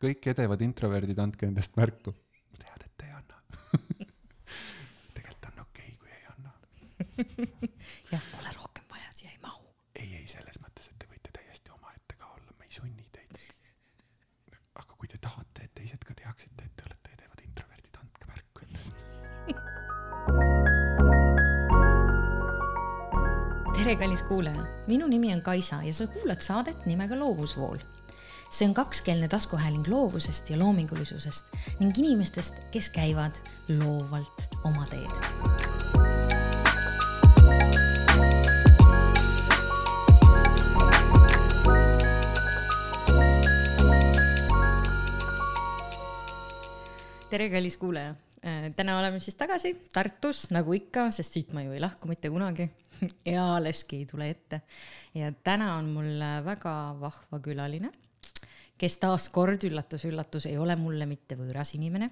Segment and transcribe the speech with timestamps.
[0.00, 2.10] kõik edevad introverdid, andke endast märku.
[2.52, 3.36] ma tean, et te ei anna.
[5.16, 6.50] tegelikult on okei okay,, kui ei anna.
[8.14, 9.64] jah, pole rohkem vaja, siia ei mahu.
[9.94, 13.32] ei, ei selles mõttes, et te võite täiesti omaette ka olla, me ei sunni teid.
[14.80, 18.58] aga kui te tahate, et teised ka teaksid, et te olete edevad introverdid, andke märku
[18.68, 18.96] endast.
[23.80, 27.78] tere, kallis kuulaja, minu nimi on Kaisa ja sa kuulad saadet nimega Loovusvool.
[28.50, 33.38] See on kakskeelne taskuhääling loovusest ja loomingulisusest ning inimestest, kes käivad
[33.78, 35.70] loovalt oma teed.
[47.30, 48.14] tere, kallis kuulaja.
[48.76, 52.66] täna oleme siis tagasi Tartus, nagu ikka, sest siit ma ju ei lahku mitte kunagi.
[53.36, 54.60] ealeski ei tule ette.
[55.14, 57.92] ja täna on mul väga vahva külaline,
[58.80, 62.10] kes taaskord üllatus-üllatus ei ole mulle mitte võõras inimene,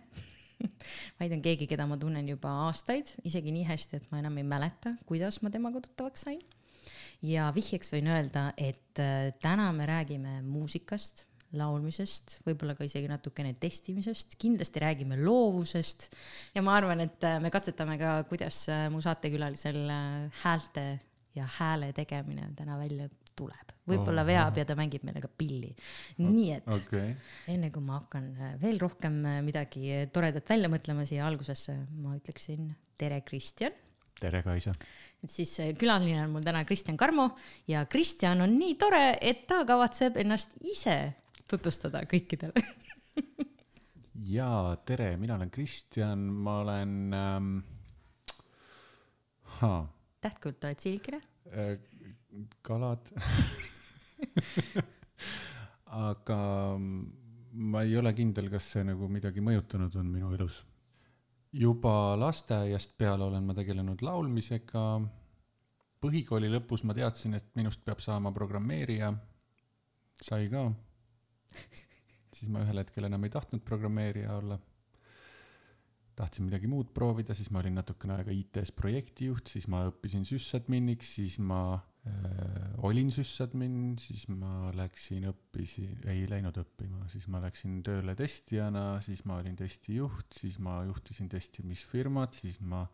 [1.21, 4.47] vaid on keegi, keda ma tunnen juba aastaid, isegi nii hästi, et ma enam ei
[4.47, 6.43] mäleta, kuidas ma temaga tuttavaks sain.
[7.25, 11.25] ja vihjeks võin öelda, et äh, täna me räägime muusikast
[11.57, 16.11] laulmisest, võib-olla ka isegi natukene testimisest, kindlasti räägime loovusest
[16.55, 19.81] ja ma arvan, et äh, me katsetame ka, kuidas äh, mu saatekülalisel
[20.43, 20.89] häälte
[21.39, 23.75] ja hääle tegemine täna välja tuleb.
[23.89, 24.29] võib-olla Oh.
[24.29, 25.71] veab ja ta mängib meile ka pilli.
[26.21, 27.15] nii et okay.,
[27.49, 31.77] enne kui ma hakkan äh, veel rohkem äh, midagi äh, toredat välja mõtlema siia algusesse,
[32.03, 32.69] ma ütleksin
[33.01, 33.73] tere, Kristjan.
[34.21, 34.75] tere, Kaisa.
[35.23, 37.31] et siis külaline on mul täna Kristjan Karmo
[37.71, 40.99] ja Kristjan on nii tore, et ta kavatseb ennast ise
[41.49, 42.61] tutvustada kõikidele.
[44.37, 47.59] jaa, tere, mina olen Kristjan, ma olen ähm,.
[50.21, 51.23] tähtkult oled silkine.
[51.49, 51.79] äh,
[52.63, 53.11] kalad.
[56.09, 56.41] aga
[57.53, 60.65] ma ei ole kindel, kas see nagu midagi mõjutanud on minu elus.
[61.53, 64.85] juba lasteaiast peale olen ma tegelenud laulmisega.
[66.01, 69.13] põhikooli lõpus ma teadsin, et minust peab saama programmeerija.
[70.23, 70.71] sai ka.
[72.33, 74.59] siis ma ühel hetkel enam ei tahtnud programmeerija olla
[76.19, 81.13] tahtsin midagi muud proovida, siis ma olin natukene aega IT-s projektijuht, siis ma õppisin sysadminiks,
[81.15, 81.79] siis ma
[82.87, 89.25] olin sysadmin, siis ma läksin õppisin, ei läinud õppima, siis ma läksin tööle testijana, siis
[89.29, 92.85] ma olin testijuht, siis ma juhtisin testimisfirmat, siis ma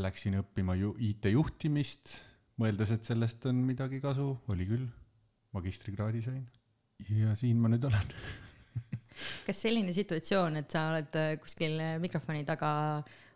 [0.00, 2.16] läksin õppima ju IT-juhtimist,
[2.60, 4.88] mõeldes, et sellest on midagi kasu, oli küll,
[5.56, 6.42] magistrikraadi sain.
[7.12, 8.16] ja siin ma nüüd olen.
[9.46, 12.70] kas selline situatsioon, et sa oled äh, kuskil äh, mikrofoni taga,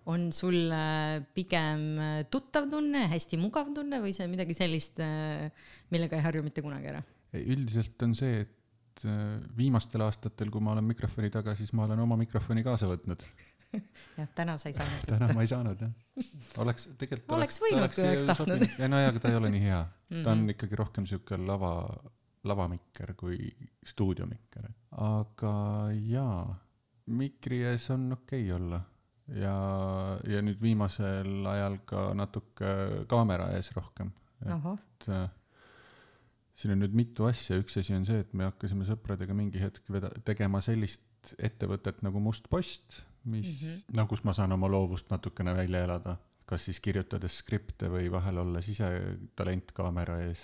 [0.09, 5.00] on sul äh, pigem äh, tuttav tunne, hästi mugav tunne või see on midagi sellist,
[5.93, 7.03] millega ei harju mitte kunagi ära?
[7.37, 12.00] üldiselt on see, et äh, viimastel aastatel, kui ma olen mikrofoni taga, siis ma olen
[12.03, 13.22] oma mikrofoni kaasa võtnud.
[14.19, 15.05] jah, täna sa ei saanud.
[15.06, 15.93] täna ma ei saanud jah.
[16.65, 17.37] oleks tegelikult.
[17.37, 18.65] Oleks võinud, kui oleks tahtnud..
[18.72, 19.83] ei no jaa, aga ta ei ole nii hea.
[20.22, 20.56] ta on Mhm.
[20.56, 21.75] ikkagi rohkem sihuke lava,
[22.50, 23.53] lavamikker kui
[23.87, 24.72] stuudiomikker.
[25.06, 25.55] aga
[26.09, 26.41] jaa,
[27.21, 28.81] mikri ees on okei okay olla
[29.37, 29.57] ja,
[30.27, 34.11] ja nüüd viimasel ajal ka natuke kaamera ees rohkem
[34.47, 35.29] et äh,
[36.57, 39.87] siin on nüüd mitu asja, üks asi on see, et me hakkasime sõpradega mingi hetk
[39.93, 43.67] veda-, tegema sellist ettevõtet nagu Must Post, mis mm.
[43.67, 43.97] -hmm.
[43.97, 46.17] no kus ma saan oma loovust natukene välja elada,
[46.49, 48.89] kas siis kirjutades skripte või vahel olles ise
[49.37, 50.43] talent kaamera ees,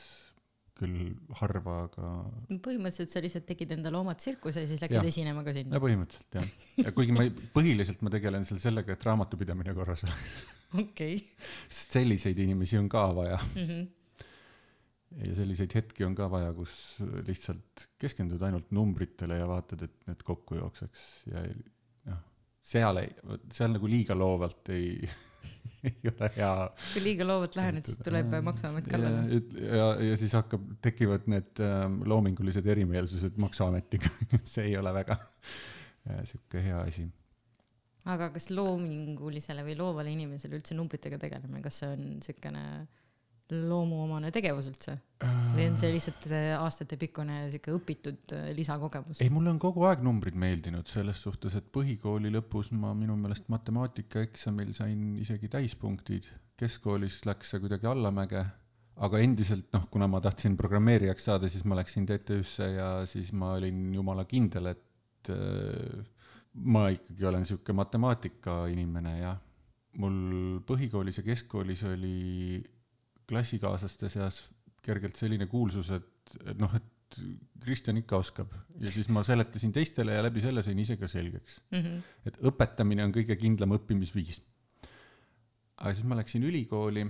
[0.76, 2.08] küll harva, aga
[2.60, 5.06] põhimõtteliselt sa lihtsalt tegid endale oma tsirkuse ja siis läksid Jah.
[5.08, 5.80] esinema ka sinna no.
[5.86, 6.48] põhimõtteliselt jah.
[6.84, 10.34] ja kuigi ma ei- põhiliselt ma tegelen seal sellega, et raamatupidamine korras oleks,
[10.82, 11.16] okei.
[11.70, 13.86] sest selliseid inimesi on ka vaja Mhm.
[15.24, 16.74] ja selliseid hetki on ka vaja, kus
[17.26, 21.44] lihtsalt keskendud ainult numbritele ja vaatad, et need kokku jookseks ja
[22.10, 22.20] noh,
[22.60, 23.14] seal ei,
[23.54, 25.08] seal nagu liiga loovalt ei,
[25.90, 26.52] ei ole hea.
[26.92, 29.40] kui liiga loovalt lähened, siis tuleb Maksuamet kallale.
[29.60, 34.10] ja, ja, ja siis hakkab, tekivad need ähm, loomingulised erimeelsused Maksuametiga,
[34.52, 37.06] see ei ole väga äh, sihuke hea asi.
[38.12, 42.66] aga kas loomingulisele või loovale inimesele üldse numbritega tegelemine, kas see on siukene
[43.52, 44.96] loomuomane tegevus üldse?
[45.54, 49.22] Või on see lihtsalt see aastatepikkune siuke õpitud äh, lisakogemus?
[49.24, 53.48] ei, mulle on kogu aeg numbrid meeldinud selles suhtes, et põhikooli lõpus ma minu meelest
[53.52, 56.28] matemaatikaeksamil sain isegi täispunktid,
[56.60, 58.44] keskkoolis läks see kuidagi allamäge,
[59.06, 63.54] aga endiselt noh, kuna ma tahtsin programmeerijaks saada, siis ma läksin TTÜ-sse ja siis ma
[63.56, 66.04] olin jumala kindel, et äh,
[66.66, 69.36] ma ikkagi olen sihuke matemaatika inimene ja
[70.00, 72.16] mul põhikoolis ja keskkoolis oli
[73.28, 74.44] klassikaaslaste seas
[74.86, 76.92] kergelt selline kuulsus, et, et noh, et
[77.62, 78.52] Kristjan ikka oskab
[78.82, 81.78] ja siis ma seletasin teistele ja läbi selle sain ise ka selgeks mm.
[81.78, 82.00] -hmm.
[82.26, 84.40] et õpetamine on kõige kindlam õppimisviis.
[85.76, 87.06] aga siis ma läksin ülikooli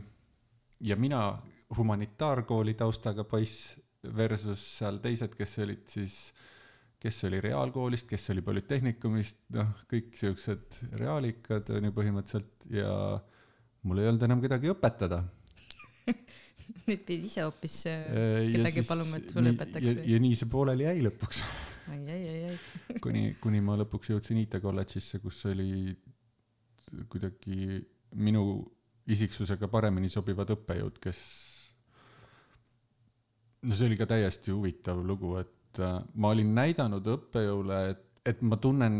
[0.80, 1.38] ja mina,
[1.76, 3.76] humanitaarkooli taustaga poiss
[4.16, 6.34] versus seal teised, kes olid siis,
[7.00, 12.92] kes oli reaalkoolist, kes oli polütehnikumist, noh, kõik siuksed reaalikad on ju põhimõtteliselt ja
[13.82, 15.24] mul ei olnud enam kedagi õpetada
[16.86, 18.04] nüüd pidid ise hoopis äh,
[18.52, 20.04] kedagi siis paluma, et sulle õpetaks või?
[20.12, 21.42] ja nii see pooleli jäi lõpuks
[21.92, 22.58] ai, ai, ai, ai.
[23.04, 25.94] kuni, kuni ma lõpuks jõudsin IT kolledžisse, kus oli
[27.10, 27.80] kuidagi
[28.22, 28.46] minu
[29.10, 31.20] isiksusega paremini sobivad õppejõud, kes
[33.66, 38.04] no see oli ka täiesti huvitav lugu, et äh, ma olin näidanud õppejõule, et,
[38.34, 38.96] et ma tunnen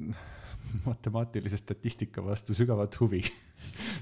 [0.88, 3.22] matemaatilise statistika vastu sügavat huvi,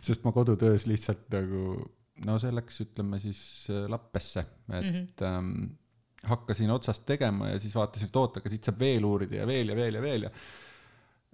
[0.04, 1.82] sest ma kodutöös lihtsalt nagu
[2.22, 3.40] no see läks, ütleme siis
[3.72, 5.24] äh, lappesse, et mm -hmm.
[5.30, 9.46] ähm, hakkasin otsast tegema ja siis vaatasin, et oot, aga siit saab veel uurida ja
[9.46, 10.30] veel ja veel ja veel ja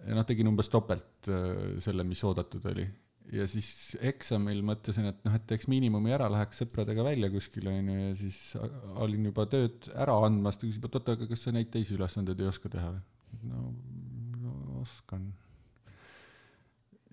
[0.07, 2.87] ja noh, tegin umbes topelt äh, selle, mis oodatud oli.
[3.33, 7.99] ja siis eksamil mõtlesin, et noh, et teeks miinimumi ära, läheks sõpradega välja kuskile onju
[7.99, 8.41] ja siis
[9.05, 12.41] olin juba tööd ära andmas, ta küsib, et oota, aga kas sa neid teisi ülesandeid
[12.41, 13.05] ei oska teha või?
[13.53, 13.69] no,
[14.41, 15.29] no oskan.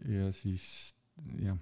[0.08, 0.96] ja siis
[1.44, 1.60] jah,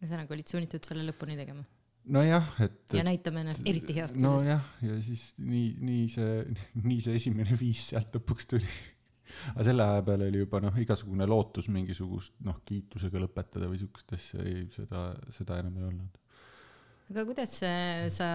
[0.00, 1.66] ühesõnaga olid sunnitud selle lõpuni tegema
[2.08, 4.46] nojah, et ja näitame ennast eriti heast küljest.
[4.46, 6.38] nojah, ja siis nii, nii see,
[6.80, 8.70] nii see esimene viis sealt lõpuks tuli.
[9.52, 14.16] aga selle aja peale oli juba noh, igasugune lootus mingisugust noh, kiitusega lõpetada või siukest
[14.16, 16.18] asja, ei, seda, seda enam ei olnud.
[17.10, 18.28] Aga kuidas sa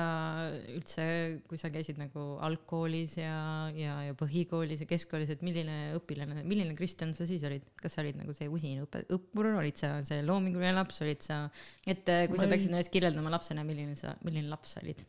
[0.74, 1.06] üldse,
[1.48, 3.36] kui sa käisid nagu algkoolis ja,
[3.76, 8.04] ja, ja põhikoolis ja keskkoolis, et milline õpilane, milline Kristjan sa siis olid, kas sa
[8.04, 11.46] olid nagu see usin õpe, õppur, olid sa see loominguline laps, olid sa,
[11.88, 14.84] et eh, kui Ma sa ei- peaksid ennast kirjeldama lapsena, milline sa, milline laps sa
[14.84, 15.06] olid?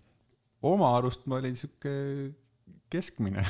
[0.67, 1.93] oma arust ma olin sihuke
[2.91, 3.43] keskmine.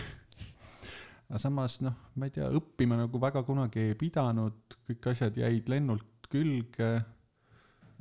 [1.29, 4.59] aga samas noh, ma ei tea, õppima nagu väga kunagi ei pidanud,
[4.89, 6.91] kõik asjad jäid lennult külge.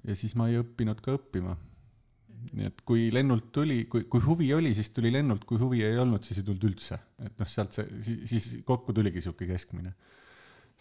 [0.05, 1.55] ja siis ma ei õppinud ka õppima.
[2.53, 5.97] Nii et kui lennult tuli, kui, kui huvi oli, siis tuli lennult, kui huvi ei
[6.01, 6.99] olnud, siis ei tulnud üldse.
[7.23, 9.95] et noh, sealt see, siis, siis kokku tuligi sihuke keskmine.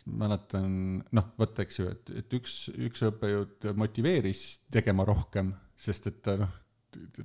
[0.05, 2.59] mäletan, noh, vot eks ju, et, et üks,
[2.89, 6.53] üks õppejõud motiveeris tegema rohkem, sest et ta noh,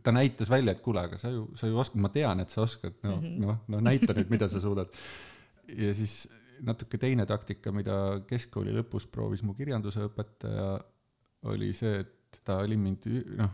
[0.04, 2.64] ta näitas välja, et kuule, aga sa ju, sa ju oskad, ma tean, et sa
[2.64, 3.24] oskad, no mm.
[3.24, 3.40] -hmm.
[3.46, 4.88] noh, no näita nüüd, mida sa suudad.
[5.76, 6.28] ja siis
[6.62, 10.80] natuke teine taktika, mida keskkooli lõpus proovis mu kirjanduse õpetaja,
[11.52, 13.06] oli see, et ta oli mind
[13.38, 13.52] noh,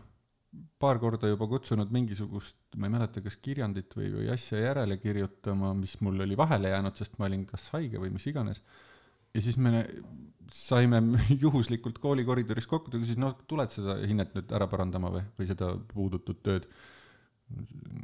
[0.78, 5.72] paar korda juba kutsunud mingisugust, ma ei mäleta, kas kirjandit või, või asja järele kirjutama,
[5.76, 8.62] mis mul oli vahele jäänud, sest ma olin kas haige või mis iganes.
[9.34, 9.84] ja siis me
[10.52, 11.00] saime
[11.44, 15.48] juhuslikult kooli koridoris kokku, ta küsis, no tuled seda hinnet nüüd ära parandama või, või
[15.48, 16.68] seda puudutud tööd.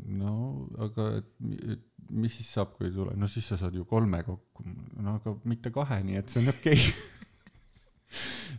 [0.07, 0.35] no
[0.79, 3.85] aga et, mi- et mis siis saab, kui ei tule, no siis sa saad ju
[3.89, 4.65] kolme kokku,
[5.03, 7.11] no aga mitte kahe, nii et see on okei okay.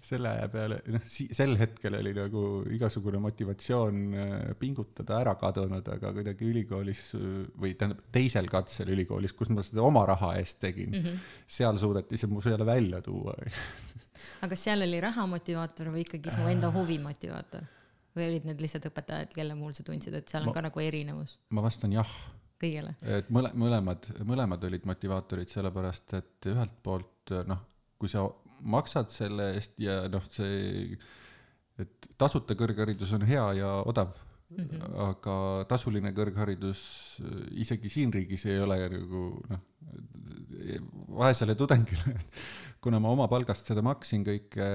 [0.01, 2.43] selle peale, noh, sel hetkel oli nagu
[2.73, 7.05] igasugune motivatsioon äh, pingutada ära kadunud, aga kuidagi ülikoolis
[7.59, 11.31] või tähendab teisel katsel ülikoolis, kus ma seda oma raha eest tegin mm, -hmm.
[11.59, 13.35] seal suudeti see mu selle välja tuua.
[14.41, 17.65] aga kas seal oli raha motivaator või ikkagi su enda huvi motivaator?
[18.13, 20.79] või olid need lihtsalt õpetajad, kelle puhul sa tundsid, et seal on Ma- ka nagu
[20.79, 22.09] erinevus ma vastan jah
[22.61, 22.95] kõigele?
[23.01, 27.63] et mõle-, mõlemad, mõlemad olid motivaatorid, sellepärast et ühelt poolt noh,
[27.99, 28.25] kui sa
[28.63, 30.97] maksad selle eest ja noh, see,
[31.81, 34.13] et tasuta kõrgharidus on hea ja odav
[34.49, 34.95] mm, -hmm.
[35.07, 35.37] aga
[35.69, 36.83] tasuline kõrgharidus
[37.51, 39.63] isegi siin riigis ei ole nagu noh,
[41.19, 42.15] vaesele tudengile,
[42.81, 44.69] kuna ma oma palgast seda maksin kõike,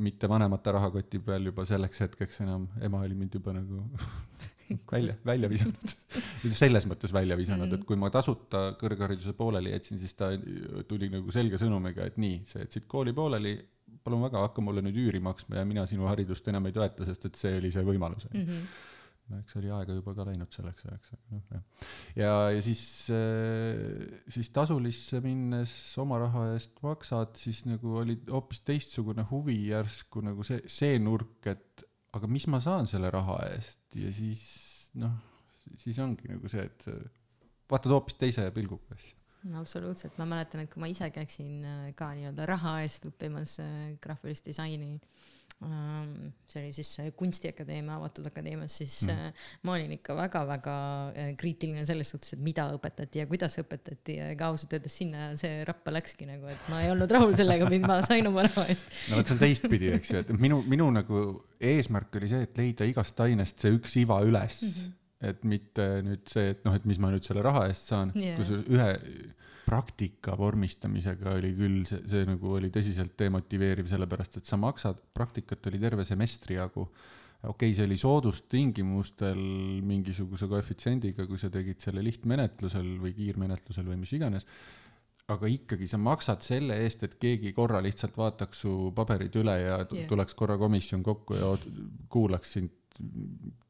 [0.00, 3.84] mitte vanemate rahakoti peal juba selleks hetkeks enam, ema oli mind juba nagu
[4.94, 5.94] välja, välja visanud.
[6.62, 10.30] selles mõttes välja visanud, et kui ma tasuta kõrghariduse pooleli jätsin, siis ta
[10.88, 13.56] tuli nagu selge sõnumiga, et nii, sa jätsid kooli pooleli,
[14.04, 17.28] palun väga, hakka mulle nüüd üüri maksma ja mina sinu haridust enam ei toeta, sest
[17.28, 18.26] et see oli see võimalus.
[18.32, 18.70] Mm -hmm.
[19.30, 21.62] no eks oli aega juba ka läinud selleks ajaks, aga noh jah.
[22.16, 22.82] ja, ja siis,
[24.28, 30.42] siis tasulisse minnes oma raha eest maksad, siis nagu oli hoopis teistsugune huvi järsku nagu
[30.46, 34.42] see, see nurk, et aga mis ma saan selle raha eest ja siis
[34.98, 35.14] noh,
[35.78, 36.86] siis ongi nagu see, et
[37.70, 39.16] vaatad hoopis teise pilguga asja.
[39.50, 43.58] no absoluutselt, ma mäletan, et kui ma ise käiksin äh, ka nii-öelda raha eest õppimas
[43.62, 49.40] äh, graafilist disaini, ähm, see oli siis Kunstiakadeemia avatud akadeemias, siis mm.
[49.68, 50.76] ma olin ikka väga-väga
[51.12, 55.30] äh, kriitiline selles suhtes, et mida õpetati ja kuidas õpetati ja ega ausalt öeldes sinna
[55.40, 58.64] see rappa läkski nagu, et ma ei olnud rahul sellega, mida ma sain oma raha
[58.72, 58.88] eest.
[59.10, 61.26] no vot see on teistpidi, eks ju, et minu, minu nagu
[61.72, 64.72] eesmärk oli see, et leida igast ainest see üks iva üles mm.
[64.78, 64.96] -hmm.
[65.32, 68.40] et mitte nüüd see, et noh, et mis ma nüüd selle raha eest saan yeah.,
[68.40, 68.90] kusjuures ühe
[69.70, 75.70] praktika vormistamisega oli küll see, see nagu oli tõsiselt demotiveeriv, sellepärast et sa maksad, praktikat
[75.70, 76.88] oli terve semestri jagu.
[77.40, 79.40] okei okay,, see oli soodustingimustel
[79.86, 84.48] mingisuguse koefitsiendiga, kui sa tegid selle lihtmenetlusel või kiirmenetlusel või mis iganes
[85.30, 89.78] aga ikkagi sa maksad selle eest, et keegi korra lihtsalt vaataks su paberid üle ja
[89.84, 90.06] yeah.
[90.10, 91.52] tuleks korra komisjon kokku ja
[92.10, 92.74] kuulaks sind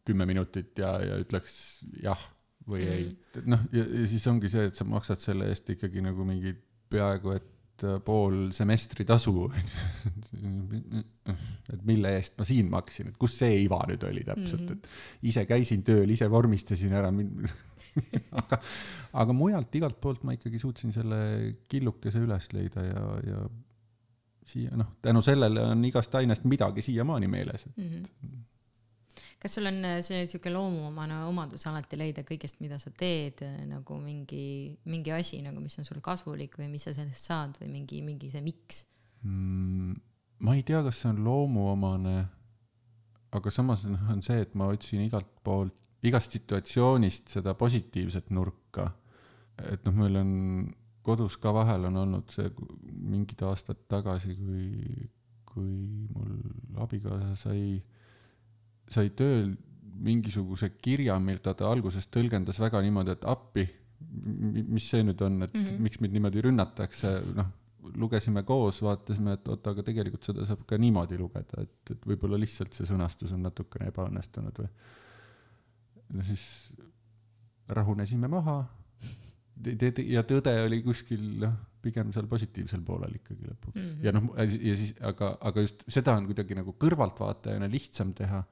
[0.09, 1.55] kümme minutit ja, ja ütleks
[2.03, 2.21] jah
[2.69, 2.93] või mm.
[2.97, 3.05] ei.
[3.49, 6.53] noh, ja, siis ongi see, et sa maksad selle eest ikkagi nagu mingi
[6.91, 9.35] peaaegu et äh, pool semestri tasu
[11.73, 14.77] et mille eest ma siin maksin, et kus see iva nüüd oli täpselt mm, -hmm.
[14.77, 14.83] et
[15.33, 17.11] ise käisin tööl, ise vormistasin ära
[18.43, 18.57] aga,
[19.23, 21.19] aga mujalt igalt poolt ma ikkagi suutsin selle
[21.69, 23.39] killukese üles leida ja, ja
[24.51, 28.39] siia noh, tänu sellele on igast ainest midagi siiamaani meeles, et Mm -hmm.
[29.41, 33.57] Kas sul on äh, see siuke loomuomane omadus alati leida kõigest, mida sa teed äh,
[33.69, 37.71] nagu mingi, mingi asi nagu, mis on sul kasulik või mis sa sellest saad või
[37.79, 38.85] mingi, mingi see miks?
[39.25, 39.95] mm,
[40.45, 42.17] ma ei tea, kas see on loomuomane,
[43.37, 48.91] aga samas on see, et ma otsin igalt poolt, igast situatsioonist seda positiivset nurka.
[49.61, 50.31] et noh, meil on
[51.05, 52.49] kodus ka vahel on olnud see
[52.93, 55.09] mingid aastad tagasi, kui,
[55.49, 55.73] kui
[56.13, 57.81] mul abikaasa sai,
[58.91, 59.53] sai tööl
[60.01, 63.67] mingisuguse kirja, mida ta alguses tõlgendas väga niimoodi, et appi,
[64.01, 65.65] mis see nüüd on, et mm.
[65.65, 65.81] -hmm.
[65.87, 67.51] miks meid niimoodi rünnatakse, noh,
[68.01, 72.39] lugesime koos, vaatasime, et oota, aga tegelikult seda saab ka niimoodi lugeda, et, et võib-olla
[72.41, 74.69] lihtsalt see sõnastus on natukene ebaõnnestunud või.
[76.17, 76.45] no siis
[77.69, 78.59] rahunesime maha.
[80.09, 83.87] ja tõde oli kuskil noh, pigem seal positiivsel poolel ikkagi lõpuks mm.
[83.87, 84.05] -hmm.
[84.05, 88.43] ja noh, ja siis, aga, aga just seda on kuidagi nagu kõrvaltvaatajana lihtsam teha,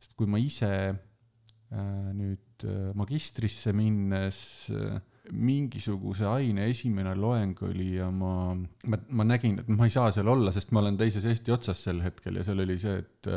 [0.00, 4.40] sest kui ma ise äh, nüüd äh, magistrisse minnes
[4.72, 4.98] äh,
[5.30, 8.54] mingisuguse aine esimene loeng oli ja ma,
[8.90, 11.84] ma, ma nägin, et ma ei saa seal olla, sest ma olen teises Eesti otsas
[11.86, 13.30] sel hetkel ja seal oli see, et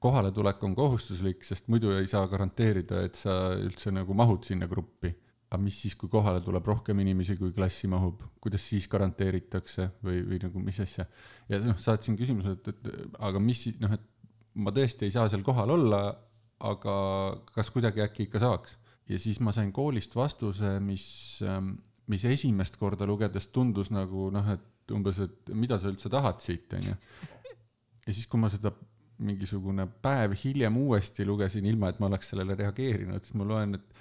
[0.00, 5.12] kohaletulek on kohustuslik, sest muidu ei saa garanteerida, et sa üldse nagu mahud sinna gruppi.
[5.50, 10.20] aga mis siis, kui kohale tuleb rohkem inimesi, kui klassi mahub, kuidas siis garanteeritakse või,
[10.28, 11.08] või nagu mis asja?
[11.50, 14.04] ja noh, saatsin küsimuse, et, et aga mis siis noh, et
[14.54, 16.02] ma tõesti ei saa seal kohal olla,
[16.66, 16.94] aga
[17.54, 18.78] kas kuidagi äkki ikka saaks?
[19.10, 21.04] ja siis ma sain koolist vastuse, mis,
[22.06, 26.70] mis esimest korda lugedes tundus nagu noh, et umbes, et mida sa üldse tahad siit,
[26.78, 26.94] onju.
[28.06, 28.72] ja siis, kui ma seda
[29.20, 34.00] mingisugune päev hiljem uuesti lugesin, ilma et ma oleks sellele reageerinud, siis ma loen, et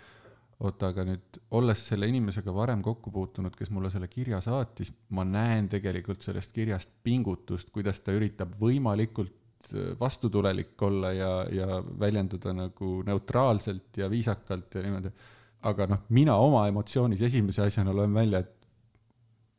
[0.59, 5.25] oota, aga nüüd olles selle inimesega varem kokku puutunud, kes mulle selle kirja saatis, ma
[5.27, 9.35] näen tegelikult sellest kirjast pingutust, kuidas ta üritab võimalikult
[9.99, 15.11] vastutulelik olla ja, ja väljenduda nagu neutraalselt ja viisakalt ja niimoodi.
[15.69, 18.55] aga noh, mina oma emotsioonis esimese asjana loen välja, et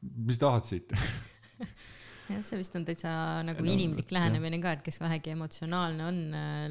[0.01, 0.95] mis tahad siit
[2.31, 3.13] jah, see vist on täitsa
[3.47, 6.21] nagu No, inimlik lähenemine ka, et kes vähegi emotsionaalne on,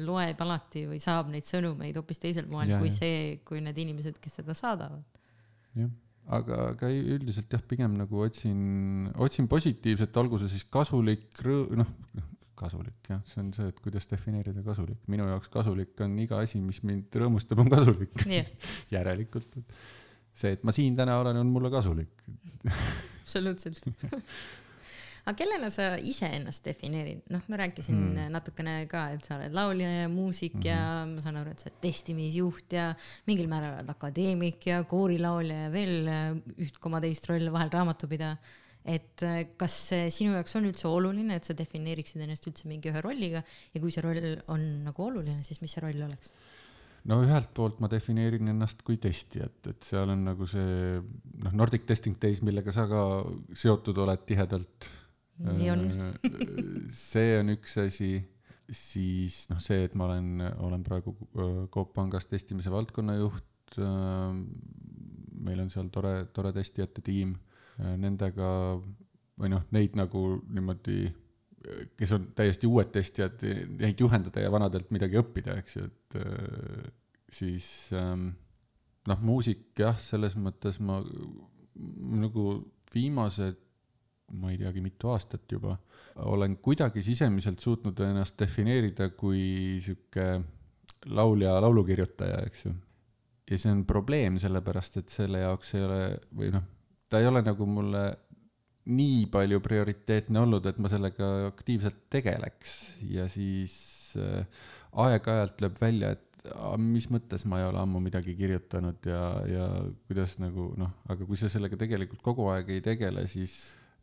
[0.04, 2.96] loeb alati või saab neid sõnumeid hoopis teisel moel kui ja.
[2.96, 5.04] see, kui need inimesed, kes seda saadavad.
[5.78, 5.90] jah,
[6.40, 11.28] aga, aga üldiselt jah, pigem nagu otsin, otsin positiivset, olgu see siis kasulik,
[11.78, 11.94] noh,
[12.60, 15.00] kasulik jah, see on see, et kuidas defineerida kasulik.
[15.12, 18.48] minu jaoks kasulik on iga asi, mis mind rõõmustab, on kasulik jah,
[18.96, 19.60] järelikult.
[20.32, 22.26] see, et ma siin täna olen, on mulle kasulik.
[23.22, 23.82] absoluutselt
[25.24, 28.30] aga kellena sa iseennast defineerid, noh, ma rääkisin mm.
[28.34, 30.68] natukene ka, et sa oled laulja ja muusik mm -hmm.
[30.70, 32.94] ja ma saan aru, et sa oled testimisjuht ja
[33.26, 36.10] mingil määral oled akadeemik ja koorilaulja ja veel
[36.58, 38.36] üht koma teist rolli vahel raamatupidaja.
[38.84, 42.92] Et äh, kas see sinu jaoks on üldse oluline, et sa defineeriksid ennast üldse mingi
[42.92, 46.32] ühe rolliga ja kui see roll on nagu oluline, siis mis see roll oleks?
[47.08, 51.86] no ühelt poolt ma defineerin ennast kui testijat, et seal on nagu see noh, Nordic
[51.88, 53.04] Testing Days, millega sa ka
[53.56, 54.90] seotud oled tihedalt.
[55.40, 55.86] nii on.
[56.92, 58.12] see on üks asi,
[58.68, 63.46] siis noh, see, et ma olen, olen praegu äh, Coop Pangas testimise valdkonnajuht.
[65.40, 67.36] meil on seal tore, tore testijate tiim,
[68.00, 68.50] nendega
[69.40, 71.08] või noh, neid nagu niimoodi
[71.96, 73.42] kes on täiesti uued testijad,
[73.80, 76.86] neid juhendada ja vanadelt midagi õppida, eks ju, et äh,
[77.32, 78.30] siis ähm,
[79.08, 81.00] noh, muusik jah, selles mõttes ma
[82.20, 82.46] nagu
[82.94, 83.60] viimased
[84.40, 85.76] ma ei teagi, mitu aastat juba.
[86.14, 90.40] olen kuidagi sisemiselt suutnud ennast defineerida kui sihuke
[91.06, 92.74] laulja, laulukirjutaja, eks ju.
[93.50, 96.02] ja see on probleem, sellepärast et selle jaoks ei ole,
[96.36, 96.66] või noh,
[97.10, 98.04] ta ei ole nagu mulle
[98.90, 102.74] nii palju prioriteetne olnud, et ma sellega aktiivselt tegeleks
[103.10, 103.74] ja siis
[104.18, 104.46] äh,
[105.04, 106.26] aeg-ajalt lööb välja, et
[106.80, 109.66] mis mõttes ma ei ole ammu midagi kirjutanud ja, ja
[110.08, 113.58] kuidas nagu noh, aga kui sa sellega tegelikult kogu aeg ei tegele, siis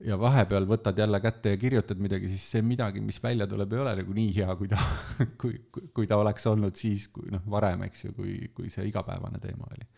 [0.05, 3.81] ja vahepeal võtad jälle kätte ja kirjutad midagi, siis see midagi, mis välja tuleb, ei
[3.81, 4.81] ole nagu nii hea, kui ta,
[5.41, 5.57] kui,
[5.93, 9.69] kui ta oleks olnud siis, kui noh, varem, eks ju, kui, kui see igapäevane teema
[9.71, 9.89] oli.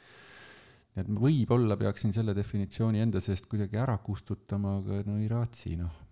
[0.95, 5.75] Nii et võib-olla peaksin selle definitsiooni enda seest kuidagi ära kustutama, aga no ei raatsi,
[5.79, 6.05] noh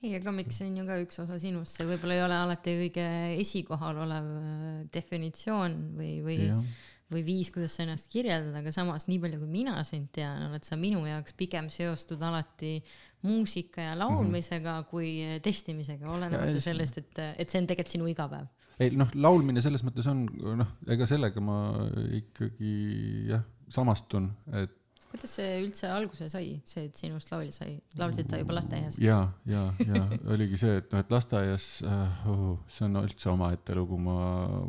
[0.00, 2.76] ei, aga miks see on ju ka üks osa sinust, see võib-olla ei ole alati
[2.86, 3.08] kõige
[3.42, 6.62] esikohal olev äh, definitsioon või, või ja
[7.10, 10.66] või viis, kuidas sa ennast kirjeldad, aga samas nii palju, kui mina sind tean, oled
[10.66, 12.78] sa minu jaoks pigem seostud alati
[13.26, 14.90] muusika ja laulmisega mm -hmm.
[14.90, 18.46] kui testimisega, olenemata sellest, et, et see on tegelikult sinu igapäev.
[18.80, 20.24] ei noh, laulmine selles mõttes on
[20.56, 21.58] noh, ega sellega ma
[22.16, 24.76] ikkagi jah, samastun, et
[25.10, 28.98] kuidas see üldse alguse sai, see, et sinust laulja sai, laulsid sa juba lasteaias?
[29.02, 33.74] ja, ja, ja oligi see, et noh, et lasteaias äh, oh, see on üldse omaette
[33.78, 34.16] lugu, ma,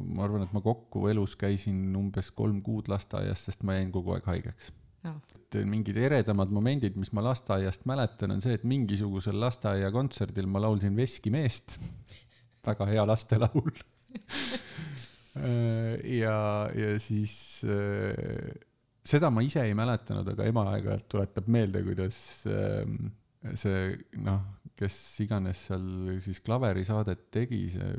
[0.02, 4.16] ma arvan, et ma kokku elus käisin umbes kolm kuud lasteaias, sest ma jäin kogu
[4.18, 4.72] aeg haigeks.
[5.02, 5.16] No..
[5.34, 10.98] et mingid eredamad momendid, mis ma lasteaiast mäletan, on see, et mingisugusel lasteaiakontserdil ma laulsin
[10.98, 11.80] Veski meest.
[12.68, 13.74] Väga hea lastelaul.
[15.32, 18.52] Äh, ja, ja siis äh,
[19.08, 22.18] seda ma ise ei mäletanud, aga ema aeg-ajalt tuletab meelde, kuidas
[22.50, 23.12] ähm,
[23.58, 24.44] see noh,
[24.78, 27.92] kes iganes seal siis klaverisaadet tegi, see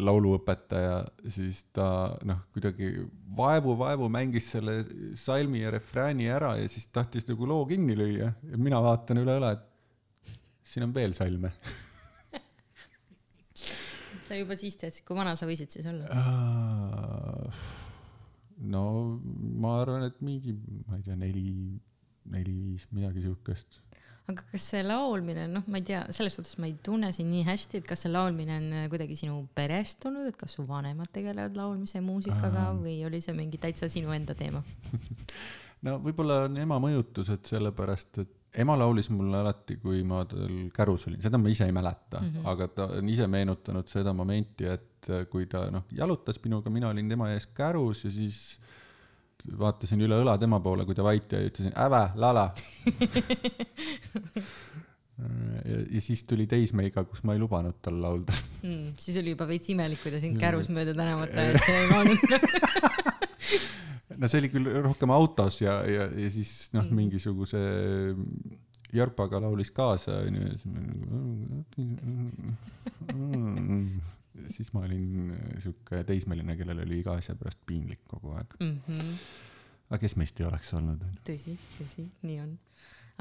[0.00, 1.00] lauluõpetaja,
[1.34, 2.92] siis ta noh, kuidagi
[3.36, 4.76] vaevu-vaevu mängis selle
[5.18, 9.34] salmi ja refrääni ära ja siis tahtis nagu loo kinni lüüa ja mina vaatan üle
[9.40, 10.32] õla, et
[10.70, 11.50] siin on veel salme
[14.28, 16.06] sa juba siis teadsid, kui vana sa võisid siis olla?
[18.60, 18.84] No
[19.60, 20.54] ma arvan, et mingi,
[20.88, 21.44] ma ei tea, neli,
[22.30, 23.80] neli-viis, midagi siukest.
[24.30, 27.46] aga kas see laulmine, noh, ma ei tea, selles suhtes ma ei tunne sind nii
[27.48, 31.56] hästi, et kas see laulmine on kuidagi sinu perest tulnud, et kas su vanemad tegelevad
[31.58, 32.84] laulmise ja muusikaga ähm.
[32.84, 34.62] või oli see mingi täitsa sinu enda teema
[35.86, 40.70] no võib-olla on ema mõjutus, et sellepärast, et ema laulis mulle alati, kui ma tal
[40.74, 42.48] kärus olin, seda ma ise ei mäleta mm, -hmm.
[42.52, 47.08] aga ta on ise meenutanud seda momenti, et kui ta noh, jalutas minuga, mina olin
[47.08, 48.60] tema ees kärus ja siis
[49.58, 52.50] vaatasin üle õla tema poole, kui ta vait jäi, ütlesin ävä, lala
[55.70, 58.92] ja, ja siis tuli teismeiga, kus ma ei lubanud tal laulda mm,.
[58.98, 63.08] siis oli juba veits imelik, kui ta sind kärus mööda tänavat ajas ja ei vaadanud
[64.18, 67.60] no see oli küll rohkem autos ja, ja, ja siis noh mm., mingisuguse
[68.90, 70.54] Jarpaga laulis kaasa onju ja
[74.50, 78.76] siis ma olin sihuke teismeline, kellel oli iga asja pärast piinlik kogu aeg mm.
[78.88, 79.14] -hmm.
[79.90, 81.04] aga kes meist ei oleks olnud?
[81.28, 82.58] tõsi, tõsi, nii on.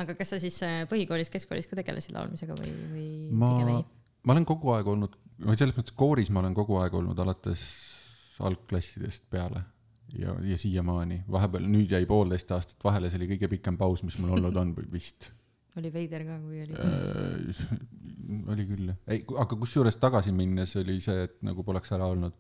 [0.02, 3.84] aga kas sa siis äh, põhikoolis, keskkoolis ka tegelesid laulmisega või, või ma, pigem ei?
[4.24, 7.62] ma olen kogu aeg olnud, või selles mõttes kooris ma olen kogu aeg olnud alates
[8.40, 9.66] algklassidest peale
[10.18, 14.18] ja, ja siiamaani, vahepeal nüüd jäi poolteist aastat vahele, see oli kõige pikem paus, mis
[14.22, 15.32] mul olnud on vist.
[15.80, 17.74] oli veider ka, kui oli äh,?
[18.54, 22.36] oli küll, ei, aga kusjuures tagasi minnes oli see, et nagu poleks ära olnud.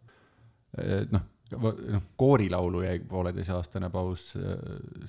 [1.11, 1.27] noh,
[1.57, 4.55] noh, koorilaulu jäi pooleteiseaastane paus äh,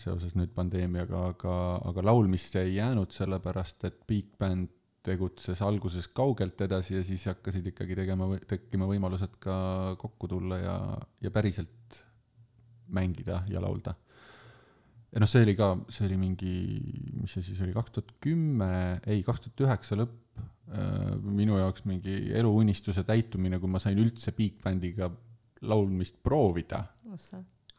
[0.00, 1.54] seoses nüüd pandeemiaga, aga,
[1.90, 4.72] aga laulmisse ei jäänud, sellepärast et Big Band
[5.04, 9.56] tegutses alguses kaugelt edasi ja siis hakkasid ikkagi tegema, tekkima võimalused ka
[10.00, 10.76] kokku tulla ja,
[11.24, 12.00] ja päriselt
[12.94, 13.94] mängida ja laulda.
[15.11, 16.55] ja noh, see oli ka, see oli mingi,
[17.20, 18.72] mis see siis oli, kaks tuhat kümme,
[19.07, 24.35] ei, kaks tuhat üheksa lõpp, äh, minu jaoks mingi eluunistuse täitumine, kui ma sain üldse
[24.37, 25.11] Big Bandiga
[25.66, 26.85] laulmist proovida.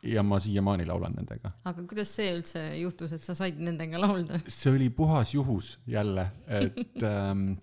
[0.02, 1.52] ja ma siiamaani laulan nendega.
[1.64, 4.40] aga kuidas see üldse juhtus, et sa said nendega laulda?
[4.48, 7.54] see oli puhas juhus jälle, et ähm,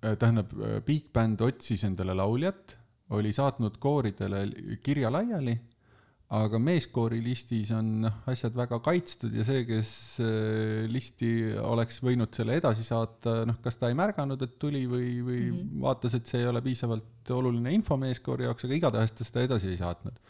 [0.00, 0.52] tähendab,
[0.86, 2.76] Big Band otsis endale lauljat,
[3.10, 4.44] oli saatnud kooridele
[4.82, 5.56] kirja laiali
[6.30, 9.90] aga meeskoori listis on noh, asjad väga kaitstud ja see, kes
[10.22, 15.08] äh, listi oleks võinud selle edasi saata, noh, kas ta ei märganud, et tuli või,
[15.26, 15.80] või mm -hmm.
[15.82, 19.72] vaatas, et see ei ole piisavalt oluline info meeskoori jaoks, aga igatahes ta seda edasi
[19.72, 20.22] ei saatnud.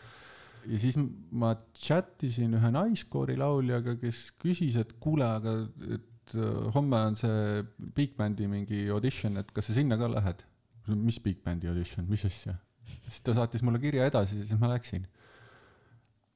[0.73, 0.97] ja siis
[1.33, 7.17] ma chat isin ühe naiskoori lauljaga, kes küsis, et kuule, aga et äh, homme on
[7.17, 10.47] see Big Bandi mingi audition, et kas sa sinna ka lähed?
[10.89, 12.57] mis Big Bandi audition, mis asja?
[13.05, 15.05] siis ta saatis mulle kirja edasi ja siis ma läksin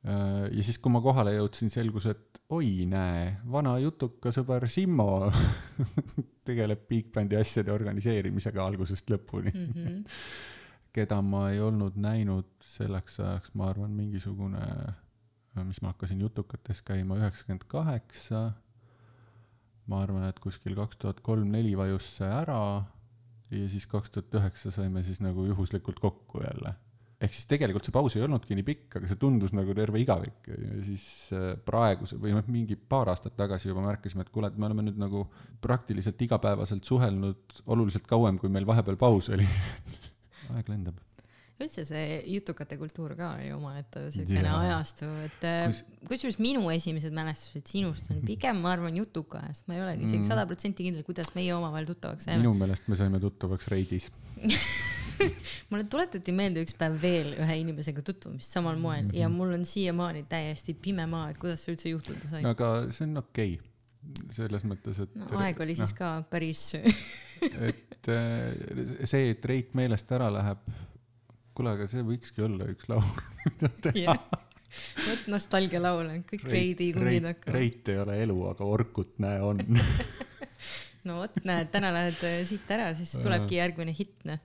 [0.04, 5.30] ja siis, kui ma kohale jõudsin, selgus, et oi, näe, vana jutuka sõber Simmo
[6.48, 9.70] tegeleb Bigbendi asjade organiseerimisega algusest lõpuni mm.
[9.70, 10.02] -hmm.
[10.92, 14.66] keda ma ei olnud näinud selleks ajaks, ma arvan, mingisugune,
[15.64, 18.52] mis ma hakkasin jutukates käima, üheksakümmend kaheksa.
[19.86, 22.84] ma arvan, et kuskil kaks tuhat kolm-neli vajus see ära
[23.50, 26.74] ja siis kaks tuhat üheksa saime siis nagu juhuslikult kokku jälle
[27.22, 30.50] ehk siis tegelikult see paus ei olnudki nii pikk, aga see tundus nagu terve igavik.
[30.50, 34.58] Ja siis äh, praeguse või noh, mingi paar aastat tagasi juba märkasime, et kuule, et
[34.58, 35.26] me oleme nüüd nagu
[35.64, 39.48] praktiliselt igapäevaselt suhelnud oluliselt kauem, kui meil vahepeal paus oli.
[40.54, 41.00] Aeg lendab.
[41.54, 45.84] Üldse see jutukate kultuur ka oli omaette siukene ajastu, et äh, Kus...
[46.10, 50.24] kusjuures minu esimesed mälestused sinust on pigem, ma arvan, jutuka ajast, ma ei olegi isegi
[50.24, 50.30] mm.
[50.32, 52.42] sada protsenti kindel, kuidas meie omavahel tuttavaks saime.
[52.42, 54.10] minu meelest me saime tuttavaks Reidis
[55.70, 59.20] mulle tuletati meelde üks päev veel ühe inimesega tutvumist samal moel mm -hmm.
[59.20, 62.42] ja mul on siiamaani täiesti pime maa, et kuidas see üldse juhtuda sai.
[62.42, 63.70] no aga see on okei okay.,
[64.36, 65.28] selles mõttes, et no,.
[65.40, 66.64] aeg oli no, siis ka päris
[67.70, 70.66] et äh, see, et Reit meelest ära läheb,
[71.56, 73.06] kuule, aga see võikski olla üks laul,
[73.46, 74.18] mida teha
[75.06, 77.54] vot nostalgialaul on, kõik Reidi kungid hakkavad.
[77.54, 79.62] Reit ei ole elu, aga Orkut, näe, on
[81.06, 84.42] no vot, näed, täna lähed äh, siit ära, siis tulebki järgmine hitt, noh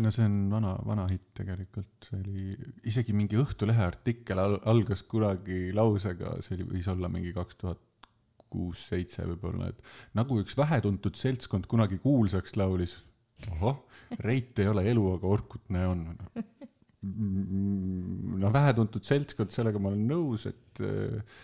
[0.00, 2.42] no see on vana, vana hitt tegelikult, see oli
[2.88, 7.82] isegi mingi Õhtulehe artikkel al algas kunagi lausega, see oli, võis olla mingi kaks tuhat
[8.52, 12.98] kuus-seitse võib-olla, et nagu üks vähetuntud seltskond kunagi kuulsaks laulis.
[13.56, 13.86] ohoh,
[14.20, 16.02] Reit ei ole elu, aga Orkutne on.
[18.42, 21.40] no vähetuntud seltskond, sellega ma olen nõus, et äh,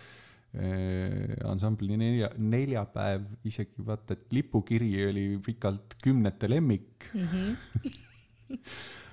[1.49, 7.25] ansambli nelja, neljapäev isegi vaata, et lipukiri oli pikalt kümnete lemmik mm.
[7.25, 8.05] -hmm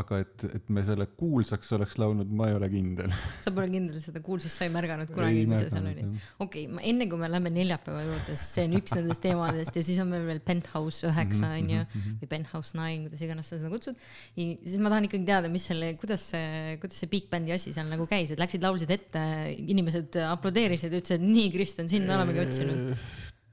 [0.00, 3.12] aga et, et me selle kuulsaks oleks laulnud, ma ei ole kindel.
[3.44, 6.04] sa pole kindel, seda kuulsust sa ei märganud kunagi, kui see seal oli?
[6.40, 9.84] okei okay,, enne kui me läheme neljapäeva juurde, sest see on üks nendest teemadest ja
[9.84, 12.16] siis on meil veel Penthouse üheksa mhm, onju mm -hmm.
[12.22, 14.08] või Penthouse nine, kuidas iganes sa seda kutsud.
[14.38, 17.92] siis ma tahan ikkagi teada, mis selle, kuidas see, kuidas see Big Bandi asi seal
[17.92, 19.20] nagu käis, et läksid, laulsid ette,
[19.60, 22.96] inimesed aplodeerisid, ütlesid, nii, Kristjan, sind me olemegi otsinud.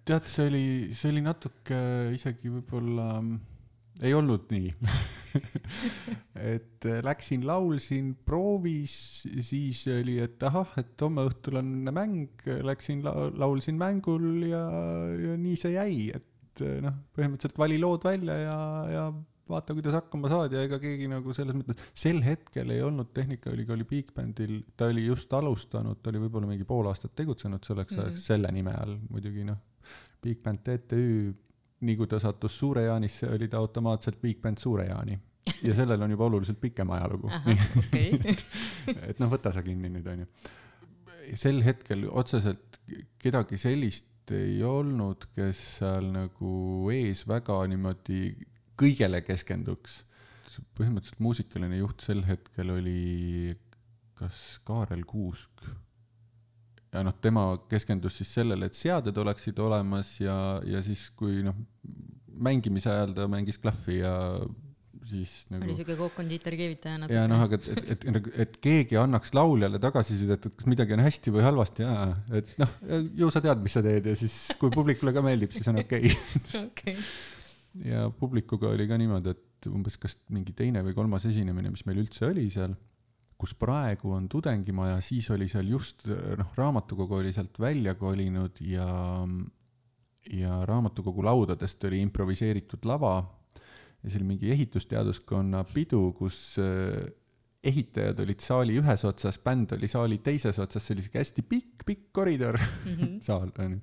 [0.08, 0.66] tead, see oli,
[0.96, 1.80] see oli natuke
[2.16, 3.12] isegi võib-olla
[4.04, 4.70] ei olnud nii
[6.54, 8.96] et äh, läksin, laulsin, proovis,
[9.46, 14.64] siis oli, et ahah, et homme õhtul on mäng, läksin la, laulsin mängul ja,
[15.20, 18.62] ja nii see jäi, et äh, noh, põhimõtteliselt vali lood välja ja,
[18.94, 19.04] ja
[19.50, 23.88] vaata, kuidas hakkama saad ja ega keegi nagu selles mõttes, sel hetkel ei olnud Tehnikaülikooli
[23.90, 28.16] Big-Bandil, ta oli just alustanud, ta oli võib-olla mingi pool aastat tegutsenud selleks ajaks mm
[28.16, 28.26] -hmm.
[28.26, 29.62] selle nime all muidugi noh,
[30.22, 31.34] Big Band TTÜ
[31.86, 35.20] nii kui ta sattus Suure-Jaanisse, oli ta automaatselt Big Band Suure-Jaani.
[35.64, 37.32] ja sellel on juba oluliselt pikem ajalugu.
[39.10, 40.28] et noh, võta sa kinni nüüd, onju.
[41.40, 42.80] sel hetkel otseselt
[43.22, 46.52] kedagi sellist ei olnud, kes seal nagu
[46.94, 48.36] ees väga niimoodi
[48.80, 50.04] kõigele keskenduks.
[50.78, 53.56] põhimõtteliselt muusikaline juht sel hetkel oli
[54.20, 55.64] kas Kaarel Kuusk
[56.94, 61.58] ja noh, tema keskendus siis sellele, et seaded oleksid olemas ja, ja siis, kui noh,
[62.40, 64.16] mängimise ajal ta mängis klahvi ja
[65.10, 65.66] siis nagu.
[65.66, 67.18] oli siuke kook-kondiiteri keevitaja natuke.
[67.18, 70.96] ja noh, aga et, et, et, et, et keegi annaks lauljale tagasisidet, et kas midagi
[70.96, 71.96] on hästi või halvasti ja,
[72.40, 72.76] et noh,
[73.24, 76.14] ju sa tead, mis sa teed ja siis, kui publikule ka meeldib, siis on okei
[76.14, 76.66] okay.
[76.66, 76.98] okay.
[77.86, 82.06] ja publikuga oli ka niimoodi, et umbes kas mingi teine või kolmas esinemine, mis meil
[82.06, 82.78] üldse oli seal
[83.40, 88.88] kus praegu on tudengimaja, siis oli seal just noh, raamatukogu oli sealt välja kolinud ja,
[90.36, 93.22] ja raamatukogu laudadest oli improviseeritud lava.
[94.04, 97.08] ja see oli mingi ehitusteaduskonna pidu, kus eh,
[97.64, 101.86] ehitajad olid saali ühes otsas, bänd oli saali teises otsas, see oli siuke hästi pikk,
[101.88, 103.16] pikk koridor mm, -hmm.
[103.28, 103.80] saal onju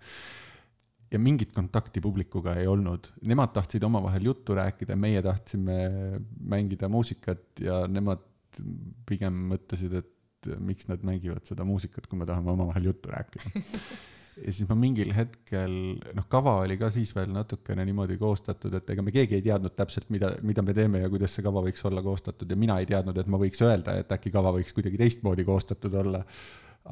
[1.11, 5.77] ja mingit kontakti publikuga ei olnud, nemad tahtsid omavahel juttu rääkida, meie tahtsime
[6.41, 8.25] mängida muusikat ja nemad
[9.09, 13.51] pigem mõtlesid, et miks nad mängivad seda muusikat, kui me tahame omavahel juttu rääkida
[14.45, 15.75] ja siis ma mingil hetkel,
[16.17, 19.75] noh, kava oli ka siis veel natukene niimoodi koostatud, et ega me keegi ei teadnud
[19.79, 22.89] täpselt, mida, mida me teeme ja kuidas see kava võiks olla koostatud ja mina ei
[22.91, 26.23] teadnud, et ma võiks öelda, et äkki kava võiks kuidagi teistmoodi koostatud olla.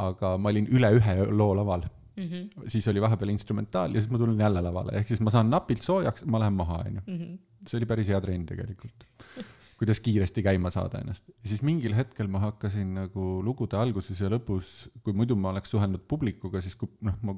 [0.04, 2.24] aga ma olin üle ühe loo laval mm.
[2.24, 2.68] -hmm.
[2.68, 5.82] siis oli vahepeal instrumentaal ja siis ma tulen jälle lavale, ehk siis ma saan napilt
[5.82, 7.00] soojaks, ma lähen maha, onju.
[7.06, 7.34] Mhm.
[7.68, 9.04] see oli päris hea trenn tegelikult
[9.78, 11.28] kuidas kiiresti käima saada ennast.
[11.28, 15.74] ja siis mingil hetkel ma hakkasin nagu lugude alguses ja lõpus, kui muidu ma oleks
[15.74, 17.36] suhelnud publikuga, siis kui noh, ma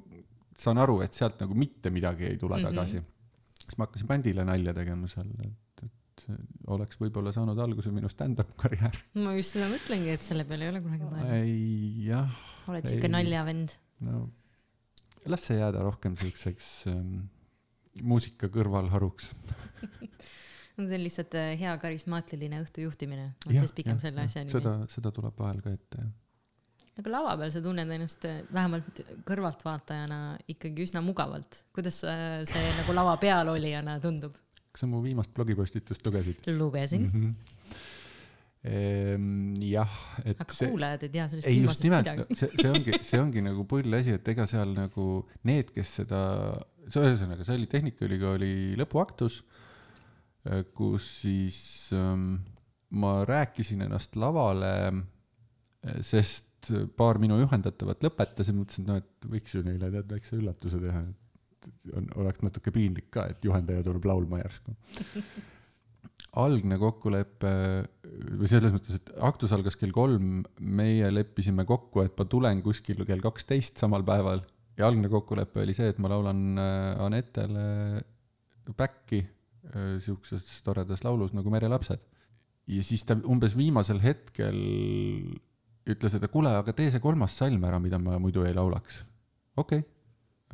[0.57, 2.75] saan aru, et sealt nagu mitte midagi ei tule mm -hmm.
[2.75, 3.03] tagasi.
[3.61, 6.27] siis ma hakkasin bändile nalja tegema seal, et, et
[6.66, 8.96] oleks võib-olla saanud alguse minu stand-up karjäär.
[9.14, 11.33] ma just seda mõtlengi, et selle peale ei ole kunagi mõelnud.
[11.33, 12.31] ei jah,
[12.68, 13.79] oled siuke naljavend.
[14.01, 14.29] no
[15.27, 17.27] las see jääda rohkem siukseks ähm,
[18.03, 19.33] muusika kõrvalharuks.
[20.76, 24.54] no see on lihtsalt äh, hea karismaatiline õhtu juhtimine, on siis pigem selle asja nimi.
[24.54, 26.14] seda, seda tuleb vahel ka ette jah.
[27.02, 30.20] aga lava peal sa tunned ennast äh, vähemalt kõrvaltvaatajana
[30.56, 31.62] ikkagi üsna mugavalt.
[31.76, 34.36] kuidas äh, see nagu lava peal olijana tundub?
[34.70, 36.48] kas sa mu viimast blogipostitust lugesid?
[36.52, 37.10] lugesin,
[38.66, 39.92] Ehm, jah,
[40.24, 43.20] et aga see, kuulajad ei tea sellest ei just viimasest midagi., see, see ongi, see
[43.22, 45.04] ongi nagu pull asi, et ega seal nagu
[45.46, 46.22] need, kes seda,
[46.88, 49.38] ühesõnaga, see oli Tehnikaülikooli lõpuaktus,
[50.76, 51.59] kus siis
[51.96, 52.37] ähm,
[52.96, 54.72] ma rääkisin ennast lavale,
[56.04, 60.38] sest paar minu juhendatavat lõpetas ja mõtlesin, et noh, et võiks ju neile tead väikse
[60.38, 61.02] üllatuse teha.
[61.98, 64.74] on, oleks natuke piinlik ka, et juhendaja tuleb laulma järsku.
[66.42, 67.52] algne kokkulepe
[68.37, 73.04] või selles mõttes, et aktus algas kell kolm, meie leppisime kokku, et ma tulen kuskil
[73.09, 74.42] kell kaksteist samal päeval
[74.76, 77.66] ja algne kokkulepe oli see, et ma laulan äh, Anetele
[78.76, 79.22] back'i
[79.72, 82.00] äh, siukses toredas laulus nagu Merelapsed.
[82.66, 84.59] ja siis ta umbes viimasel hetkel
[85.87, 89.05] ütles, et kuule, aga tee see kolmas salm ära, mida ma muidu ei laulaks.
[89.57, 89.92] okei okay.,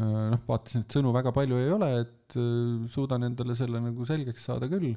[0.03, 4.49] noh, vaatasin, et sõnu väga palju ei ole, et äh, suudan endale selle nagu selgeks
[4.49, 4.95] saada küll.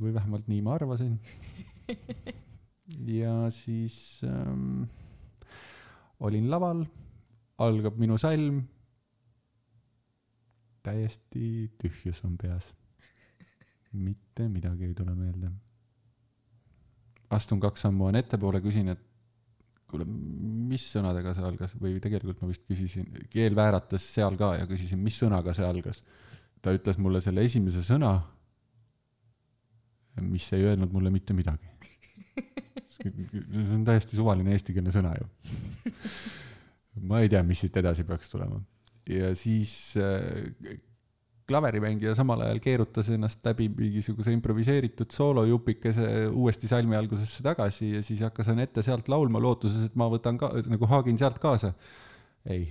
[0.00, 1.16] või vähemalt nii ma arvasin.
[3.20, 4.84] ja siis ähm,
[6.20, 6.84] olin laval,
[7.58, 8.62] algab minu salm.
[10.82, 12.74] Täiesti tühjus on peas.
[13.92, 15.50] mitte midagi ei tule meelde.
[17.30, 19.00] astun kaks sammu on ettepoole, küsin, et
[19.90, 24.68] kuule, mis sõnadega see algas või tegelikult ma vist küsisin, keel vääratas seal ka ja
[24.70, 26.02] küsisin, mis sõnaga see algas.
[26.62, 28.12] ta ütles mulle selle esimese sõna,
[30.20, 31.66] mis ei öelnud mulle mitte midagi.
[33.00, 35.26] see on täiesti suvaline eestikeelne sõna ju.
[37.10, 38.60] ma ei tea, mis siit edasi peaks tulema.
[39.10, 40.78] Ja siis äh,
[41.50, 48.22] klaverimängija samal ajal keerutas ennast läbi mingisuguse improviseeritud soolojupikese uuesti salmi algusesse tagasi ja siis
[48.26, 51.72] hakkas Anette sealt laulma lootuses, et ma võtan ka nagu haagin sealt kaasa.
[52.46, 52.68] ei,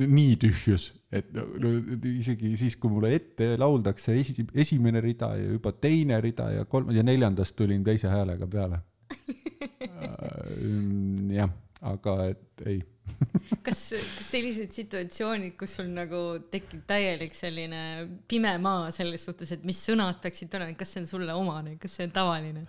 [0.00, 1.74] nii tühjus, et no, no,
[2.08, 6.90] isegi siis, kui mulle ette lauldakse esi, esimene rida ja juba teine rida ja kolm
[6.96, 8.80] ja neljandast tulin teise häälega peale.
[11.38, 11.52] jah,
[11.84, 12.80] aga et ei
[13.64, 16.20] kas, kas sellised situatsioonid, kus sul nagu
[16.52, 17.80] tekib täielik selline
[18.30, 21.96] pime maa selles suhtes, et mis sõnad peaksid olema, kas see on sulle omane, kas
[21.98, 22.64] see on tavaline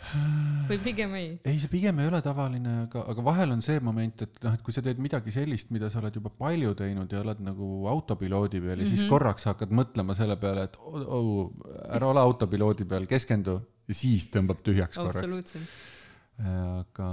[0.69, 1.30] või pigem ei?
[1.43, 4.65] ei, see pigem ei ole tavaline, aga, aga vahel on see moment, et noh, et
[4.65, 8.62] kui sa teed midagi sellist, mida sa oled juba palju teinud ja oled nagu autopiloodi
[8.62, 8.95] peal ja mm -hmm.
[8.95, 11.52] siis korraks hakkad mõtlema selle peale, et oh, oh,
[11.95, 15.17] ära ole autopiloodi peal, keskendu ja siis tõmbab tühjaks korraks.
[15.17, 15.95] absoluutselt.
[16.41, 17.10] aga,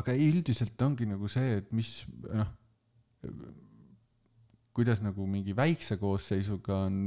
[0.00, 2.50] aga üldiselt ongi nagu see, et mis noh,
[4.78, 6.98] kuidas nagu mingi väikse koosseisuga on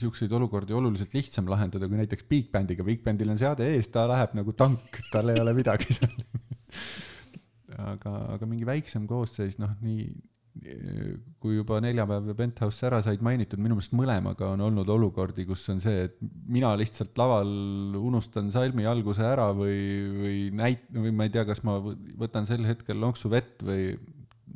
[0.00, 4.06] siukseid olukordi oluliselt lihtsam lahendada kui näiteks Big Bandiga, Big Bandil on seade ees, ta
[4.08, 6.16] läheb nagu tank, tal ei ole midagi seal.
[7.92, 10.08] aga, aga mingi väiksem koosseis, noh, nii
[11.38, 15.64] kui juba neljapäev ja Penthouse ära said mainitud, minu meelest mõlemaga on olnud olukordi, kus
[15.72, 16.18] on see, et
[16.50, 17.50] mina lihtsalt laval
[18.00, 19.80] unustan salmi alguse ära või,
[20.18, 21.78] või näit-, või ma ei tea, kas ma
[22.18, 23.92] võtan sel hetkel lonksu vett või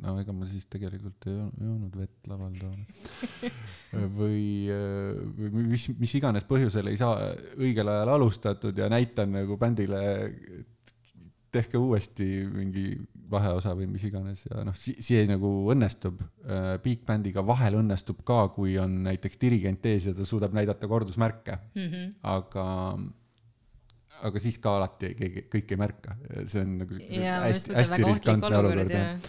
[0.03, 3.51] no ega ma siis tegelikult ei joo- joonud vett laval toona.
[4.19, 4.43] või,
[5.39, 10.01] või mis, mis iganes põhjusel ei saa õigel ajal alustatud ja näitan nagu bändile,
[11.53, 12.85] tehke uuesti mingi
[13.33, 16.21] vaheosa või mis iganes ja noh, see nagu õnnestub.
[16.83, 21.59] Big Bandiga vahel õnnestub ka, kui on näiteks dirigent ees ja ta suudab näidata kordusmärke,
[21.73, 22.13] Mm -hmm.
[22.23, 22.65] aga
[24.23, 28.51] aga siis ka alati keegi, kõik ei märka, see on nagu ja hästi, hästi riskantne
[28.51, 29.25] olukord olukord ja jah.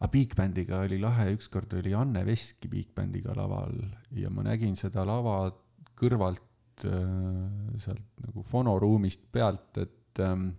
[0.00, 3.72] aga Big Bandiga oli lahe, ükskord oli Anne Veski Big Bandiga laval
[4.16, 5.38] ja ma nägin seda lava
[5.96, 10.50] kõrvalt äh, sealt nagu fonoruumist pealt, et ähm,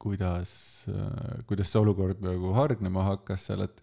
[0.00, 0.52] kuidas
[0.88, 3.82] äh,, kuidas see olukord nagu hargnema hakkas seal, et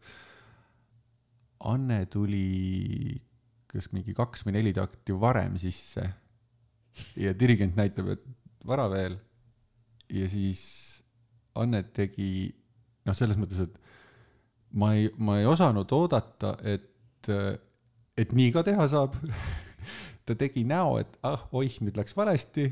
[1.67, 3.17] Anne tuli
[3.67, 6.05] kas mingi kaks või neli takti varem sisse
[7.19, 8.23] ja dirigent näitab, et
[8.65, 9.17] vara veel.
[10.09, 10.61] ja siis
[11.57, 12.53] Anne tegi,
[13.05, 13.77] noh, selles mõttes, et
[14.77, 17.29] ma ei, ma ei osanud oodata, et,
[18.17, 19.17] et nii ka teha saab.
[20.27, 22.67] ta tegi näo, et ah, oih, nüüd läks valesti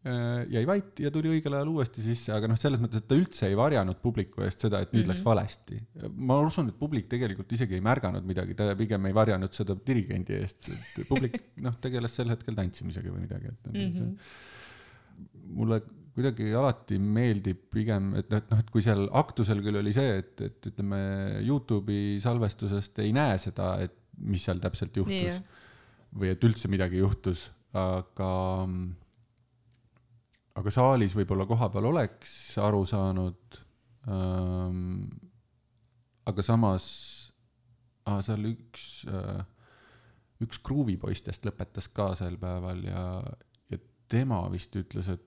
[0.00, 3.50] jäi vait ja tuli õigel ajal uuesti sisse, aga noh, selles mõttes, et ta üldse
[3.50, 5.12] ei varjanud publiku eest seda, et nüüd mm -hmm.
[5.12, 5.80] läks valesti.
[6.16, 10.38] ma usun, et publik tegelikult isegi ei märganud midagi, ta pigem ei varjanud seda dirigendi
[10.40, 11.36] eest, et publik
[11.66, 14.16] noh, tegeles sel hetkel tantsimisega või midagi, et mm -hmm.
[15.60, 15.82] mulle
[16.14, 20.18] kuidagi alati meeldib pigem, et noh, et noh, et kui seal aktusel küll oli see,
[20.22, 21.00] et, et ütleme,
[21.46, 25.40] Youtube'i salvestusest ei näe seda, et mis seal täpselt juhtus
[26.16, 28.30] või et üldse midagi juhtus, aga,
[30.60, 33.60] aga saalis võib-olla kohapeal oleks aru saanud
[34.10, 35.08] ähm,.
[36.28, 36.86] aga samas
[38.06, 39.40] ah,, seal üks äh,,
[40.44, 43.04] üks kruuvipoistest lõpetas ka sel päeval ja,
[43.72, 45.26] ja tema vist ütles, et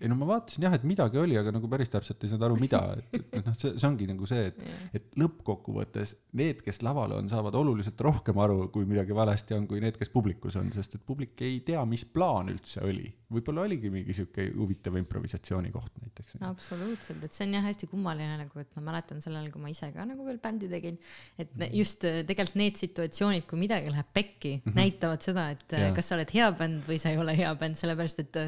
[0.00, 2.56] ei no ma vaatasin jah, et midagi oli, aga nagu päris täpselt ei saanud aru,
[2.60, 4.60] mida, et, et noh, see, see ongi nagu see, et,
[4.96, 9.82] et lõppkokkuvõttes need, kes laval on, saavad oluliselt rohkem aru, kui midagi valesti on, kui
[9.84, 13.10] need, kes publikus on, sest et publik ei tea, mis plaan üldse oli.
[13.30, 16.48] võib-olla oligi mingi sihuke huvitav improvisatsiooni koht näiteks no,.
[16.54, 19.92] absoluutselt, et see on jah hästi kummaline nagu, et ma mäletan sellel, kui ma ise
[19.94, 20.96] ka nagu veel bändi tegin,
[21.38, 24.80] et just äh, tegelikult need situatsioonid, kui midagi läheb pekki mm, -hmm.
[24.80, 25.92] näitavad seda, et yeah.
[25.94, 28.40] kas sa oled hea bänd või sa ei ole hea bänd, sellepärast et,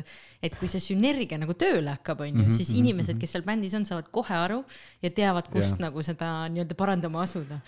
[0.43, 2.83] et kui see sünergia nagu tööle hakkab, onju, mhm, siis mm -hmm.
[2.83, 4.63] inimesed, kes seal bändis on, saavad kohe aru
[5.03, 5.87] ja teavad, kust yeah.
[5.89, 7.61] nagu seda nii-öelda parandama asuda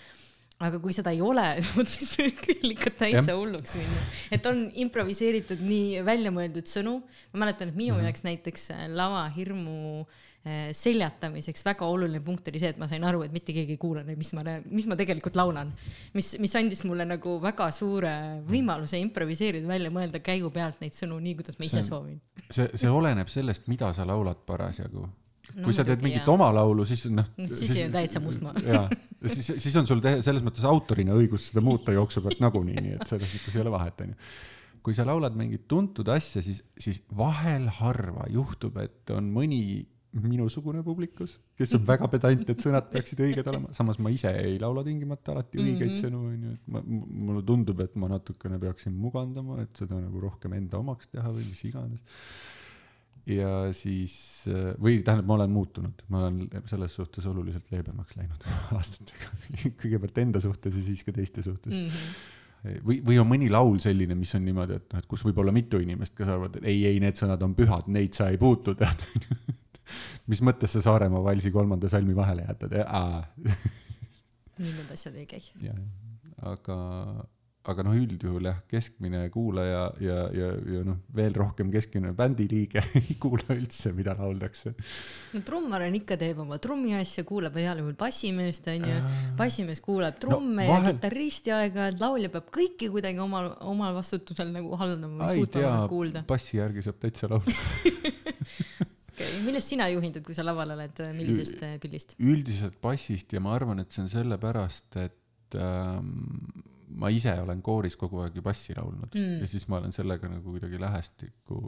[0.65, 1.43] aga kui seda ei ole,
[1.93, 4.03] siis võib küll ikka täitsa hulluks minna.
[4.31, 7.01] et on improviseeritud nii väljamõeldud sõnu.
[7.33, 8.05] ma mäletan, et minu mm -hmm.
[8.07, 13.33] jaoks näiteks lavahirmu äh, seljatamiseks väga oluline punkt oli see, et ma sain aru, et
[13.33, 15.71] mitte keegi ei kuula, mis ma, mis ma tegelikult laulan.
[16.13, 18.13] mis, mis andis mulle nagu väga suure
[18.45, 22.19] võimaluse improviseerida, välja mõelda käigu pealt neid sõnu nii, kuidas ma ise see, soovin.
[22.45, 25.07] see, see oleneb sellest, mida sa laulad parasjagu
[25.55, 27.25] no, kui sa teed mingit oma laulu, siis noh.
[27.49, 28.53] siis on täitsa mustmaa.
[28.69, 28.85] jaa,
[29.25, 32.99] siis, siis on sul te, selles mõttes autorina õigus seda muuta jooksu pealt nagunii, nii
[32.99, 34.29] et selles mõttes ei ole vahet, onju.
[34.85, 39.63] kui sa laulad mingit tuntud asja, siis, siis vahel harva juhtub, et on mõni
[40.23, 44.57] minusugune publikus, kes on väga pedant, et sõnad peaksid õiged olema, samas ma ise ei
[44.61, 46.03] laula tingimata alati õigeid mm -hmm.
[46.05, 46.81] sõnu, onju, et ma,
[47.29, 51.47] mulle tundub, et ma natukene peaksin mugandama, et seda nagu rohkem enda omaks teha või
[51.49, 52.21] mis iganes
[53.25, 54.45] ja siis,
[54.81, 58.47] või tähendab, ma olen muutunud, ma olen selles suhtes oluliselt leebemaks läinud
[58.77, 59.33] aastatega.
[59.81, 61.89] kõigepealt enda suhtes ja siis ka teiste suhtes mm.
[61.89, 62.79] -hmm.
[62.85, 65.51] või, või on mõni laul selline, mis on niimoodi, et noh, et kus võib olla
[65.55, 68.77] mitu inimest, kes arvavad, et ei, ei, need sõnad on pühad, neid sa ei puutu,
[68.77, 69.03] tead
[70.31, 72.77] mis mõttes sa Saaremaa valsi kolmanda salmi vahele jätad?
[74.61, 75.41] nii need asjad ei käi.
[76.45, 76.75] aga,
[77.67, 83.17] aga noh, üldjuhul jah, keskmine kuulaja ja, ja, ja noh, veel rohkem keskmine bändiliige ei
[83.19, 84.75] kuula üldse, mida lauldakse.
[85.33, 89.01] no trummar on ikka, teeb oma trummiasja, kuulab heal juhul bassimeest, onju.
[89.39, 90.91] bassimees kuulab trumme no, vahel...
[90.91, 96.23] ja kitarristi aeg-ajalt, laulja peab kõiki kuidagi omal, omal vastutusel nagu haldama või suutma kuulda.
[96.29, 98.04] bassi järgi saab täitsa laulda.
[99.47, 102.15] Millest sina juhindud, kui sa laval oled, millisest pillist?
[102.19, 106.11] üldiselt bassist ja ma arvan, et see on sellepärast, et ähm,
[106.95, 109.39] ma ise olen kooris kogu aeg ju bassi laulnud mm.
[109.43, 111.59] ja siis ma olen sellega nagu kuidagi lähestikku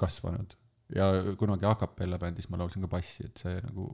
[0.00, 0.54] kasvanud.
[0.94, 3.90] ja kunagi a capella bändis ma laulsin ka bassi, et see nagu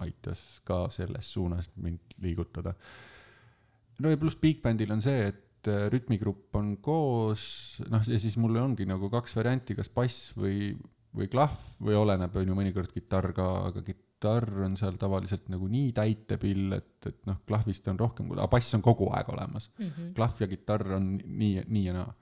[0.00, 2.74] aitas ka selles suunas mind liigutada.
[3.98, 7.42] no ja pluss Big Bandil on see, et äh, rütmigrupp on koos,
[7.90, 10.72] noh, ja siis mul ongi nagu kaks varianti, kas bass või,
[11.16, 15.48] või klahv või oleneb, on ju, mõnikord kitarr ka, aga kit-, kitarr on seal tavaliselt
[15.48, 19.70] nagu nii täitepill, et, et noh, klahvist on rohkem, aga bass on kogu aeg olemas
[19.78, 19.86] mm.
[19.86, 20.12] -hmm.
[20.14, 22.12] klahv ja kitarr on nii, nii ja naa.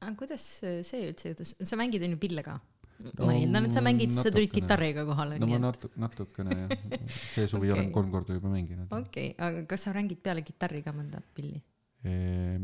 [0.00, 2.58] aga kuidas see üldse juhtus, sa mängid on ju pille ka?
[3.04, 5.38] no, ma eeldan, et sa mängid, sa tulid kitarriga kohale.
[5.38, 6.72] no ma natu-, natukene jah,
[7.34, 7.76] see suvi okay.
[7.76, 8.88] olen kolm korda juba mänginud.
[8.88, 11.60] okei okay., aga kas sa mängid peale kitarri ka mõnda pilli?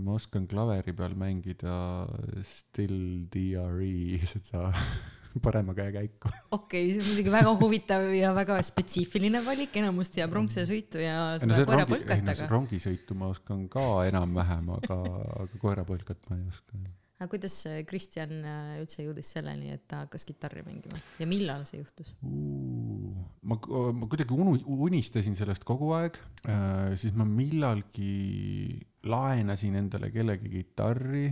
[0.00, 1.76] ma oskan klaveri peal mängida
[2.40, 4.70] Still DRE, seda
[5.42, 6.30] parema käe käiku.
[6.50, 11.16] okei okay,, see on muidugi väga huvitav ja väga spetsiifiline valik, enamus teab rongsõitu ja
[11.40, 12.50] seda no, koerapõlkat, aga.
[12.52, 15.00] rongisõitu ma oskan ka enam-vähem, aga,
[15.46, 16.82] aga koerapõlkat ma ei oska.
[17.20, 21.80] aga kuidas Kristjan äh, üldse jõudis selleni, et ta hakkas kitarri mängima ja millal see
[21.80, 23.24] juhtus uh,?
[23.46, 30.50] ma, ma kuidagi unu, unistasin sellest kogu aeg äh,, siis ma millalgi laenasin endale kellegi
[30.50, 31.28] kitarri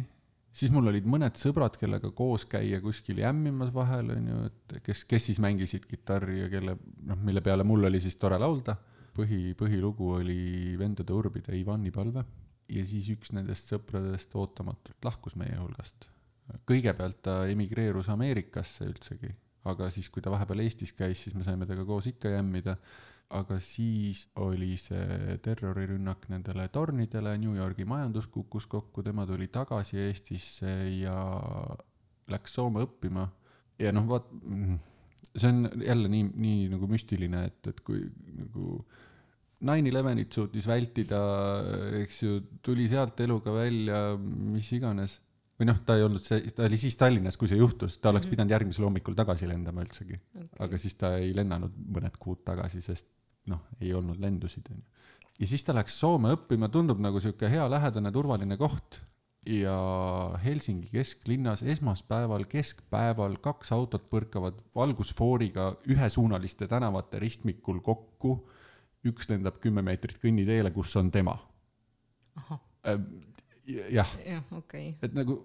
[0.55, 5.31] siis mul olid mõned sõbrad, kellega koos käia kuskil jämmimas vahel, onju, et kes, kes
[5.31, 6.77] siis mängisid kitarri ja kelle,
[7.11, 8.77] noh, mille peale mul oli siis tore laulda.
[9.15, 12.25] põhi, põhilugu oli Vendade Urbide Ivani palve
[12.69, 16.09] ja siis üks nendest sõpradest ootamatult lahkus meie hulgast.
[16.69, 19.31] kõigepealt ta emigreerus Ameerikasse üldsegi,
[19.65, 22.77] aga siis, kui ta vahepeal Eestis käis, siis me saime temaga koos ikka jämmida
[23.31, 29.99] aga siis oli see terrorirünnak nendele tornidele, New Yorgi majandus kukkus kokku, tema tuli tagasi
[29.99, 31.17] Eestisse ja
[32.31, 33.27] läks Soome õppima
[33.81, 34.29] ja noh, vaat
[35.35, 38.05] see on jälle nii, nii nagu müstiline, et, et kui
[38.39, 38.79] nagu
[39.65, 41.21] nine elevenit suutis vältida,
[42.03, 45.21] eks ju, tuli sealt eluga välja, mis iganes.
[45.55, 48.25] või noh, ta ei olnud see, ta oli siis Tallinnas, kui see juhtus, ta oleks
[48.25, 48.31] mm -hmm.
[48.35, 50.49] pidanud järgmisel hommikul tagasi lendama üldsegi okay..
[50.67, 53.07] aga siis ta ei lennanud mõned kuud tagasi, sest
[53.51, 54.85] noh, ei olnud lendusid, onju.
[55.41, 59.03] ja siis ta läks Soome õppima, tundub nagu sihuke hea, lähedane, turvaline koht
[59.47, 59.77] ja
[60.45, 68.49] Helsingi kesklinnas esmaspäeval keskpäeval kaks autot põrkavad valgusfooriga ühesuunaliste tänavate ristmikul kokku.
[69.05, 71.37] üks lendab kümme meetrit kõnniteele, kus on tema.
[72.49, 74.15] jah.
[74.27, 74.95] jah, okei okay..
[75.03, 75.45] et nagu.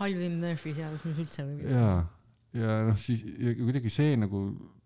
[0.00, 1.70] halvim Murphy seadus, mis üldse võib.
[1.70, 2.06] ja,
[2.54, 4.42] ja noh, siis ja kuidagi see nagu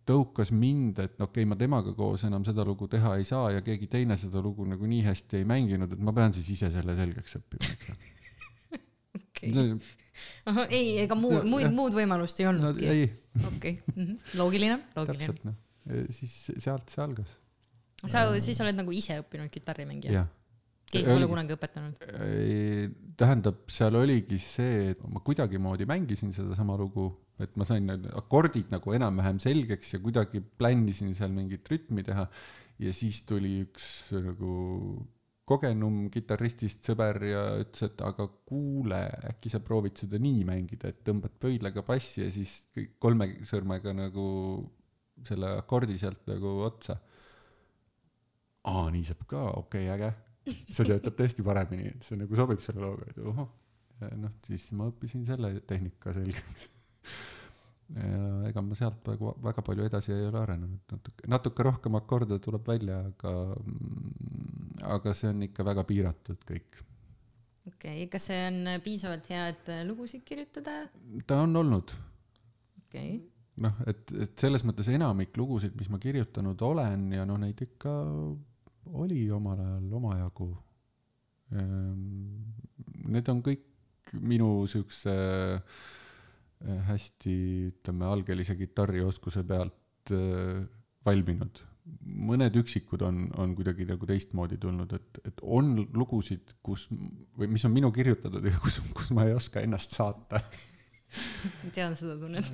[0.09, 3.65] tõukas mind, et okei okay,, ma temaga koos enam seda lugu teha ei saa ja
[3.65, 6.97] keegi teine seda lugu nagu nii hästi ei mänginud, et ma pean siis ise selle
[6.99, 7.99] selgeks õppima,
[9.19, 9.53] okei.
[10.79, 13.53] ei, ega muud, muud, muud võimalust ei olnudki no,.
[13.53, 14.17] okei, mhm.
[14.41, 15.29] loogiline, loogiline.
[15.29, 15.61] täpselt noh,
[16.15, 17.39] siis sealt see algas.
[18.07, 20.27] sa siis oled nagu ise õppinud kitarrimängija?
[20.89, 22.05] keegi pole kunagi õpetanud?
[23.21, 27.11] tähendab, seal oligi see, et ma kuidagimoodi mängisin sedasama lugu
[27.43, 32.27] et ma sain need akordid nagu enam-vähem selgeks ja kuidagi plännisin seal mingit rütmi teha.
[32.79, 34.53] ja siis tuli üks nagu
[35.49, 41.01] kogenum kitarristist sõber ja ütles, et aga kuule, äkki sa proovid seda nii mängida, et
[41.07, 44.27] tõmbad pöidlaga bassi ja siis kõik kolme sõrmega nagu
[45.27, 46.99] selle akordi sealt nagu otsa.
[48.69, 50.59] aa, nii saab ka, okei okay,, äge.
[50.75, 53.49] see töötab tõesti paremini, et see nagu sobib selle looga, et ohoh.
[54.21, 56.69] noh, siis ma õppisin selle tehnika selgeks
[57.97, 62.37] ja ega ma sealt praegu väga palju edasi ei ole arenenud, natuke, natuke rohkem akorde
[62.45, 63.33] tuleb välja, aga,
[63.63, 66.83] mm, aga see on ikka väga piiratud kõik.
[67.71, 70.83] okei okay,, kas see on piisavalt hea, et lugusid kirjutada?
[71.27, 71.97] ta on olnud.
[72.85, 73.19] okei okay.
[73.65, 77.95] noh, et, et selles mõttes enamik lugusid, mis ma kirjutanud olen ja noh, neid ikka
[78.89, 80.47] oli omal ajal omajagu.
[81.53, 82.05] Ehm,
[83.09, 85.98] need on kõik minu siukse äh, Äh,
[86.61, 87.35] hästi,
[87.73, 90.65] ütleme, algelise kitarrioskuse pealt äh,
[91.07, 91.65] valminud.
[92.05, 97.65] mõned üksikud on, on kuidagi nagu teistmoodi tulnud, et, et on lugusid, kus või mis
[97.65, 100.43] on minu kirjutatud ja kus, kus ma ei oska ennast saata.
[101.73, 102.53] Tean seda tunnet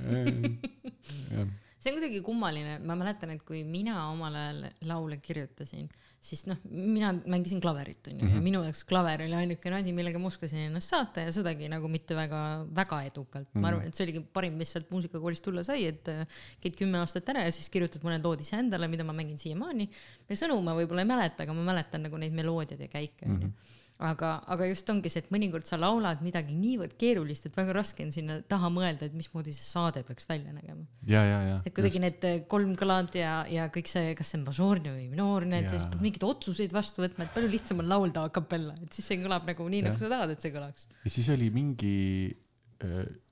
[1.85, 5.91] see on kuidagi kummaline, ma mäletan, et kui mina omal ajal laule kirjutasin
[6.25, 8.45] siis noh, mina mängisin klaverit onju ja mhm.
[8.47, 12.17] minu jaoks klaver oli ainukene asi, millega ma oskasin ennast saata ja sedagi nagu mitte
[12.17, 12.41] väga,
[12.75, 13.53] väga edukalt mm.
[13.53, 13.65] -hmm.
[13.65, 16.25] ma arvan, et see oligi parim, mis sealt muusikakoolist tulla sai, et äh,
[16.65, 19.91] käid kümme aastat ära ja siis kirjutad mõned lood iseendale, mida ma mängin siiamaani.
[20.29, 23.49] ja sõnu ma võib-olla ei mäleta, aga ma mäletan nagu neid meloodiaid ja käike onju
[23.49, 23.73] -hmm
[24.03, 28.03] aga, aga just ongi see, et mõnikord sa laulad midagi niivõrd keerulist, et väga raske
[28.03, 30.83] on sinna taha mõelda, et mismoodi see saade peaks välja nägema.
[31.07, 31.57] ja, ja, ja.
[31.63, 32.07] et kuidagi just.
[32.07, 35.71] need äh, kolm kõlad ja, ja kõik see, kas see on mažoorne või minoorne, et
[35.71, 39.13] siis peab mingeid otsuseid vastu võtma, et palju lihtsam on laulda a capella, et siis
[39.13, 40.89] see kõlab nagu nii, nagu sa tahad, et see kõlaks.
[41.05, 41.95] ja siis oli mingi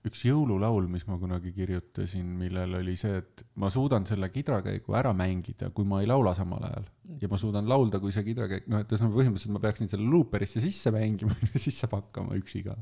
[0.07, 5.13] üks jõululaul, mis ma kunagi kirjutasin, millel oli see, et ma suudan selle kidrakäigu ära
[5.17, 6.87] mängida, kui ma ei laula samal ajal
[7.21, 10.63] ja ma suudan laulda, kui see kidrakäik, noh, et ühesõnaga põhimõtteliselt ma peaksin selle looperisse
[10.65, 12.77] sisse mängima ja siis saab hakkama üksi ka.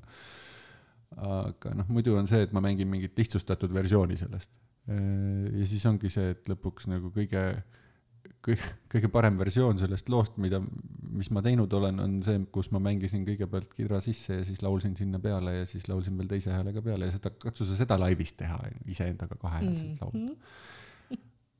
[1.16, 4.52] aga noh, muidu on see, et ma mängin mingit lihtsustatud versiooni sellest.
[4.88, 7.44] ja siis ongi see, et lõpuks nagu kõige,
[8.45, 10.61] kõige, kõige parem versioon sellest loost, mida,
[11.11, 14.97] mis ma teinud olen, on see, kus ma mängisin kõigepealt kidra sisse ja siis laulsin
[14.99, 18.34] sinna peale ja siis laulsin veel teise häälega peale ja seda, katsu sa seda laivis
[18.38, 18.59] teha,
[18.91, 20.78] iseendaga kahehäälselt laulda mm -hmm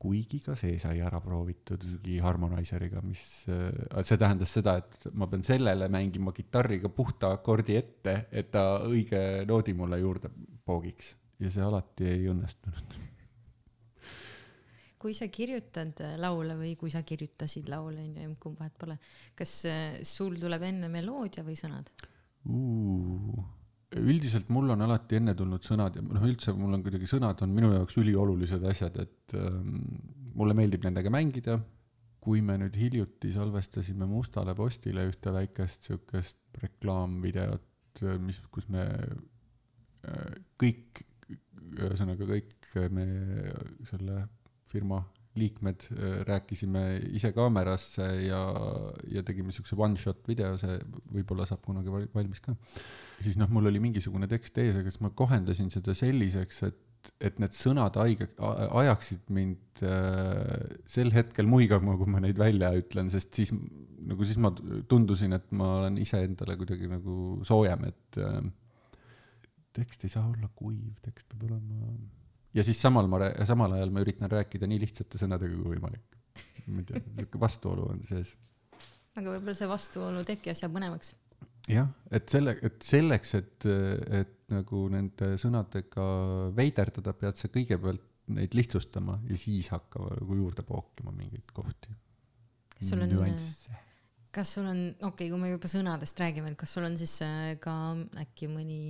[0.01, 5.27] kuigi ka see sai ära proovitud mingi Harmonizeriga, mis, äh, see tähendas seda, et ma
[5.29, 10.33] pean sellele mängima kitarriga puhta akordi ette, et ta õige noodi mulle juurde
[10.65, 11.15] poogiks.
[11.41, 12.97] Ja see alati ei õnnestunud.
[15.01, 18.97] Kui sa kirjutad laule või kui sa kirjutasid laule, on ju, kumb vahet pole,
[19.37, 21.89] kas äh, sul tuleb enne meloodia või sõnad
[22.45, 23.41] uh.?
[23.99, 27.51] üldiselt mul on alati enne tulnud sõnad ja noh, üldse mul on kuidagi sõnad on
[27.51, 29.81] minu jaoks üliolulised asjad, et ähm,
[30.37, 31.59] mulle meeldib nendega mängida.
[32.21, 40.35] kui me nüüd hiljuti salvestasime Mustale Postile ühte väikest siukest reklaamvideot, mis, kus me äh,
[40.61, 41.01] kõik,
[41.81, 43.07] ühesõnaga kõik me
[43.89, 44.27] selle
[44.71, 45.01] firma
[45.39, 46.83] liikmed äh, rääkisime
[47.15, 48.41] ise kaamerasse ja,
[49.11, 50.75] ja tegime siukse one shot video, see
[51.13, 52.55] võib-olla saab kunagi valmis ka.
[53.21, 57.39] siis noh, mul oli mingisugune tekst ees, aga siis ma kohendasin seda selliseks, et, et
[57.39, 58.27] need sõnad haige,
[58.81, 63.55] ajaksid mind äh, sel hetkel muigama, kui ma neid välja ütlen, sest siis
[64.01, 64.51] nagu siis ma
[64.89, 68.41] tundusin, et ma olen iseendale kuidagi nagu soojem, et äh,
[69.79, 71.95] tekst ei saa olla kuiv, tekst peab olema
[72.53, 76.19] ja siis samal ma, samal ajal ma üritan rääkida nii lihtsate sõnadega kui võimalik.
[76.71, 78.35] ma ei tea, sihuke vastuolu on sees.
[79.15, 81.15] aga võib-olla see vastuolu teebki asja põnevaks.
[81.71, 83.67] jah, et selle, et selleks, et,
[84.21, 86.07] et nagu nende sõnadega
[86.57, 91.95] veiderdada, pead sa kõigepealt neid lihtsustama ja siis hakkama nagu juurde pookima mingeid kohti.
[92.75, 93.33] kas sul on,
[94.31, 97.17] kas sul on, okei okay,, kui me juba sõnadest räägime, et kas sul on siis
[97.25, 97.73] äh, ka
[98.21, 98.81] äkki mõni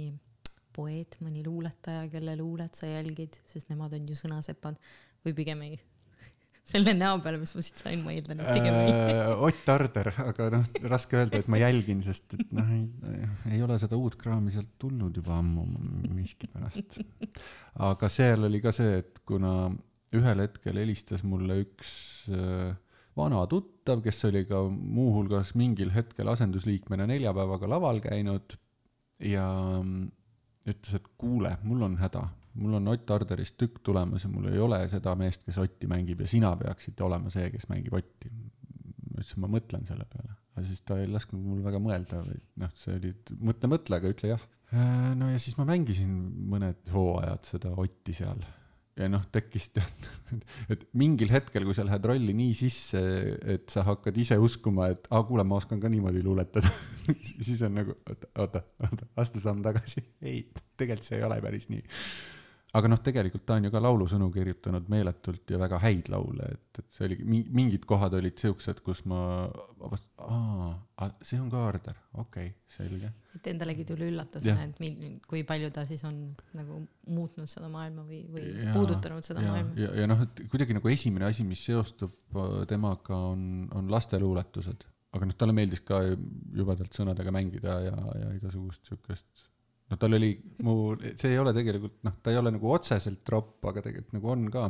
[0.76, 4.78] poeet, mõni luuletaja, kelle luulet sa jälgid, sest nemad on ju sõnasepad
[5.26, 5.80] või pigem ei?
[6.72, 9.32] selle näo peale, mis ma siit sain, ma eeldan, et pigem ei äh,.
[9.48, 12.76] Ott Arder, aga noh, raske öelda, et ma jälgin, sest et noh,
[13.52, 15.66] ei, ole seda uut kraami sealt tulnud juba ammu
[16.16, 17.02] miskipärast.
[17.92, 19.72] aga seal oli ka see, et kuna
[20.18, 21.92] ühel hetkel helistas mulle üks
[22.32, 22.72] äh,
[23.18, 28.56] vana tuttav, kes oli ka muuhulgas mingil hetkel asendusliikmena neljapäevaga laval käinud
[29.28, 29.46] ja
[30.68, 32.24] ütles, et kuule, mul on häda,
[32.62, 36.22] mul on Ott Arderist tükk tulemas ja mul ei ole seda meest, kes Otti mängib
[36.22, 38.32] ja sina peaksid olema see, kes mängib Otti.
[38.32, 42.40] ma ütlesin, ma mõtlen selle peale, aga siis ta ei lasknud mul väga mõelda või
[42.64, 44.48] noh, see oli mõtle, mõtle, aga ütle jah.
[44.72, 46.16] Äh, no ja siis ma mängisin
[46.52, 48.42] mõned hooajad seda Otti seal
[49.00, 50.10] ja noh, tekkis tead,
[50.74, 53.02] et mingil hetkel, kui sa lähed rolli nii sisse,
[53.56, 56.72] et sa hakkad ise uskuma, et aa, kuule, ma oskan ka niimoodi luuletada
[57.46, 60.04] siis on nagu, oota, oota, oota, astu samm tagasi.
[60.22, 60.44] ei,
[60.78, 61.84] tegelikult see ei ole päris nii
[62.78, 66.80] aga noh, tegelikult ta on ju ka laulusõnu kirjutanud meeletult ja väga häid laule, et,
[66.80, 69.20] et see oligi, mingid kohad olid siuksed, kus ma
[69.84, 73.12] avast-, aa, see on ka Arder, okei okay,, selge.
[73.36, 76.24] et endalegi tuli üllatusena, et mil-, kui palju ta siis on
[76.56, 76.80] nagu
[77.12, 79.76] muutnud seda maailma või, või ja, puudutanud seda ja, maailma.
[79.82, 84.88] ja, ja noh, et kuidagi nagu esimene asi, mis seostub äh, temaga, on, on lasteluuletused.
[85.12, 89.51] aga noh, talle meeldis ka jubedalt sõnadega mängida ja, ja igasugust siukest
[89.92, 90.32] noh, tal oli
[90.64, 94.34] mu, see ei ole tegelikult noh, ta ei ole nagu otseselt tropp, aga tegelikult nagu
[94.34, 94.68] on ka,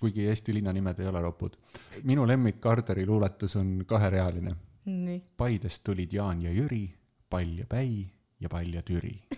[0.00, 1.56] kuigi Eesti linnanimed ei ole ropud.
[2.04, 4.54] minu lemmik Karderi luuletus on kaherealine.
[5.36, 6.84] Paidest tulid Jaan ja Jüri,
[7.30, 8.06] Pall ja Päi
[8.40, 9.22] ja Pall ja Türi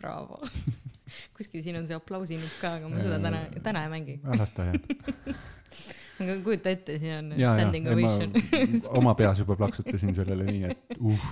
[0.00, 0.38] Bravo
[1.36, 4.18] kuskil siin on see aplausinupp ka, aga ma seda täna, täna ei mängi.
[4.38, 5.36] las ta jääb
[6.16, 8.36] aga kujuta ette, siin on ja, standing ja, ovation.
[9.00, 11.26] oma peas juba plaksutasin sellele nii, et uh.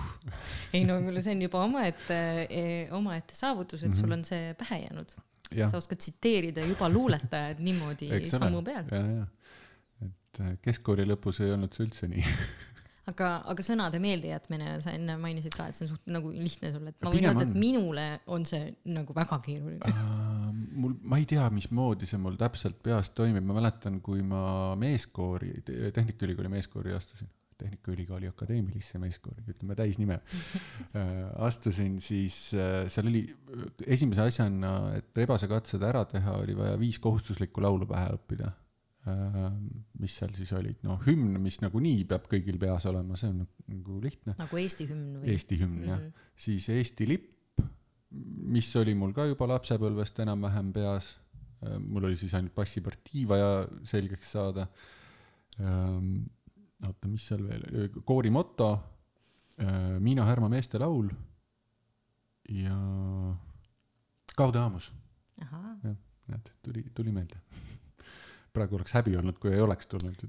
[0.76, 2.18] ei no see on juba omaette,
[2.48, 2.64] e,
[2.96, 4.00] omaette saavutus, et mm -hmm.
[4.00, 5.16] sul on see pähe jäänud.
[5.54, 8.92] sa oskad tsiteerida juba luuletajad niimoodi sammu pealt.
[8.92, 12.24] et äh, keskkooli lõpus ei olnud see üldse nii
[13.10, 16.94] aga, aga sõnade meeldijätmine, sa enne mainisid ka, et see on suht nagu lihtne sulle,
[16.94, 19.92] et ma võin öelda, et minule on see nagu väga keeruline.
[19.92, 20.50] Uh,.
[20.84, 25.56] mul, ma ei tea, mismoodi see mul täpselt peas toimib, ma mäletan, kui ma meeskoori,
[25.94, 27.30] Tehnikaülikooli meeskoori astusin,
[27.60, 30.20] Tehnikaülikooli Akadeemilisse meeskoori, ütleme täisnime.
[30.94, 33.24] Äh, astusin, siis äh, seal oli
[33.90, 38.52] esimese asjana, et rebasekatsed ära teha, oli vaja viis kohustuslikku laulu pähe õppida
[39.04, 43.98] mis seal siis olid, noh, hümn, mis nagunii peab kõigil peas olema, see on nagu
[44.00, 44.32] lihtne.
[44.38, 45.34] nagu Eesti hümn või?
[45.34, 45.90] Eesti hümn mm -hmm.
[45.90, 46.30] jah, mhm.
[46.46, 47.60] siis Eesti lipp,
[48.54, 51.18] mis oli mul ka juba lapsepõlvest enam-vähem peas.
[51.64, 54.66] Äh, mul oli siis ainult bassipartii vaja selgeks saada.
[55.60, 56.24] Ähm,
[56.86, 58.72] oota, mis seal veel, koori moto,
[59.60, 61.12] äh, Miina Härma meestelaul
[62.48, 62.78] ja
[64.36, 64.92] Kaude aamus.
[65.38, 65.94] jah,
[66.26, 67.38] näed, tuli, tuli meelde
[68.54, 70.20] praegu oleks häbi olnud, kui ei oleks tulnud.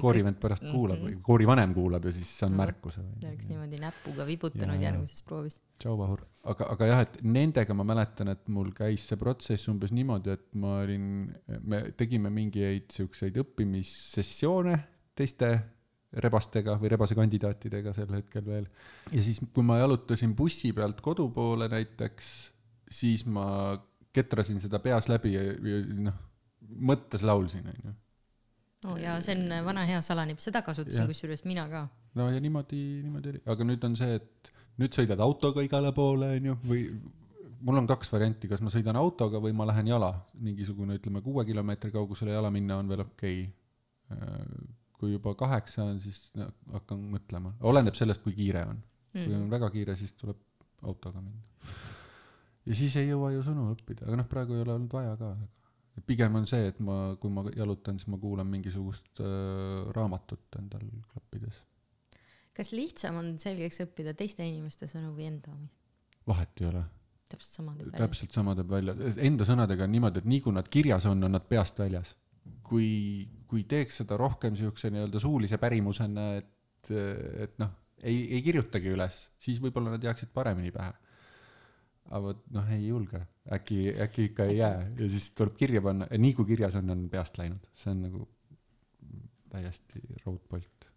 [0.00, 0.74] koorivend pärast mm -hmm.
[0.74, 3.02] kuulab või koorivanem kuulab ja siis saan no, märkuse.
[3.20, 5.60] ta oleks niimoodi näpuga vibutanud ja, järgmises proovis.
[5.78, 6.22] tšau, Vahur.
[6.44, 10.54] aga, aga jah, et nendega ma mäletan, et mul käis see protsess umbes niimoodi, et
[10.54, 14.78] ma olin, me tegime mingeid siukseid õppimissessioone
[15.14, 15.50] teiste
[16.12, 18.70] rebastega või rebasekandidaatidega sel hetkel veel.
[19.12, 22.30] ja siis, kui ma jalutasin bussi pealt kodu poole näiteks,
[22.90, 23.76] siis ma
[24.12, 26.27] ketrasin seda peas läbi ja, ja noh
[26.68, 27.94] mõttes laulsin, onju.
[28.86, 31.86] oo oh, jaa, see on vana hea salanipp, seda kasutasin kusjuures mina ka.
[32.18, 36.34] no ja niimoodi, niimoodi oli, aga nüüd on see, et nüüd sõidad autoga igale poole,
[36.38, 36.84] onju, või
[37.66, 41.44] mul on kaks varianti, kas ma sõidan autoga või ma lähen jala, mingisugune, ütleme, kuue
[41.48, 44.68] kilomeetri kaugusele jala minna on veel okei okay..
[44.98, 46.30] kui juba kaheksa on, siis
[46.72, 48.82] hakkan mõtlema, oleneb sellest, kui kiire on.
[49.14, 49.42] kui mm.
[49.42, 50.38] on väga kiire, siis tuleb
[50.86, 51.42] autoga minna.
[52.66, 55.34] ja siis ei jõua ju sõnu õppida, aga noh, praegu ei ole olnud vaja ka
[56.06, 60.84] pigem on see, et ma, kui ma jalutan, siis ma kuulan mingisugust äh, raamatut endal
[61.12, 61.62] klappides.
[62.58, 65.68] kas lihtsam on selgeks õppida teiste inimeste sõnu või enda omi?
[66.28, 66.84] vahet ei ole.
[67.28, 68.06] täpselt sama teeb välja.
[68.06, 68.96] täpselt sama teeb välja,
[69.30, 72.14] enda sõnadega on niimoodi, et nii kui nad kirjas on, on nad peast väljas.
[72.68, 72.88] kui,
[73.48, 76.90] kui teeks seda rohkem siukse nii-öelda suulise pärimusena, et,
[77.44, 80.92] et noh, ei, ei kirjutagi üles, siis võib-olla nad jääksid paremini pähe
[82.08, 83.20] aga vot noh, ei julge,
[83.54, 84.88] äkki, äkki ikka ei jää.
[84.98, 88.24] Ja siis tuleb kirja panna, nii kui kirjas on, on peast läinud, see on nagu
[89.52, 90.88] täiesti raudpolt.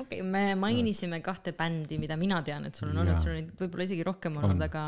[0.00, 3.40] okei okay,, me mainisime kahte bändi, mida mina tean, et sul on olnud, sul on
[3.40, 4.84] neid võib-olla isegi rohkem olnud, aga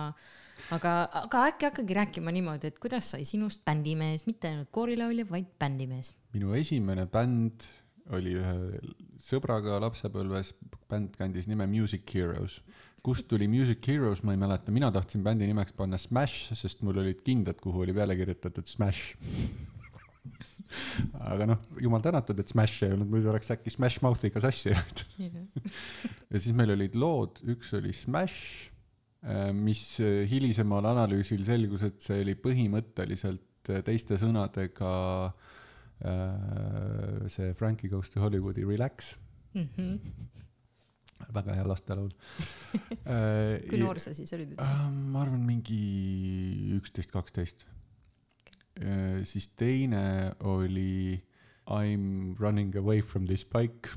[0.77, 5.49] aga, aga äkki hakkagi rääkima niimoodi, et kuidas sai sinust bändimees, mitte ainult koorilaulja, vaid
[5.61, 6.15] bändimees.
[6.37, 7.65] minu esimene bänd
[8.17, 8.83] oli ühe
[9.23, 10.55] sõbraga lapsepõlves,
[10.91, 12.61] bänd kandis nime Music Heroes.
[13.03, 16.99] kust tuli Music Heroes, ma ei mäleta, mina tahtsin bändi nimeks panna Smash, sest mul
[17.01, 19.15] olid kindad, kuhu oli peale kirjutatud Smash.
[21.33, 25.05] aga noh, jumal tänatud, et Smash ei olnud, muidu oleks äkki Smash Mouthiga sassi jäänud.
[26.33, 28.69] ja siis meil olid lood, üks oli Smash,
[29.59, 34.93] mis äh, hilisemal analüüsil selgus, et see oli põhimõtteliselt äh, teiste sõnadega
[35.27, 35.48] äh,
[35.99, 39.17] see Frankie Goes to Hollywoodi Relax,
[41.35, 42.13] väga hea lastelaul.
[43.71, 44.69] kui noor sa siis olid üldse?
[44.69, 45.81] Äh, ma arvan, mingi
[46.79, 47.67] üksteist, kaksteist.
[49.27, 51.19] siis teine oli
[51.69, 53.91] I m running away from this bike.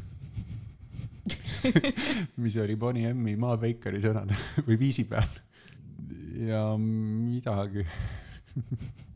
[2.41, 4.33] mis oli Bonnie M-i Maa Bakeri sõnad
[4.67, 5.29] või viisi peal.
[6.41, 7.85] ja midagi.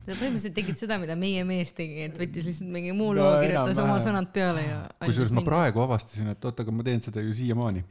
[0.05, 3.81] Sa põhimõtteliselt tegid seda, mida meie mees tegi, et võttis lihtsalt mingi muu loo, kirjutas
[3.81, 4.79] oma sõnad peale ja.
[5.01, 5.43] kusjuures ma.
[5.45, 7.85] praegu avastasin, et oot, aga ma teen seda ju siiamaani.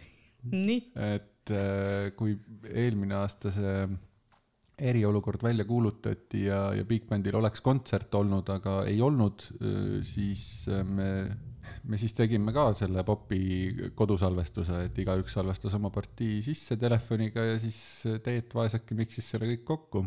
[0.55, 2.37] nii, et äh, kui
[2.71, 3.87] eelmine aasta see
[4.85, 9.47] eriolukord välja kuulutati ja, ja Big Bandil oleks kontsert olnud, aga ei olnud,
[10.07, 11.11] siis äh, me,
[11.91, 13.45] me siis tegime ka selle popi
[13.99, 17.79] kodusalvestuse, et igaüks salvestas oma partii sisse telefoniga ja siis
[18.25, 20.07] Teet Vaeseke miksis selle kõik kokku.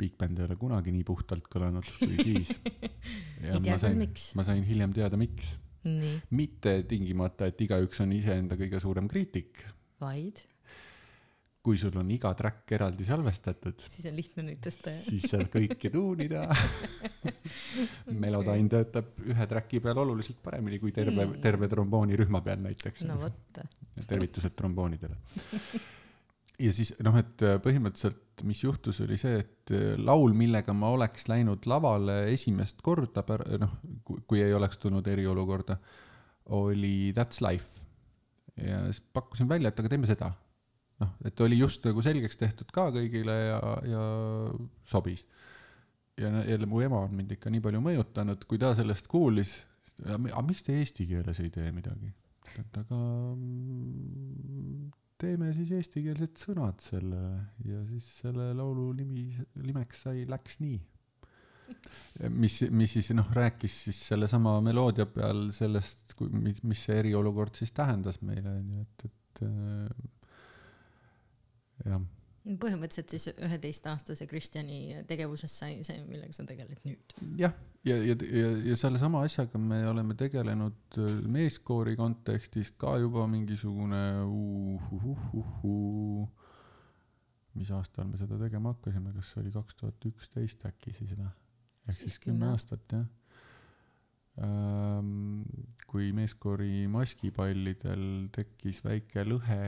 [0.00, 2.54] Big Band ei ole kunagi nii puhtalt kõlanud kui siis.
[3.46, 4.06] ja ma sain
[4.38, 5.56] ma sain hiljem teada, miks.
[6.36, 9.62] mitte tingimata, et igaüks on iseenda kõige suurem kriitik,
[10.02, 10.42] vaid
[11.60, 15.00] kui sul on iga track eraldi salvestatud, siis on lihtne neid tõsta ja.
[15.04, 16.46] siis saab kõike tuunida.
[18.22, 23.60] Melodyne töötab ühe track'i peal oluliselt paremini kui terve, terve tromboonirühma peal näiteks no vot,
[24.08, 25.20] tervitused tromboonidele.
[26.60, 31.66] ja siis noh, et põhimõtteliselt, mis juhtus, oli see, et laul, millega ma oleks läinud
[31.68, 33.24] lavale esimest korda,
[33.60, 33.74] noh,
[34.28, 35.76] kui ei oleks tulnud eriolukorda,
[36.56, 37.86] oli That's Life.
[38.60, 40.32] ja siis pakkusin välja, et aga teeme seda.
[41.00, 44.04] noh, et oli just nagu selgeks tehtud ka kõigile ja, ja
[44.84, 45.26] sobis.
[46.20, 49.54] ja jälle mu ema on mind ikka nii palju mõjutanud, kui ta sellest kuulis,
[50.04, 52.12] aga miks te eesti keeles ei tee midagi?
[52.58, 52.98] et aga
[53.36, 54.90] mm,
[55.20, 59.28] teeme siis eestikeelsed sõnad sellele ja siis selle laulu nimi,
[59.60, 60.78] nimeks sai Läks nii.
[62.34, 67.54] mis, mis siis noh, rääkis siis sellesama meloodia peal sellest, kui, mis, mis see eriolukord
[67.60, 69.90] siis tähendas meile, onju, et, et äh,
[71.92, 72.02] jah,
[72.40, 77.14] põhimõtteliselt siis üheteistaastase Kristjani tegevusest sai see, millega sa tegeled nüüd.
[77.40, 77.52] jah,
[77.84, 84.02] ja, ja, ja, ja sellesama asjaga me oleme tegelenud äh, meeskoori kontekstis ka juba mingisugune
[84.24, 85.76] uhuhuhuhu.
[87.60, 91.28] mis aastal me seda tegema hakkasime, kas see oli kaks tuhat üksteist äkki siis või?
[91.88, 93.06] ehk Siis kümme aastat jah.
[95.90, 99.58] Kui meeskoori maskipallidel tekkis väike lõhe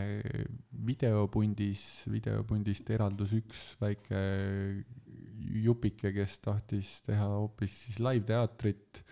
[0.86, 4.22] videopundis, videopundist eraldus üks väike
[5.62, 9.02] jupike, kes tahtis teha hoopis siis live-teatrit,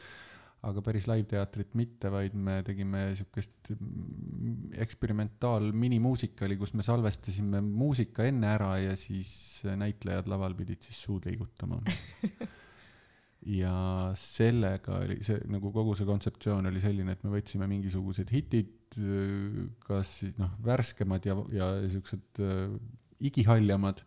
[0.70, 8.54] aga päris live-teatrit mitte, vaid me tegime siukest mm, eksperimentaal-minimuusikali, kus me salvestasime muusika enne
[8.54, 9.32] ära ja siis
[9.64, 11.82] näitlejad laval pidid siis suud liigutama.
[13.46, 13.74] ja
[14.20, 18.98] sellega oli see nagu kogu see kontseptsioon oli selline, et me võtsime mingisugused hitid,
[19.86, 22.74] kas siis noh, värskemad ja, ja siuksed äh,
[23.30, 24.02] igihaljamad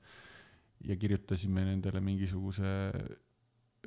[0.83, 2.69] ja kirjutasime nendele mingisuguse,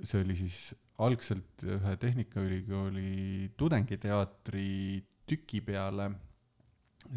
[0.03, 0.61] see oli siis
[1.05, 4.71] algselt ühe Tehnikaülikooli tudengiteatri
[5.29, 6.11] tüki peale.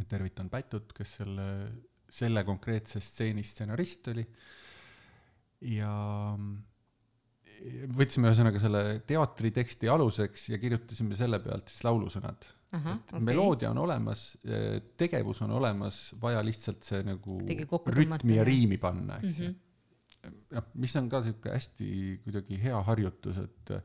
[0.10, 1.46] tervitan Pätut, kes selle,
[2.10, 4.26] selle konkreetse stseeni stsenarist oli.
[5.62, 5.94] ja
[7.96, 12.48] võtsime ühesõnaga selle teatri teksti aluseks ja kirjutasime selle pealt siis laulusõnad.
[12.70, 14.38] et meloodia on olemas,
[14.98, 17.40] tegevus on olemas, vaja lihtsalt see nagu
[17.90, 20.36] rütmi ja riimi panna, eks ju Mhm.
[20.52, 21.90] jah, mis on ka sihuke hästi
[22.26, 23.82] kuidagi hea harjutus, et äh,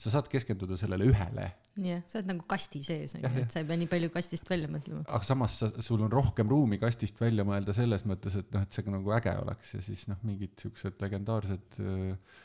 [0.00, 1.46] sa saad keskenduda sellele ühele,
[1.80, 4.68] jah, sa oled nagu kasti sees, onju, et sa ei pea nii palju kastist välja
[4.72, 5.06] mõtlema.
[5.06, 8.76] aga samas sa, sul on rohkem ruumi kastist välja mõelda selles mõttes, et noh, et
[8.76, 12.38] see nagu äge oleks ja siis noh, mingid siuksed legendaarsed äh,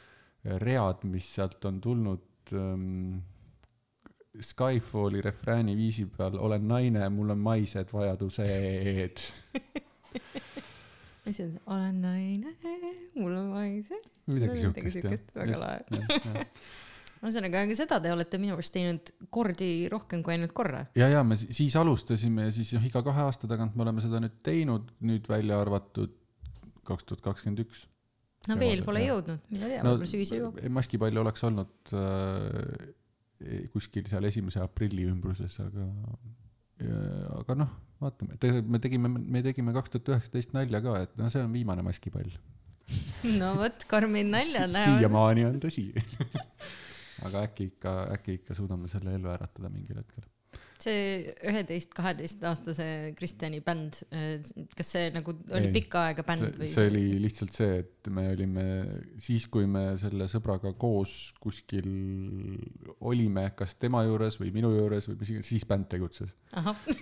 [0.46, 3.24] read, mis sealt on tulnud ähm,.
[4.36, 9.22] Skyfalli refrääni viisi peal olen naine, mul on maised vajadused.
[11.26, 12.52] mis see on, olen naine,
[13.16, 13.96] mul on vaise.
[14.28, 15.16] midagi siukest jah.
[15.39, 16.43] väga lahe.
[17.24, 20.84] ühesõnaga, aga seda te olete minu arust teinud kordi rohkem kui ainult korra.
[21.00, 24.04] ja, ja me si- siis alustasime ja siis jah, iga kahe aasta tagant me oleme
[24.04, 26.12] seda nüüd teinud, nüüd välja arvatud
[26.86, 27.88] kaks tuhat kakskümmend üks.
[28.50, 29.14] No veel pole jah.
[29.14, 30.62] jõudnud, mine tea, no võib-olla sügisel jõuab.
[30.78, 32.93] maskipall oleks olnud äh,
[33.74, 35.88] kuskil seal esimese aprilli ümbruses, aga,
[37.39, 37.72] aga noh,
[38.04, 41.86] vaatame, me tegime, me tegime kaks tuhat üheksateist nalja ka, et no see on viimane
[41.86, 42.32] maskipall.
[43.41, 45.02] no vot, karmid naljad lähevad.
[45.02, 45.89] siiamaani on tõsi.
[47.26, 50.28] aga äkki ikka, äkki ikka suudame selle ellu äratada mingil hetkel.
[50.84, 54.01] See üheteist, kaheteistaastase Kristjani bänd,
[54.76, 56.69] kas see nagu oli Ei, pikka aega bänd see, või?
[56.71, 58.65] see oli lihtsalt see, et me olime
[59.21, 61.88] siis, kui me selle sõbraga koos kuskil
[63.05, 66.34] olime, kas tema juures või minu juures või mis iganes, siis bänd tegutses.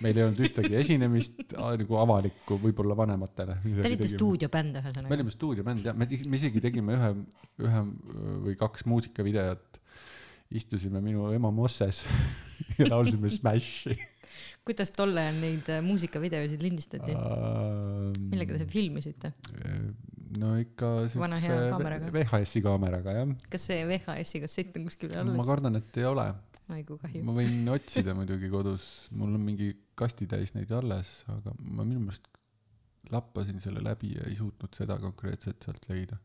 [0.04, 3.60] meil ei olnud ühtegi esinemist nagu avalikku, võib-olla vanematele.
[3.64, 4.10] te olite.
[4.14, 5.14] stuudiobänd me ühesõnaga.
[5.18, 7.14] olime stuudiobänd jah, me, me isegi tegime ühe,
[7.64, 7.86] ühe
[8.48, 9.80] või kaks muusikavideot.
[10.54, 12.04] Istusime minu ema mosses
[12.78, 13.96] ja laulsime Smashi.
[14.64, 17.16] kuidas tol ajal neid äh, muusikavideosid lindistati?
[18.30, 19.32] millega te filmisite?
[20.40, 22.10] no ikka kaameraga.
[22.14, 23.32] VHS-i kaameraga jah.
[23.52, 25.50] kas see VHS-i kassett on kuskil veel ma alles?
[25.50, 26.28] kardan, et ei ole.
[26.74, 27.24] ai kui kahju.
[27.26, 32.30] ma võin otsida muidugi kodus, mul on mingi kastitäis neid alles, aga ma minu meelest
[33.12, 36.16] lappasin selle läbi ja ei suutnud seda konkreetselt sealt leida.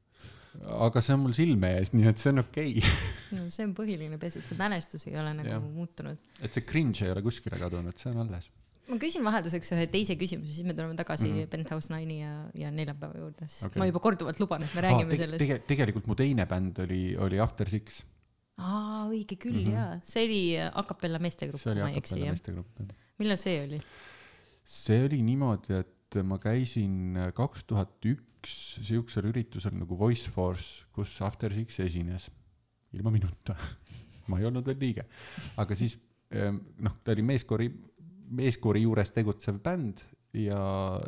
[0.57, 2.93] Aga see on mul silme ees, nii et see on okei okay.
[3.37, 5.61] no see on põhiline pesu, et see mälestus ei ole nagu Jah.
[5.61, 6.19] muutunud.
[6.41, 8.49] et see cringe ei ole kuskile kadunud, see on alles.
[8.89, 11.41] ma küsin vahelduseks ühe teise küsimuse, siis me tuleme tagasi mm.
[11.41, 11.51] -hmm.
[11.53, 13.83] Penthouse Nine'i ja, ja neljapäeva juurde, sest okay.
[13.83, 15.43] ma juba korduvalt luban, et me räägime tege, sellest.
[15.45, 18.01] tege, tegelikult mu teine bänd oli, oli After Six.
[18.57, 19.77] aa, õige küll mm -hmm.
[19.77, 22.41] jaa, see oli a capella meestegrupp, kui ma ei eksi jah.
[23.21, 23.83] millal see oli?
[24.65, 31.17] see oli niimoodi, et ma käisin kaks tuhat üks siuksel üritusel nagu Voice Force, kus
[31.25, 32.29] After Six esines,
[32.93, 33.55] ilma minuta.
[34.29, 35.07] ma ei olnud veel liige,
[35.57, 35.97] aga siis
[36.29, 37.69] noh, ta oli meeskoori,
[38.37, 40.03] meeskoori juures tegutsev bänd
[40.37, 40.59] ja,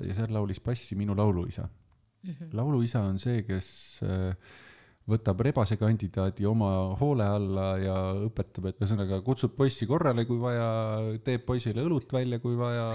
[0.01, 1.67] ja seal laulis bassi minu lauluisa.
[2.21, 2.51] Mhm.
[2.53, 3.67] lauluisa on see, kes
[4.05, 4.35] äh,
[5.09, 7.95] võtab rebase kandidaadi oma hoole alla ja
[8.27, 10.67] õpetab, et ühesõnaga kutsub poissi korrale, kui vaja,
[11.25, 12.91] teeb poisile õlut välja, kui vaja,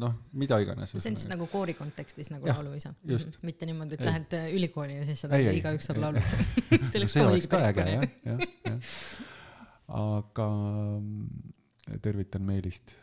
[0.00, 0.94] noh, mida iganes.
[0.94, 2.94] see on siis nagu koori kontekstis nagu Jah, lauluisa.
[3.08, 3.40] just.
[3.42, 4.10] mitte niimoodi, et Ei.
[4.10, 7.88] lähed äh, ülikooli ja siis Ei, ei, igaüks saab ka oleks muidugi ka päris põnev
[7.96, 8.78] jah, jah, jah.
[10.04, 10.48] aga
[11.00, 12.94] mm, tervitan Meelist.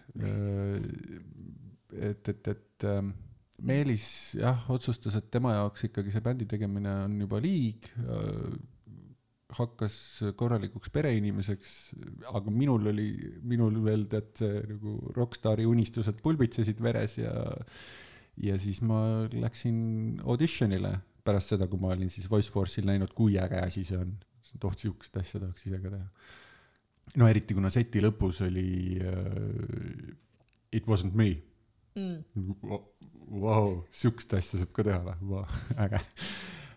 [1.92, 3.12] et, et, et ähm,
[3.62, 4.06] Meelis
[4.40, 7.90] jah, otsustas, et tema jaoks ikkagi see bändi tegemine on juba liig.
[9.52, 9.96] hakkas
[10.40, 11.72] korralikuks pereinimeseks,
[12.32, 13.10] aga minul oli,
[13.44, 17.34] minul veel tead see nagu rokkstaari unistused pulbitsesid veres ja
[18.40, 20.94] ja siis ma läksin auditionile
[21.26, 24.16] pärast seda, kui ma olin siis Voice Force'il näinud, kui äge asi see on.
[24.64, 26.08] oh, sihukest asja tahaks ise ka teha.
[27.22, 28.72] no eriti kuna seti lõpus oli
[29.04, 30.18] uh,
[30.72, 31.36] It wasn't me.
[31.96, 32.80] mm..
[33.42, 36.02] Vau, sihukest asja saab ka teha või wow, äge.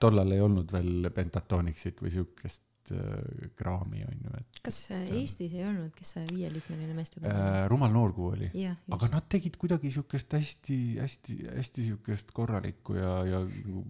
[0.03, 5.65] tollal ei olnud veel Pentatonixit või sihukest uh, kraami onju, et kas äh, Eestis ei
[5.67, 7.67] olnud, kes see viieliikmeline meestebänd uh, oli?
[7.73, 8.53] Rumal Noorkuu oli.
[8.99, 13.85] aga nad tegid kuidagi siukest hästi, hästi, hästi siukest korralikku ja, ja nagu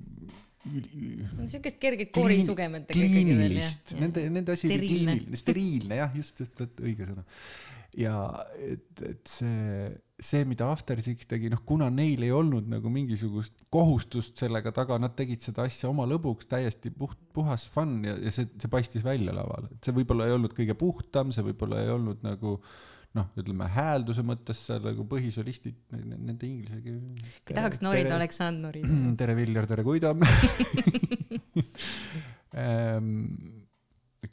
[0.65, 5.13] niisugust kerget jah kliinilist, nende, nende asi oli Steriilne.
[5.13, 7.25] kliiniline, steriilne jah, just, just, just õige sõna.
[7.99, 9.91] Ja et, et see,
[10.21, 14.99] see, mida After Six tegi, noh, kuna neil ei olnud nagu mingisugust kohustust sellega taga,
[15.03, 19.05] nad tegid seda asja oma lõbuks, täiesti puht, puhas fun ja, ja see, see paistis
[19.07, 22.51] välja laval, et see võib-olla ei olnud kõige puhtam, see võib-olla ei olnud nagu
[23.15, 26.99] noh, ütleme häälduse mõttes seal nagu põhisolistid, nende inglise keel.
[27.47, 28.91] kui tahaks norida, oleks saanud norida.
[29.21, 30.11] tere, Viljar, tere, Guido
[32.55, 33.64] Ehm,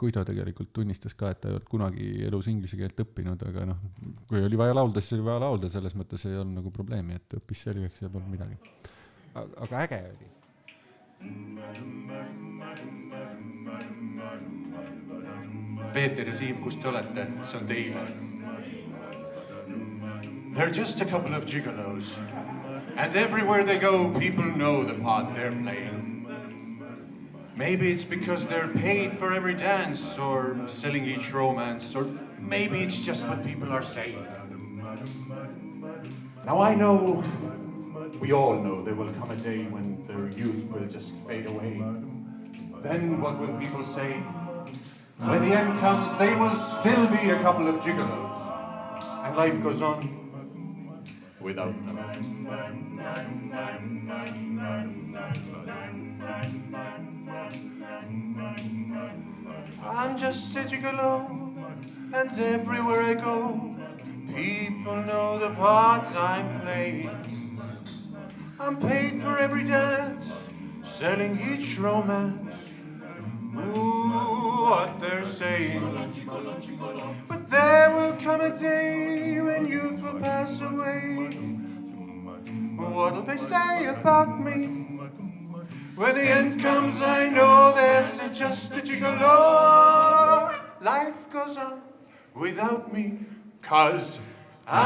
[0.01, 3.79] Guido tegelikult tunnistas ka, et ta ei olnud kunagi elus inglise keelt õppinud, aga noh,
[4.29, 7.37] kui oli vaja laulda, siis oli vaja laulda, selles mõttes ei olnud nagu probleemi, et
[7.37, 8.57] õppis selgeks ja polnud midagi.
[9.35, 10.29] aga äge oli.
[15.93, 18.05] Peeter ja Siim, kus te olete, see on teile.
[20.55, 22.17] They're just a couple of gigolos
[22.97, 26.00] and everywhere they go people know the part they're playing.
[27.55, 32.07] Maybe it's because they're paid for every dance or selling each romance or
[32.39, 34.25] maybe it's just what people are saying.
[36.45, 37.23] Now I know,
[38.19, 41.83] we all know there will come a day when their youth will just fade away.
[42.81, 44.13] Then what will people say?
[45.17, 48.35] When the end comes, they will still be a couple of gigolos.
[49.23, 50.21] And life goes on
[51.39, 51.97] without them.
[60.01, 61.29] I'm just a gigolo,
[62.11, 63.75] and everywhere I go,
[64.33, 67.61] people know the part I'm playing.
[68.59, 70.47] I'm paid for every dance,
[70.81, 72.71] selling each romance.
[73.55, 75.83] Ooh, what they're saying.
[77.27, 81.29] But there will come a day when youth will pass away.
[82.75, 84.90] What'll they say about me?
[85.95, 90.53] When the end comes, I know there's just a gigolo.
[90.81, 91.81] Life goes on
[92.33, 93.19] without me,
[93.61, 94.21] cause
[94.67, 94.81] I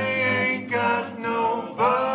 [0.00, 2.09] ain't got nobody.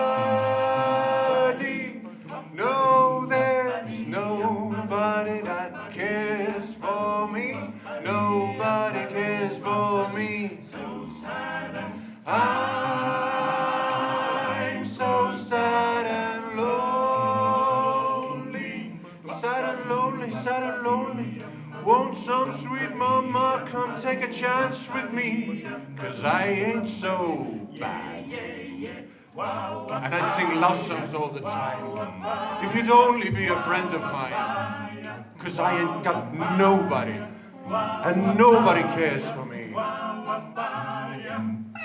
[22.16, 25.66] Won't some sweet mama come take a chance with me?
[25.98, 28.32] Cause I ain't so bad.
[28.32, 32.64] And I'd sing love songs all the time.
[32.64, 35.26] If you'd only be a friend of mine.
[35.38, 37.20] Cause I ain't got nobody.
[37.68, 39.74] And nobody cares for me.
[39.76, 41.76] I ain't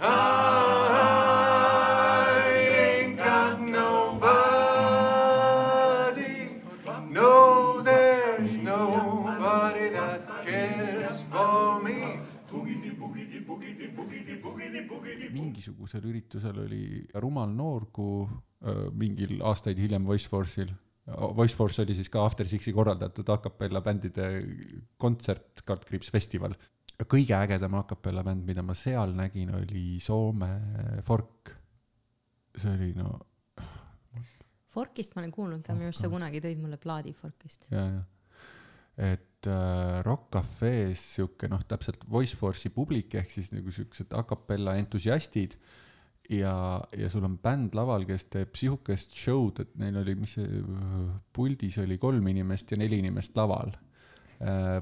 [0.00, 0.86] ah,
[15.32, 16.82] mingisugusel üritusel oli
[17.14, 18.08] Rumal Noorgu
[18.96, 20.72] mingil aastaid hiljem Voice Force'il.
[21.36, 24.26] Voice Force oli siis ka After Sixi korraldatud a capella bändide
[24.98, 26.56] kontsert, Kartkriips festival.
[27.06, 30.50] kõige ägedam a capella bänd, mida ma seal nägin, oli Soome
[31.04, 31.52] Fork.
[32.56, 33.18] see oli no
[34.76, 37.68] Forkist ma olen kuulnud ka, minu arust sa kunagi tõid mulle plaadi Forkist.
[37.70, 38.02] ja, ja.
[38.96, 44.22] Et äh, Rock Cafe's sihuke noh, täpselt Voice Force'i publik ehk siis nagu siuksed a
[44.28, 45.56] capella entusiastid
[46.32, 46.54] ja,
[46.96, 50.62] ja sul on bänd laval, kes teeb sihukest show'd, et neil oli, mis see,
[51.36, 53.76] puldis oli kolm inimest ja neli inimest laval.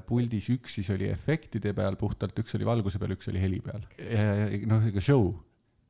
[0.07, 3.85] puldis üks siis oli efektide peal puhtalt, üks oli valguse peal, üks oli heli peal.
[4.67, 5.29] noh, ega show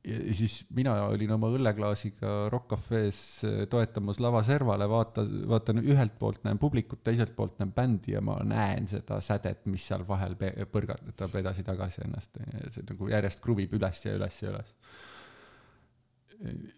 [0.05, 6.43] ja siis mina olin oma õlleklaasiga Rock Cafe's äh, toetamas lavaservale, vaata, vaatan ühelt poolt
[6.45, 11.35] näen publikut, teiselt poolt näen bändi ja ma näen seda sädet, mis seal vahel põrgatab
[11.41, 12.39] edasi-tagasi ennast.
[12.73, 14.73] see nagu järjest kruvib üles ja üles ja üles.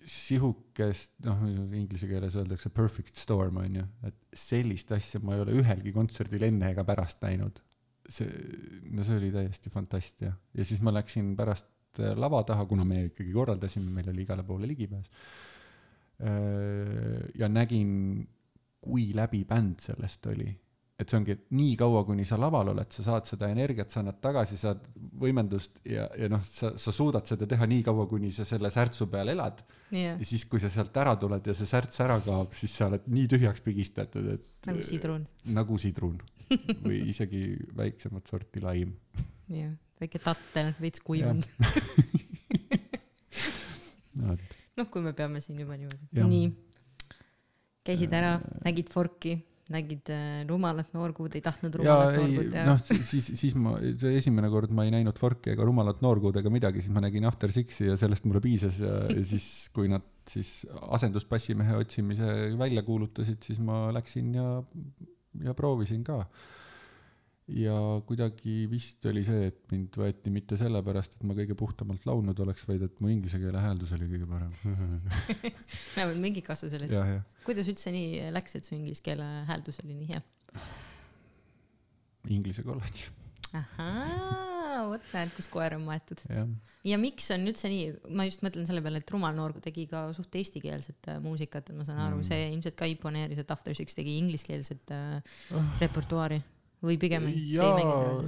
[0.05, 5.57] sihukest, noh, inglise keeles öeldakse perfect storm on ju, et sellist asja ma ei ole
[5.63, 7.63] ühelgi kontserdil enne ega pärast näinud.
[8.07, 8.30] see,
[8.95, 11.67] no see oli täiesti fantastia ja siis ma läksin pärast
[12.04, 15.12] äh, lava taha, kuna me ikkagi korraldasime, meil oli igale poole ligipääs.
[17.38, 17.89] ja nägin,
[18.82, 20.48] kui läbi bänd sellest oli.
[20.98, 24.00] et see ongi, et nii kaua, kuni sa laval oled, sa saad seda energiat, sa
[24.02, 24.88] annad tagasi, saad
[25.22, 29.06] võimendust ja, ja noh, sa, sa suudad seda teha nii kaua, kuni sa selle särtsu
[29.14, 29.62] peal elad.
[29.93, 32.89] jah, ja siis, kui sa sealt ära tuled ja see särts ära kaob, siis sa
[32.89, 35.30] oled nii tühjaks pigistatud, et nagu sidrun.
[35.54, 36.18] nagu sidrun
[36.86, 37.43] või isegi
[37.78, 38.95] väiksemat sorti laim.
[39.54, 41.48] jah, väike tattel, veits kuivanud.
[44.78, 46.24] noh, kui me peame siin juba niimoodi.
[46.28, 46.48] Nii.
[47.88, 48.36] käisid ära,
[48.66, 49.38] nägid Forki,
[49.72, 54.14] nägid äh, rumalat noorkuud, ei tahtnud ja rumalat noorkuud, teha noh, siis, siis ma, see
[54.20, 57.52] esimene kord ma ei näinud Forki ega Rumalat noorkuud ega midagi, siis ma nägin After
[57.52, 60.62] Sixi ja sellest mulle piisas ja, ja siis, kui nad siis
[60.98, 64.48] asendusbassimehe otsimise välja kuulutasid, siis ma läksin ja,
[65.48, 66.22] ja proovisin ka.
[67.48, 67.76] Ja
[68.08, 72.66] kuidagi vist oli see, et mind võeti mitte sellepärast, et ma kõige puhtamalt laulnud oleks,
[72.68, 74.52] vaid et mu inglise keele hääldus oli kõige parem.
[75.95, 76.95] vähemalt mingi kasu sellest.
[77.48, 80.24] kuidas üldse nii läks, et su inglise keele hääldus oli nii hea?
[82.36, 83.06] Inglise kolledž,
[83.56, 86.20] ahaa, vot näed, kus koer on maetud.
[86.84, 90.10] ja miks on üldse nii, ma just mõtlen selle peale, et Rumal Noor tegi ka
[90.18, 93.78] suht eestikeelset äh, muusikat, et ma saan aru mm., see ilmselt ka imponeeris, et After
[93.78, 95.64] Six tegi ingliskeelset äh, Oh.
[95.80, 96.41] repertuaari
[96.86, 97.71] või pigem jaa,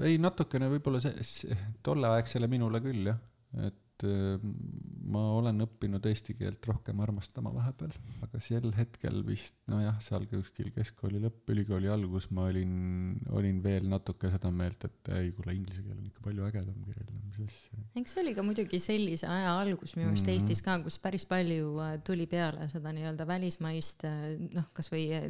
[0.08, 3.20] ei natukene võib-olla see, see, tolleaegsele minule küll jah,
[3.68, 7.94] et ma olen õppinud eesti keelt rohkem armastama vahepeal,
[8.26, 13.88] aga sel hetkel vist nojah, seal kuskil keskkooli lõpp, ülikooli algus ma olin, olin veel
[13.90, 17.80] natuke seda meelt, et ei kuule, inglise keel on ikka palju ägedam keel, mis asja.
[18.00, 20.32] eks see oli ka muidugi sellise aja algus minu arust mm.
[20.32, 20.50] -hmm.
[20.50, 25.28] Eestis ka, kus päris palju äh, tuli peale seda nii-öelda välismaist äh, noh, kasvõi äh,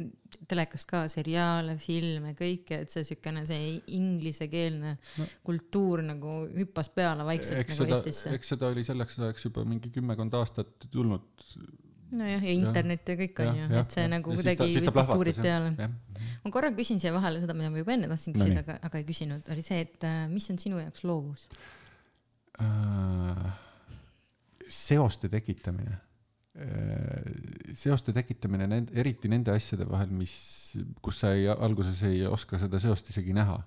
[0.50, 5.28] telekast ka seriaale, filme, kõike, et see siukene see inglisekeelne no.
[5.46, 8.34] kultuur nagu hüppas peale vaikselt eks nagu seda, Eestisse.
[8.60, 11.24] Seda oli selleks ajaks juba mingi kümmekond aastat tulnud.
[12.10, 14.10] nojah, ja internet ja kõik on ju, et see ja.
[14.10, 15.88] nagu ja kuidagi võttis tuurid peale.
[16.44, 19.00] ma korra küsin siia vahele seda, mida ma juba enne tahtsin küsida no,, aga, aga
[19.00, 21.46] ei küsinud, oli see, et äh, mis on sinu jaoks loovus
[22.60, 23.50] äh,?
[24.70, 25.96] seoste tekitamine
[26.58, 27.74] äh,.
[27.78, 30.34] seoste tekitamine nend-, eriti nende asjade vahel, mis,
[31.00, 33.60] kus sa ei, alguses ei oska seda seost isegi näha.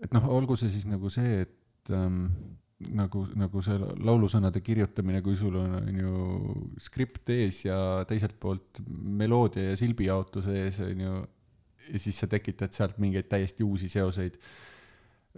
[0.00, 2.32] et noh, olgu see siis nagu see, et ähm,
[2.78, 6.12] nagu, nagu see laulusõnade kirjutamine, kui sul on, on ju
[6.82, 11.18] skript ees ja teiselt poolt meloodia ja silbijaotus ees, on ju,
[11.88, 14.38] ja siis sa tekitad sealt mingeid täiesti uusi seoseid.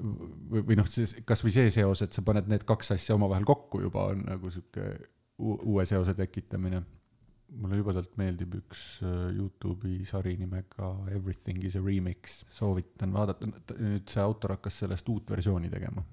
[0.01, 0.89] või, või noh,
[1.29, 4.93] kasvõi see seos, et sa paned need kaks asja omavahel kokku juba on nagu sihuke
[5.41, 6.83] uue seose tekitamine.
[7.51, 14.07] mulle jubedalt meeldib üks äh, Youtube'i sari nimega Everything is a remix, soovitan vaadata, nüüd
[14.07, 16.05] see autor hakkas sellest uut versiooni tegema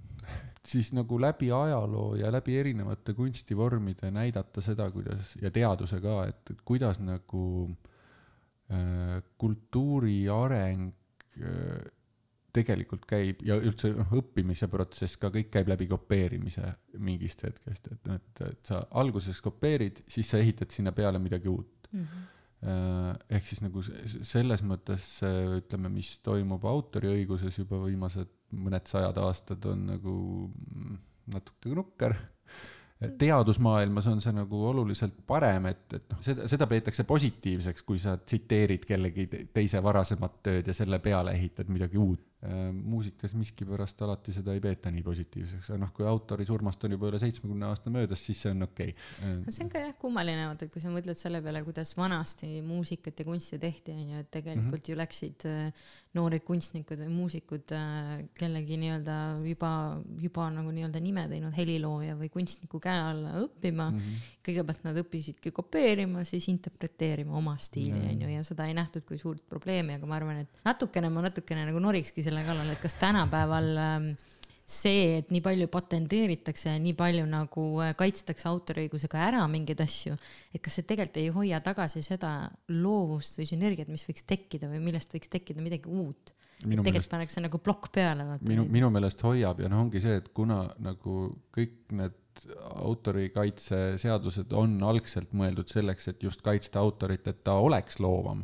[0.68, 6.42] siis nagu läbi ajaloo ja läbi erinevate kunstivormide näidata seda, kuidas ja teaduse ka, et,
[6.52, 7.44] et kuidas nagu
[8.72, 10.90] äh, kultuuri areng
[11.40, 11.92] äh,
[12.58, 18.10] tegelikult käib ja üldse noh, õppimise protsess ka kõik käib läbi kopeerimise mingist hetkest, et,
[18.16, 22.02] et, et sa alguses kopeerid, siis sa ehitad sinna peale midagi uut mm.
[22.02, 22.34] -hmm
[23.30, 29.86] ehk siis nagu selles mõttes ütleme, mis toimub autoriõiguses juba viimased mõned sajad aastad on
[29.92, 30.16] nagu
[31.34, 32.16] natuke nukker.
[33.20, 38.16] teadusmaailmas on see nagu oluliselt parem, et, et noh, seda, seda peetakse positiivseks, kui sa
[38.18, 42.24] tsiteerid kellegi teise varasemat tööd ja selle peale ehitad midagi uut
[42.72, 47.10] muusikas miskipärast alati seda ei peeta nii positiivseks, aga noh, kui autori surmast on juba
[47.12, 49.36] üle seitsmekümne aasta möödas, siis see on okei okay..
[49.44, 52.62] no see on ka jah kummaline, vaata, et kui sa mõtled selle peale, kuidas vanasti
[52.66, 54.92] muusikat ja kunsti tehti, on ju, et tegelikult mm -hmm.
[54.92, 55.86] ju läksid äh,
[56.18, 59.72] noored kunstnikud või muusikud äh, kellegi nii-öelda juba,
[60.22, 64.00] juba nagu nii-öelda nime teinud helilooja või kunstniku käe alla õppima mm.
[64.00, 64.34] -hmm.
[64.48, 69.20] kõigepealt nad õppisidki kopeerima, siis interpreteerima oma stiili, on ju, ja seda ei nähtud kui
[69.22, 72.98] suurt probleemi, aga ma arvan, et natukene ma natukene nagu norikski selle kallal, et kas
[73.02, 74.08] tänapäeval ähm,
[74.68, 80.18] see, et nii palju patenteeritakse ja nii palju nagu äh, kaitstakse autoriõigusega ära mingeid asju,
[80.52, 82.34] et kas see tegelikult ei hoia tagasi seda
[82.76, 86.34] loovust või sünergiat, mis võiks tekkida või millest võiks tekkida midagi uut?
[86.58, 88.26] tegelikult pannakse nagu plokk peale.
[88.42, 92.18] minu, minu meelest hoiab ja noh, ongi see, et kuna nagu kõik need
[92.82, 98.44] autorikaitseseadused on algselt mõeldud selleks, et just kaitsta autorit, et ta oleks loovam.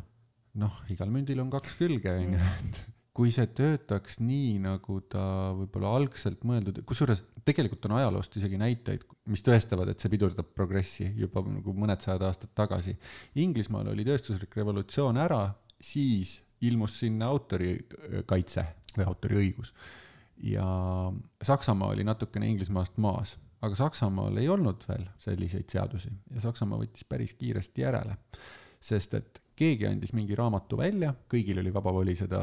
[0.54, 5.22] noh, igal mündil on kaks külge, onju, et kui see töötaks nii, nagu ta
[5.54, 11.06] võib-olla algselt mõeldud, kusjuures tegelikult on ajaloost isegi näiteid, mis tõestavad, et see pidurdab progressi
[11.20, 12.96] juba nagu mõned sajad aastad tagasi.
[13.38, 15.44] Inglismaal oli tööstuslik revolutsioon ära,
[15.78, 19.72] siis ilmus sinna autorikaitse või autoriõigus.
[20.42, 20.66] ja
[21.42, 27.06] Saksamaa oli natukene Inglismaast maas, aga Saksamaal ei olnud veel selliseid seadusi ja Saksamaa võttis
[27.06, 28.18] päris kiiresti järele,
[28.80, 32.40] sest et keegi andis mingi raamatu välja, kõigil oli vaba voli seda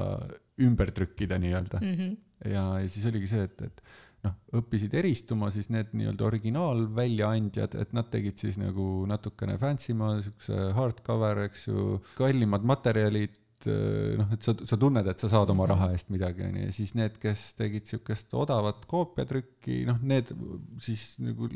[0.61, 1.97] ümber trükkida nii-öelda mm.
[1.97, 2.15] -hmm.
[2.53, 3.83] ja, ja siis oligi see, et, et
[4.25, 10.13] noh, õppisid eristuma siis need nii-öelda originaalväljaandjad, et nad tegid siis nagu natukene fancy ma
[10.21, 15.49] siukse hardcover, eks ju, kallimad materjalid, et noh, et sa, sa tunned, et sa saad
[15.53, 20.31] oma raha eest midagi, onju, ja siis need, kes tegid siukest odavat koopiatrükki, noh, need
[20.83, 21.49] siis nagu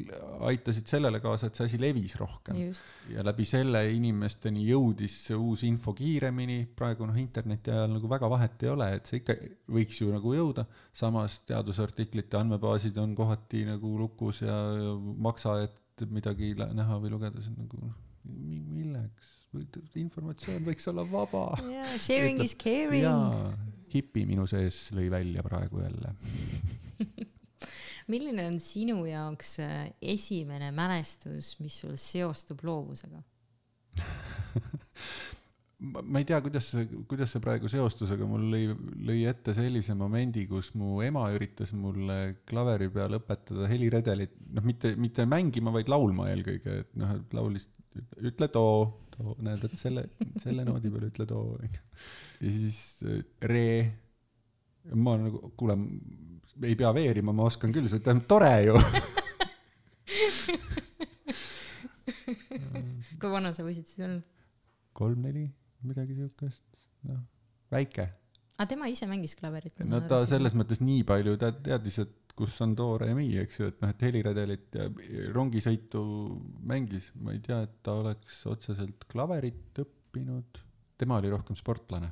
[0.50, 2.60] aitasid sellele kaasa, et see asi levis rohkem.
[3.12, 8.32] ja läbi selle inimesteni jõudis see uus info kiiremini, praegu noh, interneti ajal nagu väga
[8.32, 9.38] vahet ei ole, et see ikka
[9.78, 14.60] võiks ju nagu jõuda, samas teadusartiklite andmebaasid on kohati nagu lukus ja
[14.96, 19.35] maksa, et midagi näha või lugeda, see on nagu noh, milleks
[20.02, 21.96] informatsioon võiks olla vaba yeah,.
[22.02, 23.04] Sharing Ütleb, is caring.
[23.04, 23.54] jaa,
[23.94, 26.16] hipi minu sees lõi välja praegu jälle
[28.12, 29.78] milline on sinu jaoks äh,
[30.16, 33.24] esimene mälestus, mis sul seostub loovusega
[35.92, 38.64] ma ei tea, kuidas see, kuidas see praegu seostus, aga mul lõi,
[39.10, 44.96] lõi ette sellise momendi, kus mu ema üritas mulle klaveri peal õpetada heliredelit, noh, mitte,
[45.00, 47.68] mitte mängima, vaid laulma eelkõige, et noh, et laulis,
[48.24, 48.72] ütle too
[49.18, 50.06] too, näed, et selle,
[50.42, 51.70] selle noodi peal ütle too, ja
[52.42, 53.68] siis äh, re.
[54.94, 55.76] ma nagu, kuule,
[56.64, 58.76] ei pea veerima, ma oskan küll, see tähendab tore ju
[63.20, 64.22] kui vana sa võisid siis olla?
[64.96, 65.48] kolm-neli,
[65.88, 66.64] midagi siukest,
[67.10, 67.20] noh,
[67.74, 68.06] väike.
[68.56, 69.76] aga tema ise mängis klaverit?
[69.90, 73.60] no ta selles mõttes nii palju, ta teadis, et kus on do re mi, eks
[73.60, 74.90] ju, et noh, et heliredelit ja
[75.36, 76.04] rongisõitu
[76.68, 80.62] mängis, ma ei tea, et ta oleks otseselt klaverit õppinud,
[81.00, 82.12] tema oli rohkem sportlane.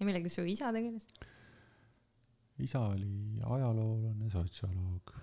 [0.00, 1.06] ja millega su isa tegeles?
[2.60, 5.14] isa oli ajaloolane, sotsioloog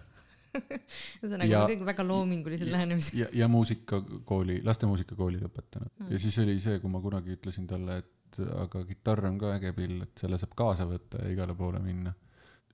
[1.22, 3.18] ühesõnaga Ja- kõik väga loomingulised lähenemised.
[3.20, 6.14] ja, ja muusikakooli, laste muusikakooli lõpetanud mm.
[6.14, 9.74] ja siis oli see, kui ma kunagi ütlesin talle, et aga kitarr on ka äge
[9.76, 12.14] pill, et selle saab kaasa võtta ja igale poole minna.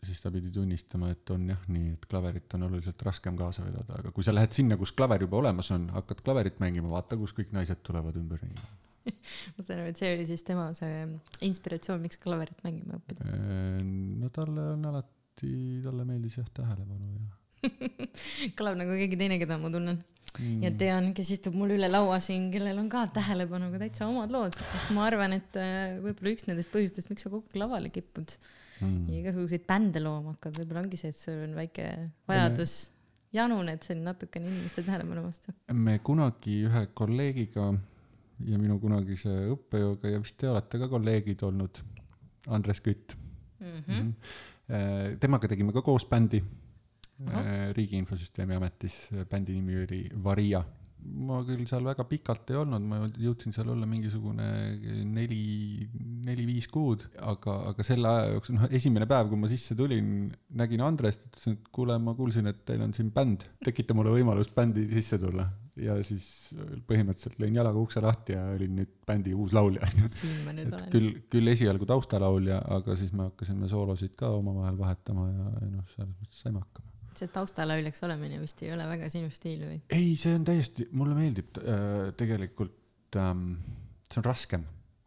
[0.08, 4.00] Siis ta pidi tunnistama, et on jah nii, et klaverit on oluliselt raskem kaasa vedada,
[4.00, 7.36] aga kui sa lähed sinna, kus klaver juba olemas on, hakkad klaverit mängima, vaata, kus
[7.38, 8.66] kõik naised tulevad ümberringi.
[9.56, 11.04] ma saan aru, et see oli siis tema see
[11.48, 13.28] inspiratsioon, miks klaverit mängima õppida.
[13.84, 17.32] no talle on alati, talle meeldis jah tähelepanu ja
[18.58, 20.00] kõlab nagu keegi teine, keda ma tunnen
[20.40, 20.64] mm.
[20.66, 24.58] ja tean, kes istub mul üle laua siin, kellel on ka tähelepanuga täitsa omad lood.
[24.96, 28.36] ma arvan, et äh, võib-olla üks nendest põhjustest, miks sa kogu aeg lavale kipud
[28.80, 29.08] ja mm.
[29.22, 31.88] igasuguseid bände looma hakkad, võib-olla ongi see, et sul on väike
[32.30, 32.76] vajadus,
[33.34, 35.56] januned siin natukene inimeste tähelepanu vastu.
[35.74, 37.72] me kunagi ühe kolleegiga
[38.44, 41.84] ja minu kunagise õppejõuga ja vist te olete ka kolleegid olnud,
[42.52, 43.18] Andres Kütt
[43.64, 44.14] Mm mm.
[44.68, 45.18] -hmm.
[45.20, 46.44] temaga tegime ka koos bändi
[47.28, 47.72] Ahah.
[47.74, 50.64] Riigi Infosüsteemi Ametis, bändi nimi oli Varia.
[51.04, 54.48] Ma küll seal väga pikalt ei olnud, ma jõudsin seal olla mingisugune
[55.10, 55.88] neli,
[56.28, 60.30] neli-viis kuud, aga, aga selle aja jooksul, noh, esimene päev, kui ma sisse tulin,
[60.60, 64.52] nägin Andrest, ütlesin, et kuule, ma kuulsin, et teil on siin bänd, tekita mulle võimalus
[64.56, 65.50] bändi sisse tulla.
[65.74, 66.26] ja siis
[66.86, 69.90] põhimõtteliselt lõin jalaga ukse lahti ja olin nüüd bändi uus laulja.
[70.94, 75.88] küll, küll esialgu taustalaulja, aga siis me hakkasime soolosid ka omavahel vahetama ja, ja noh,
[75.96, 76.93] selles mõttes saime hakkama.
[77.20, 79.80] See taustalauljaks olemine vist ei ole väga sinu stiil või?
[79.94, 83.58] ei, see on täiesti, mulle meeldib äh, tegelikult ähm,,
[84.12, 84.64] see on raskem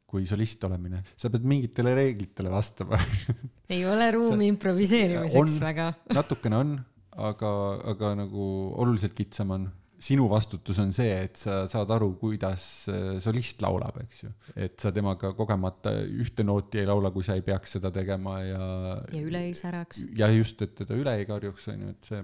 [0.07, 2.99] kui solist olemine, sa pead mingitele reeglitele vastama
[3.75, 5.89] ei ole ruumi See- improviseerimiseks on- väga.
[6.15, 6.77] natukene on,
[7.17, 7.51] aga,
[7.95, 8.47] aga nagu
[8.83, 9.67] oluliselt kitsam on.
[10.07, 14.31] Sinu vastutus on see, et sa saad aru, kuidas äh, solist laulab, eks ju.
[14.67, 18.71] et sa temaga kogemata ühte nooti ei laula, kui sa ei peaks seda tegema ja.
[19.15, 20.05] ja üle ei säraks.
[20.19, 22.23] ja just, et teda üle ei karjuks, on ju, et see,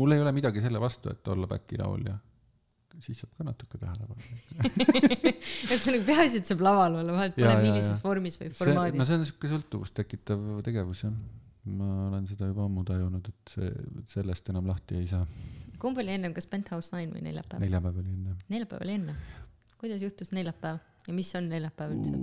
[0.00, 2.16] mul ei ole midagi selle vastu, et olla back-laulja.
[3.00, 4.40] siis saab ka natuke tähelepanu.
[5.70, 8.00] ühesõnaga peaasi, et saab laval olla, vahet Ja, pole ja, millises ja.
[8.04, 9.06] vormis või see, no formaadis.
[9.08, 11.16] see on siuke sõltuvust tekitav tegevus jah.
[11.70, 13.72] ma olen seda juba ammu tajunud, et see,
[14.16, 15.26] sellest enam lahti ei saa.
[15.80, 17.62] Kumb oli ennem, kas Penthouse Nine või neljapäev?
[17.64, 18.36] neljapäev oli enne.
[18.52, 19.16] neljapäev oli enne.
[19.80, 22.18] kuidas juhtus neljapäev ja mis on neljapäev üldse?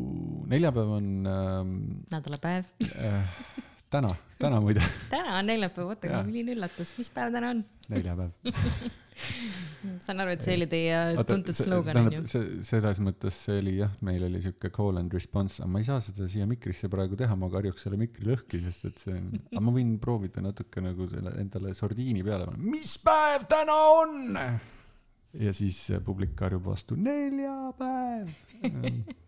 [0.53, 1.77] neljapäev on ähm,
[2.13, 2.69] nädalapäev.
[3.03, 3.37] äh,
[3.93, 4.83] täna, täna muide,
[5.13, 7.63] täna on neljapäev, oota, milline üllatus, mis päev täna on?
[7.91, 8.31] neljapäev.
[10.05, 12.23] saan aru, et see oli teie tuntud slogan onju.
[12.29, 15.88] see, selles mõttes see oli jah, meil oli siuke call and response, aga ma ei
[15.88, 19.29] saa seda siia mikrisse praegu teha, ma karjuks selle mikri lõhki, sest et see on,
[19.51, 24.35] aga ma võin proovida natuke nagu selle endale sordiini peale panna, mis päev täna on?
[25.38, 28.35] ja siis publik karjub vastu, neljapäev.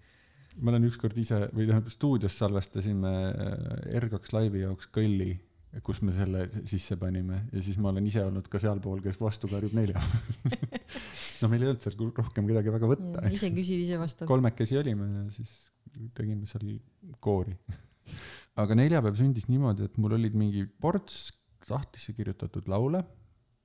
[0.58, 5.32] ma olen ükskord ise või tähendab stuudios salvestasime äh, R2 laivi jaoks kõlli,
[5.86, 9.50] kus me selle sisse panime ja siis ma olen ise olnud ka sealpool, kes vastu
[9.52, 10.80] karjub neljapäeval.
[11.44, 13.28] no meil ei olnud seal rohkem kedagi väga võtta.
[13.30, 14.28] ise küsid, ise vastad.
[14.30, 15.54] kolmekesi olime ja siis
[16.18, 16.66] tegime seal
[17.22, 17.54] koori.
[18.62, 21.30] aga neljapäev sündis niimoodi, et mul olid mingi ports
[21.70, 23.04] sahtlisse kirjutatud laule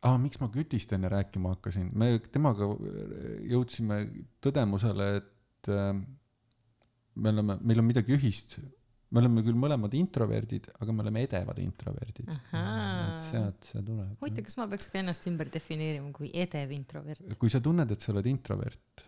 [0.04, 0.18] ah,.
[0.20, 2.68] miks ma Kütist enne rääkima hakkasin, me temaga
[3.48, 4.02] jõudsime
[4.44, 5.96] tõdemusele, et äh,
[7.14, 8.58] me oleme, meil on midagi ühist.
[9.14, 12.30] me oleme küll mõlemad introverdid, aga me oleme edevad introverdid.
[12.34, 14.16] Et sealt see tuleb.
[14.20, 17.24] huvitav, kas ma peaks ka ennast ümber defineerima kui edev introvert?
[17.38, 19.06] kui sa tunned, et sa oled introvert,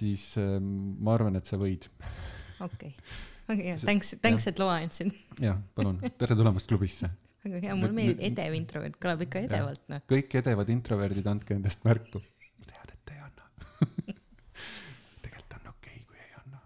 [0.00, 1.88] siis äh, ma arvan, et sa võid.
[2.68, 2.94] okei.
[3.46, 5.14] okei, thanks, thanks, et loa andsid.
[5.42, 7.10] jah, palun, tere tulemast klubisse
[7.44, 10.02] väga hea, mulle meeldib edev introvert, kõlab ikka edevalt noh.
[10.10, 12.20] kõik edevad introverdid, andke endast märku.
[12.20, 13.44] ma tean, et te ei anna.
[15.24, 16.60] tegelikult on okei okay,, kui ei anna.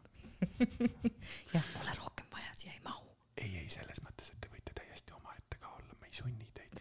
[1.55, 3.09] jah, pole rohkem vaja, siia ei mahu.
[3.41, 6.79] ei, ei selles mõttes, et te võite täiesti omaette ka olla, me ei sunni teid.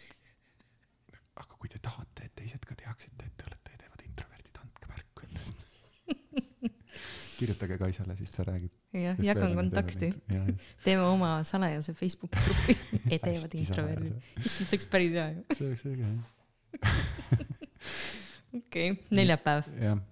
[1.41, 5.25] aga kui te tahate, et teised ka teaksid, et te olete edevad introverdid, andke märku
[5.27, 5.65] endast.
[7.39, 8.71] kirjutage Kaisale, siis ta räägib.
[8.93, 10.13] jah, jagan kontakti,
[10.85, 12.77] teeme oma salajase Facebooki grupi
[13.17, 14.31] edevad introverdid.
[14.43, 15.45] issand, see oleks päris hea ju.
[15.57, 16.25] see oleks äge jah.
[18.59, 19.71] okei okay., neljapäev.
[19.81, 20.03] jah,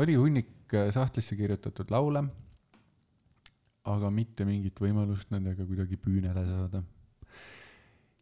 [0.00, 2.24] oli hunnik äh, sahtlisse kirjutatud laule,
[3.88, 6.82] aga mitte mingit võimalust nendega kuidagi püünele saada.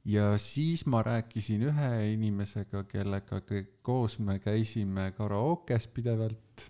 [0.07, 3.41] ja siis ma rääkisin ühe inimesega, kellega
[3.83, 6.67] koos me käisime karaokes pidevalt.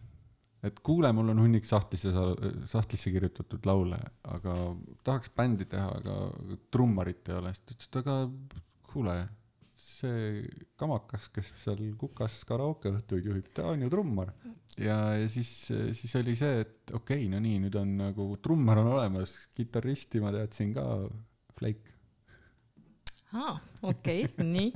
[0.62, 2.12] et kuule, mul on hunnik sahtlisse,
[2.64, 4.54] sahtlisse kirjutatud laule, aga
[5.04, 7.54] tahaks bändi teha, aga trummarit ei ole.
[7.54, 8.16] siis ta ütles, et aga
[8.92, 9.18] kuule,
[9.86, 10.46] see
[10.78, 14.32] kamakas, kes seal Kukas karaoke õhtuid juhib, ta on ju trummar.
[14.76, 15.50] ja, ja siis,
[15.96, 20.22] siis oli see, et okei okay,, no nii, nüüd on nagu trummar on olemas, kitarristi
[20.24, 20.86] ma teadsin ka,
[21.56, 21.94] Flake.
[23.36, 23.54] aa,
[23.92, 24.72] okei, nii.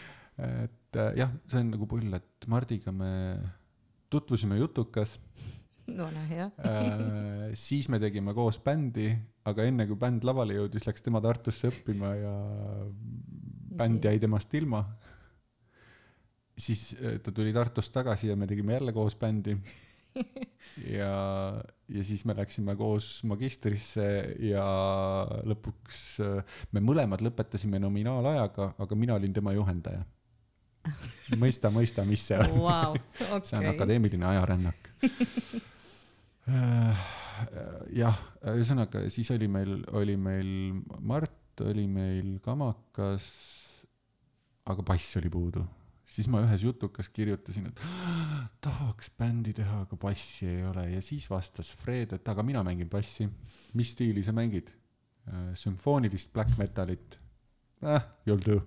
[0.64, 3.12] et äh, jah, see on nagu pull, et Mardiga me
[4.10, 5.18] tutvusime Jutukas
[5.96, 6.50] vana hea.
[6.64, 9.10] äh,, siis me tegime koos bändi,
[9.48, 12.34] aga enne kui bänd lavale jõudis, läks tema Tartusse õppima ja
[13.76, 14.84] bänd jäi temast ilma.
[16.58, 19.56] siis äh, ta tuli Tartust tagasi ja me tegime jälle koos bändi.
[20.98, 21.12] ja,
[21.88, 24.06] ja siis me läksime koos magistrisse
[24.38, 24.64] ja
[25.46, 30.04] lõpuks äh, me mõlemad lõpetasime nominaalajaga, aga mina olin tema juhendaja.
[31.36, 32.54] mõista, mõista, mis see on.
[32.64, 32.94] Vau,
[33.46, 34.90] see on akadeemiline ajarännak.
[37.94, 38.16] jah,
[38.52, 40.50] ühesõnaga siis oli meil, oli meil
[41.00, 43.28] Mart, oli meil Kamakas,
[44.72, 45.64] aga bass oli puudu.
[46.10, 47.80] siis ma ühes jutukas kirjutasin, et
[48.64, 52.90] tahaks bändi teha, aga bassi ei ole ja siis vastas Fred, et aga mina mängin
[52.90, 53.28] bassi.
[53.74, 54.70] mis stiili sa mängid?
[55.54, 57.20] sümfoonilist black metalit.
[57.82, 58.58] Ah, you'll do.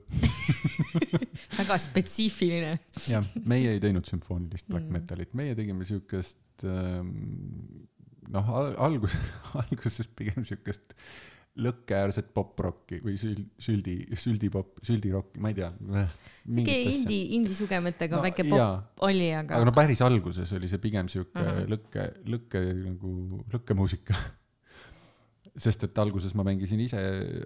[1.60, 2.78] väga spetsiifiline.
[3.10, 4.94] jah, meie ei teinud sümfoonilist black Mm.
[4.96, 7.12] metalit, meie tegime siukest ähm,
[8.34, 8.50] noh,
[8.82, 9.14] algus,
[9.62, 10.96] alguses pigem siukest
[11.62, 15.70] lõkkeäärset poprocki või sül-, süldi, süldipop, süldirokki, ma ei tea.
[16.50, 18.72] mingi indie, indie sugemetega No väike jaa.
[18.82, 21.52] pop oli, aga, aga no päris alguses oli see pigem siuke uh.
[21.52, 21.68] -huh.
[21.70, 24.18] lõkke, lõkke nagu, lõkkemuusika.
[25.64, 27.00] sest et alguses ma mängisin ise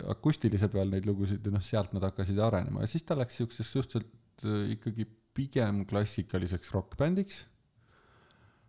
[0.08, 3.74] akustilise peal neid lugusid ja noh, sealt nad hakkasid arenema ja siis ta läks siukseks
[3.76, 5.04] suhteliselt äh, ikkagi
[5.38, 7.46] pigem klassikaliseks rokkbändiks.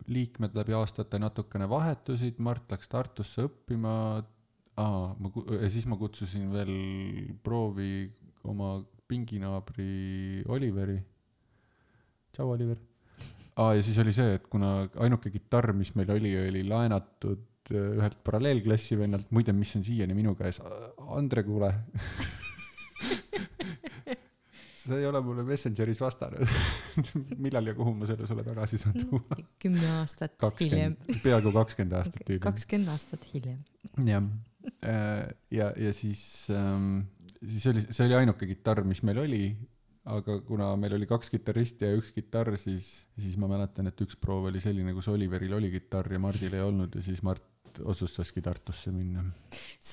[0.08, 4.24] liikmed läbi aastate natukene vahetusid, Mart läks Tartusse õppima.
[4.78, 6.74] aa, ma, ja siis ma kutsusin veel
[7.44, 8.06] proovi
[8.48, 8.76] oma
[9.08, 10.98] pinginaabri Oliveri.
[12.32, 12.78] tšau, Oliver
[13.58, 14.72] aa, ja siis oli see, et kuna
[15.02, 20.16] ainuke kitarr, mis meil oli, oli laenatud äh, ühelt paralleelklassi vennalt, muide, mis on siiani
[20.16, 20.60] minu käes,
[21.18, 21.72] Andre, kuule.
[24.88, 26.48] sa ei ole mulle Messengeris vastanud.
[27.44, 29.38] millal ja kuhu ma selle sulle tagasi saan tuua?
[29.62, 32.44] kümme aastat hiljem, kakskümmend, peaaegu kakskümmend aastat hiljem.
[32.46, 33.58] kakskümmend aastat hiljem.
[34.06, 34.30] jah,
[35.50, 36.22] ja, ja siis
[36.54, 37.00] ähm,,
[37.42, 39.42] siis oli, see oli ainuke kitarr, mis meil oli,
[40.08, 42.88] aga kuna meil oli kaks kitarristi ja üks kitarr, siis,
[43.18, 46.64] siis ma mäletan, et üks proov oli selline, kus Oliveril oli kitarr ja Mardil ei
[46.64, 47.44] olnud ja siis Mart
[47.84, 49.22] otsustaski Tartusse minna.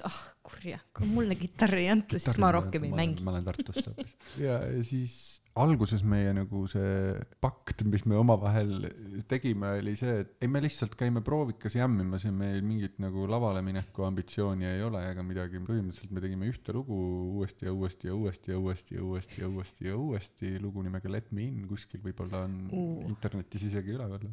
[0.07, 3.25] ah kurja, kui mulle kitarri ei anta, siis ma rohkem ei mängi.
[3.25, 4.15] ma lähen Tartusse hoopis.
[4.41, 7.13] ja, ja siis alguses meie nagu see
[7.43, 8.89] pakt, mis me omavahel
[9.29, 13.61] tegime, oli see, et ei, me lihtsalt käime proovikas jämmimas ja meil mingit nagu lavale
[13.63, 15.61] mineku ambitsiooni ei ole ega midagi.
[15.63, 16.97] põhimõtteliselt me tegime ühte lugu
[17.37, 21.11] uuesti ja uuesti ja uuesti ja uuesti ja uuesti ja uuesti ja uuesti lugu nimega
[21.15, 23.05] Let me in, kuskil võib-olla on Uh.
[23.07, 24.27] internetis isegi üleval.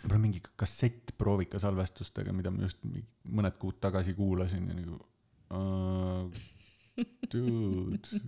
[0.00, 2.80] võib-olla mingi kassett proovika salvestustega, mida ma just
[3.28, 4.96] mõned kuud tagasi kuulasin ja nagu
[5.52, 6.42] uh,
[7.28, 8.22] dude,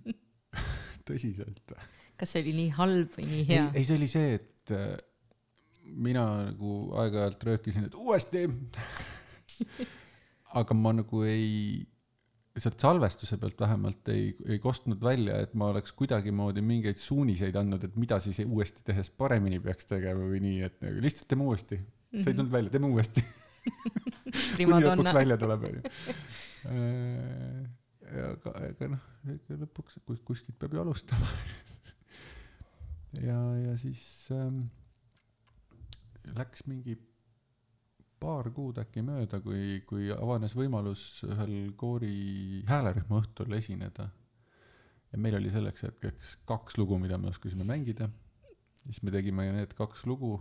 [1.09, 2.04] tõsiselt või?
[2.25, 4.95] Kas see oli nii halb või nii hea?, ei see oli see, et äh,
[5.85, 8.47] mina nagu aeg-ajalt röökisin, et uuesti.
[10.61, 11.83] aga ma nagu ei,
[12.57, 17.85] sealt salvestuse pealt vähemalt ei, ei kostnud välja, et ma oleks kuidagimoodi mingeid suuniseid andnud,
[17.87, 21.81] et mida siis uuesti tehes paremini peaks tegema või nii, et nagu lihtsalt teeme uuesti.
[22.15, 23.25] see ei tulnud välja, teeme uuesti.
[24.57, 25.81] kuni lõpuks välja tuleb, onju.
[28.25, 29.03] aga, aga noh,
[29.65, 31.29] lõpuks kus- kuskilt peab ju alustama.
[33.23, 34.03] ja, ja siis
[34.35, 34.65] ähm,
[36.35, 36.97] läks mingi
[38.21, 44.09] paar kuud äkki mööda, kui, kui avanes võimalus ühel koori häälerühma õhtul esineda.
[45.13, 48.09] ja meil oli selleks hetkeks kaks lugu, mida me oskasime mängida.
[48.85, 50.39] siis me tegime need kaks lugu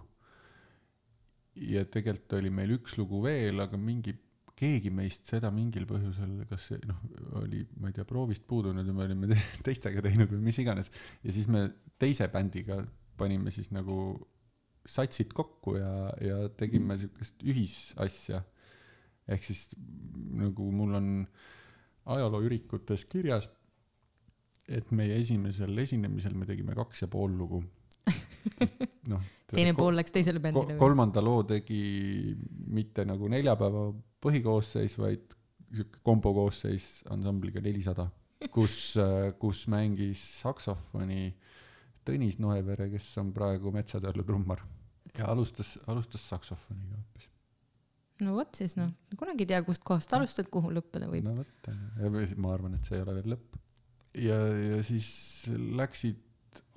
[1.55, 4.15] ja tegelikult oli meil üks lugu veel, aga mingi,
[4.59, 6.99] keegi meist seda mingil põhjusel, kas noh,
[7.41, 10.91] oli, ma ei tea, proovist puudunud ja me olime te teistega teinud või mis iganes.
[11.23, 11.65] ja siis me
[12.01, 12.83] teise bändiga
[13.17, 13.97] panime siis nagu
[14.85, 18.43] satsid kokku ja, ja tegime siukest ühisasja.
[19.27, 19.69] ehk siis
[20.37, 21.11] nagu mul on
[22.13, 23.47] ajalooürikutes kirjas,
[24.67, 27.63] et meie esimesel esinemisel me tegime kaks ja pool lugu.
[29.11, 29.23] noh.
[29.53, 32.33] teine pool läks teisele bändile kolmanda loo tegi
[32.73, 33.87] mitte nagu neljapäeva
[34.23, 35.37] põhikoosseis, vaid
[35.73, 38.07] sihuke kombo koosseis ansambliga Nelisada,
[38.53, 38.95] kus,
[39.41, 41.33] kus mängis saksofoni
[42.03, 44.63] Tõnis Noevere, kes on praegu Metsatörlu trummar
[45.17, 47.29] ja alustas, alustas saksofoniga hoopis.
[48.23, 51.27] no vot siis noh, kunagi ei tea, kust kohast alustad, kuhu lõppeda võib.
[51.27, 53.57] no vot, ma arvan, et see ei ole veel lõpp.
[54.25, 54.39] ja,
[54.73, 55.09] ja siis
[55.49, 56.21] läksid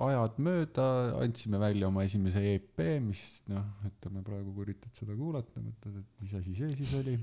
[0.06, 0.84] ajad mööda,
[1.22, 3.22] andsime välja oma esimese EP, mis
[3.52, 7.16] noh, ütleme praegu, kui üritad seda kuulata, mõtled, et mis asi see siis oli.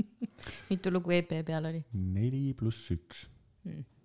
[0.70, 1.82] mitu lugu EP peal oli?
[1.92, 3.26] neli pluss üks.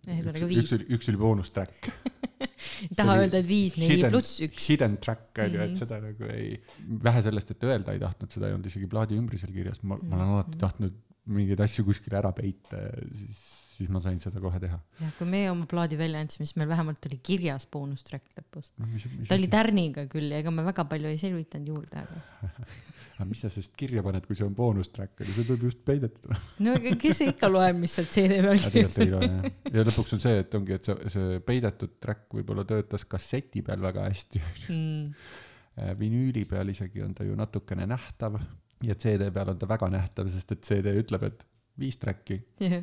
[0.06, 0.74] ühesõnaga üks viis.
[0.78, 1.88] oli, üks oli boonustrack.
[2.90, 4.68] ei taha öelda, et viis, neli pluss üks.
[4.70, 5.72] Hidden track on ju, Mhm.
[5.72, 6.60] et seda nagu ei,
[7.08, 10.16] vähe sellest, et öelda ei tahtnud, seda ei olnud isegi plaadi ümbrusel kirjas, ma, ma
[10.20, 10.62] olen alati Mhm.
[10.66, 13.46] tahtnud mingeid asju kuskile ära peita ja siis,
[13.76, 14.78] siis ma sain seda kohe teha.
[15.02, 18.72] jah, kui meie oma plaadi välja andsime, siis meil vähemalt oli kirjas boonustrack lõpus.
[18.82, 22.60] mis ta oli tärniga küll ja ega me väga palju ei selvitanud juurde, aga
[23.16, 25.66] aga mis sa sellest kirja paned, kui see on boonus track, on ju, see tuleb
[25.70, 26.36] just peidetud.
[26.66, 29.48] no aga kes ikka loeb, mis sealt CD peal kirjas jah.
[29.72, 33.84] ja lõpuks on see, et ongi, et see, see peidetud track võib-olla töötas kasseti peal
[33.86, 34.44] väga hästi.
[34.68, 35.10] mm.
[36.02, 38.38] vinüüli peal isegi on ta ju natukene nähtav
[38.84, 41.46] ja CD peal on ta väga nähtav, sest et CD ütleb, et
[41.80, 42.76] viis track'i uh,,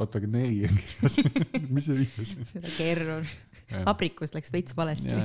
[0.00, 1.18] oota, aga neli on kirjas.
[1.74, 2.48] mis see viis on?
[2.48, 3.32] seda kerror.
[3.88, 5.16] abrikus läks veits valesti.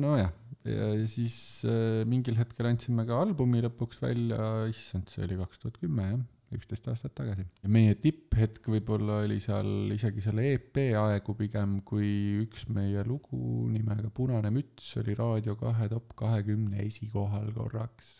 [0.00, 0.32] nojah,
[0.64, 1.36] ja siis
[1.68, 6.24] äh, mingil hetkel andsime ka albumi lõpuks välja, issand, see oli kaks tuhat kümme jah,
[6.56, 7.44] üksteist aastat tagasi.
[7.62, 12.08] ja meie tipphetk võib-olla oli seal isegi selle EP aegu pigem, kui
[12.44, 18.14] üks meie lugu nimega Punane müts oli Raadio kahe top kahekümne esikohal korraks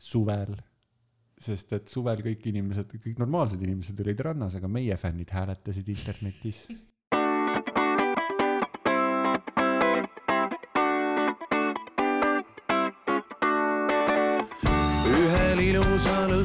[0.00, 0.56] suvel.
[1.40, 6.66] sest et suvel kõik inimesed, kõik normaalsed inimesed olid rannas, aga meie fännid hääletasid internetis.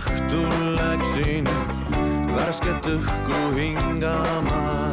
[0.06, 1.48] õhtul läksin
[2.36, 4.92] värsket õhku hingama.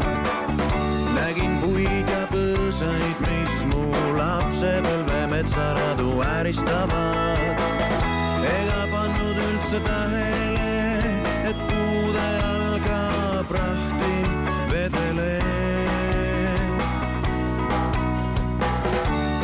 [1.15, 7.61] nägin puid ja põõsaid, mis mu lapsepõlve metsaradu ääristavad.
[8.53, 10.73] ega pannud üldse tähele,
[11.51, 13.03] et puude all ka
[13.51, 14.17] prahti
[14.73, 15.45] vedeleb.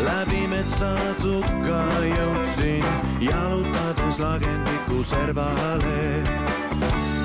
[0.08, 1.82] läbi metsatukka
[2.14, 2.84] jõudsin
[3.20, 4.18] jalutades
[4.98, 6.22] lagendiku servale.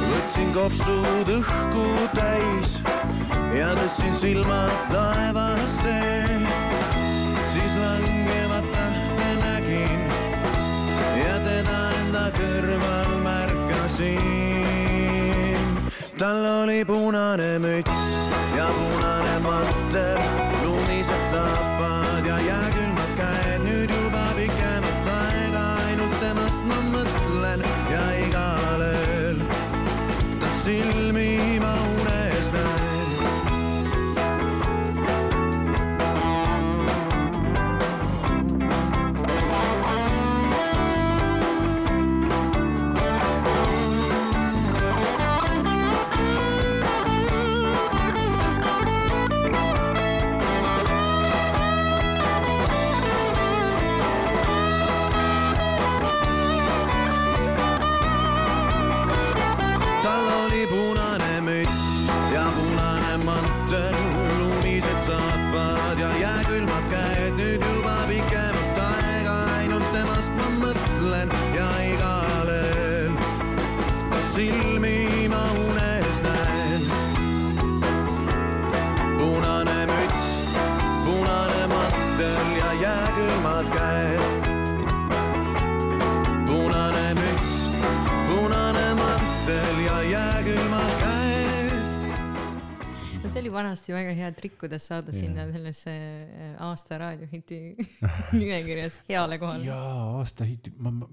[0.09, 2.81] võtsin kopsud õhku täis
[3.53, 5.99] ja tõstsin silmad taevasse.
[7.53, 9.99] siis langevat tähte nägin
[11.17, 14.19] ja teda enda kõrval märkasin.
[16.17, 17.99] tal oli punane müts
[18.55, 20.21] ja punane mantel,
[20.63, 22.02] lumised saapad
[93.55, 97.59] vanasti väga hea trikk, kuidas saada sinna sellesse äh, aasta raadiohiti
[98.39, 99.67] nimekirjas heale kohale.
[99.67, 101.09] jaa, aastahitti, ma, ma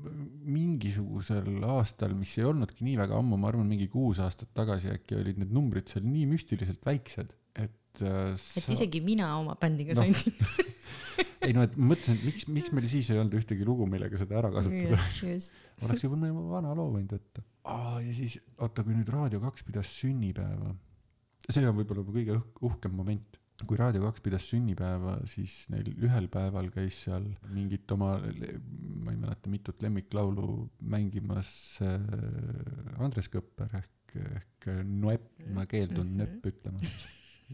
[0.59, 5.21] mingisugusel aastal, mis ei olnudki nii väga ammu, ma arvan, mingi kuus aastat tagasi äkki
[5.21, 8.73] olid need numbrid seal nii müstiliselt väiksed, et äh, et sa...
[8.73, 10.05] isegi mina oma bändiga Noh.
[10.05, 10.69] sain
[11.47, 14.39] ei no, et mõtlesin, et miks, miks meil siis ei olnud ühtegi lugu, millega seda
[14.41, 15.01] ära kasutada.
[15.87, 17.45] oleks ju mõne vana loo võinud võtta.
[17.73, 20.75] aa, ja siis, oota, kui nüüd Raadio kaks pidas sünnipäeva,
[21.51, 23.37] see on võib-olla kõige õh- uhkem moment.
[23.69, 29.19] kui Raadio kaks pidas sünnipäeva, siis neil ühel päeval käis seal mingit oma, ma ei
[29.21, 30.47] mäleta, mitut lemmiklaulu
[30.81, 31.51] mängimas
[31.85, 32.01] äh,
[33.05, 36.17] Andres Kõpper ehk, ehk Noepp, ma keeldun Mhm.
[36.23, 37.05] nööp ütlemast.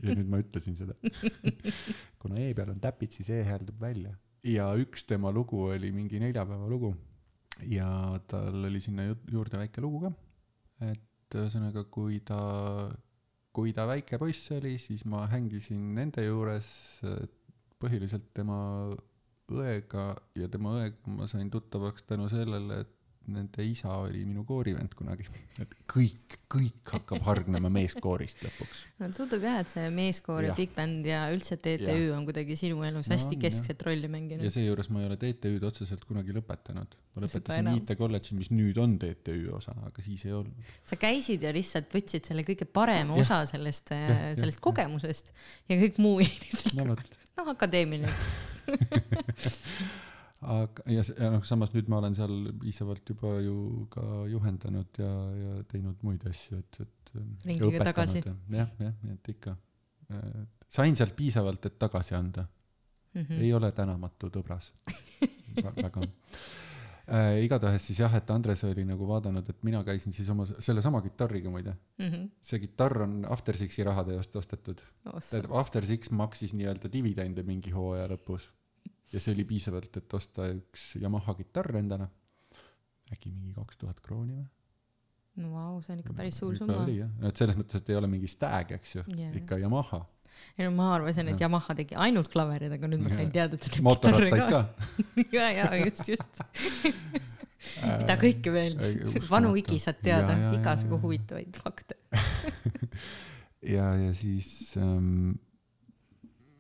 [0.03, 0.95] ja nüüd ma ütlesin seda.
[2.23, 4.15] kuna E peal on täpid, siis E hääldub välja.
[4.47, 6.93] ja üks tema lugu oli mingi neljapäeva lugu
[7.67, 7.89] ja
[8.29, 10.13] tal oli sinna ju- juurde väike lugu ka.
[10.93, 12.39] et ühesõnaga, kui ta,
[13.57, 16.69] kui ta väike poiss oli, siis ma hängisin nende juures
[17.09, 17.23] äh,
[17.81, 18.59] põhiliselt tema
[19.53, 22.96] õega ja tema õega ma sain tuttavaks tänu sellele, et
[23.33, 25.27] nende isa oli minu koorivend kunagi,
[25.63, 28.83] et kõik, kõik hakkab hargnema meeskoorist lõpuks.
[29.03, 30.59] no tundub jah, et see meeskoor ja Jah.
[30.59, 32.15] big band ja üldse TTÜ Jah.
[32.17, 34.47] on kuidagi sinu elus No hästi on, keskset rolli ja mänginud.
[34.55, 36.97] seejuures ma ei ole TTÜ-d otseselt kunagi lõpetanud.
[37.17, 37.73] ma lõpetasin.
[37.81, 40.73] IT kolledži, mis nüüd on TTÜ osa, aga siis ei olnud.
[40.85, 43.27] sa käisid ja lihtsalt võtsid selle kõige parema Jah.
[43.27, 44.65] osa sellest, jah, sellest jah.
[44.71, 45.33] kogemusest
[45.69, 46.91] ja kõik muu jäi lihtsalt no
[47.37, 48.13] noh, akadeemiline.
[50.47, 55.13] aga ja, ja noh, samas nüüd ma olen seal piisavalt juba ju ka juhendanud ja,
[55.43, 57.15] ja teinud muid asju, et, et.
[57.47, 58.21] Ringiga tagasi..
[58.53, 59.57] jah, jah, nii et ikka.
[60.69, 63.41] sain sealt piisavalt, et tagasi anda mm, -hmm.
[63.41, 64.73] ei ole tänamatu tõbras
[65.65, 67.45] väga äh,.
[67.47, 71.51] igatahes siis jah, et Andres oli nagu vaadanud, et mina käisin siis oma sellesama kitarriga
[71.51, 72.29] muide, Mhm.
[72.43, 74.83] see kitarr on After Sixi rahade eest ostetud.
[75.51, 78.51] After Six maksis nii-öelda dividende mingi hooaja lõpus
[79.13, 82.09] ja see oli piisavalt, et osta üks Yamaha kitarr endale.
[83.13, 84.47] äkki mingi kaks tuhat krooni või?
[85.43, 86.81] no vau, see on ikka päris suur summa.
[86.83, 89.33] oli jah, et selles mõttes, et ei ole mingi Stag, eks ju Jaa.
[89.43, 90.03] ikka Yamaha.
[90.57, 91.47] ei no ma arvasin, et Jah.
[91.47, 94.63] Yamaha tegi ainult klaverid, aga nüüd ma sain teada, et ta teeb mootorrattaid ka.
[95.37, 96.45] ja, ja just, just.
[98.01, 98.77] mida kõike veel
[99.29, 101.03] vanu Iki saad teada Ja, ja, ja, igasugu ja.
[101.03, 101.97] huvitavaid fakte.
[103.77, 104.49] ja, ja siis
[104.81, 105.37] ähm,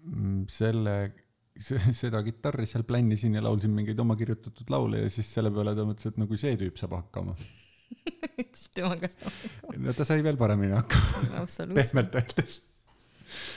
[0.05, 0.97] mm, selle,
[1.61, 5.87] seda kitarri seal plännisin ja laulsin mingeid oma kirjutatud laule ja siis selle peale ta
[5.89, 7.37] mõtles, et no kui see tüüp saab hakkama.
[8.57, 11.78] siis temaga saab no ta sai veel paremini hakkama, absoluutselt.
[11.78, 12.59] pehmelt öeldes.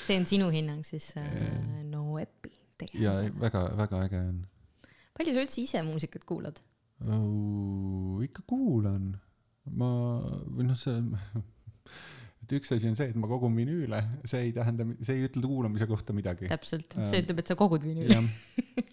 [0.06, 1.28] see on sinu hinnang siis äh,
[1.90, 2.30] no ja
[2.80, 3.34] tegemisele.
[3.42, 4.40] väga-väga äge on
[5.20, 6.62] palju sa üldse ise muusikat kuulad?
[7.04, 8.20] oh,.
[8.24, 9.12] ikka kuulan,
[9.68, 9.90] ma,
[10.48, 10.96] või noh, see,
[12.50, 15.46] et üks asi on see, et ma kogun vinüüle, see ei tähenda, see ei ütle
[15.46, 16.50] kuulamise kohta midagi.
[16.50, 18.16] täpselt, Ähm, see ütleb, et sa kogud vinüüli.
[18.16, 18.26] jah,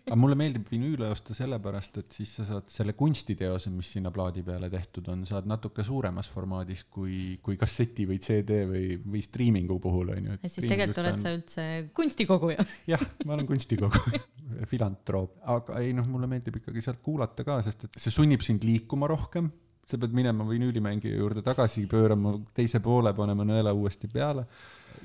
[0.05, 4.45] aga mulle meeldib vinüüle osta sellepärast, et siis sa saad selle kunstiteose, mis sinna plaadi
[4.47, 9.81] peale tehtud on, saad natuke suuremas formaadis kui, kui kasseti või CD või, või striimingu
[9.83, 10.39] puhul on ju.
[10.41, 11.67] et siis tegelikult oled sa üldse
[11.97, 12.67] kunstikoguja.
[12.93, 14.03] jah, ma olen kunstikogu,
[14.73, 18.67] filantroop, aga ei noh, mulle meeldib ikkagi sealt kuulata ka, sest et see sunnib sind
[18.67, 19.49] liikuma rohkem.
[19.87, 24.47] Sa pead minema vinüülimängija juurde tagasi, pöörama teise poole, panema nõela uuesti peale.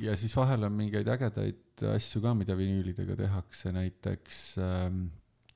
[0.01, 5.03] ja siis vahel on mingeid ägedaid asju ka, mida vinüülidega tehakse, näiteks ähm,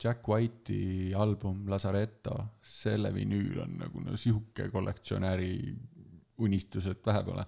[0.04, 5.54] Jack White'i album Lazaretto, selle vinüül on nagu no sihuke kollektsionääri
[6.44, 7.46] unistus, et vähe pole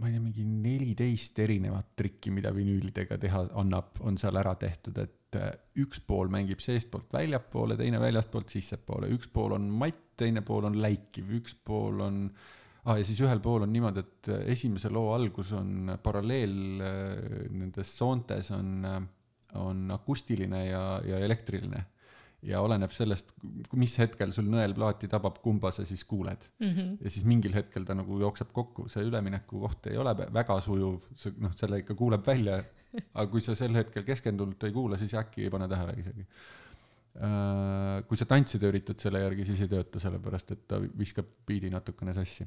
[0.00, 4.98] ma ei tea, mingi neliteist erinevat trikki, mida vinüülidega teha annab, on seal ära tehtud,
[4.98, 5.52] et äh,
[5.84, 10.78] üks pool mängib seestpoolt väljapoole, teine väljastpoolt sissepoole, üks pool on matt, teine pool on
[10.82, 12.18] läikiv, üks pool on
[12.84, 17.48] ah, ja siis ühel pool on niimoodi, et äh, esimese loo algus on paralleel äh,
[17.54, 18.88] nendes soontes on,
[19.62, 21.86] on akustiline ja, ja elektriline.
[22.44, 23.32] Ja oleneb sellest,
[23.78, 26.44] mis hetkel sul nõelplaati tabab, kumba sa siis kuuled
[27.00, 30.58] ja siis mingil hetkel ta nagu jookseb kokku, see ülemineku koht ei ole vä- väga
[30.64, 32.62] sujuv, see noh, selle ikka kuuleb välja.
[32.94, 36.26] aga kui sa sel hetkel keskendunult ei kuula, siis äkki ei pane tähele isegi.
[38.08, 42.14] kui sa tantsida üritad selle järgi, siis ei tööta, sellepärast et ta viskab biidi natukene
[42.14, 42.46] sassi.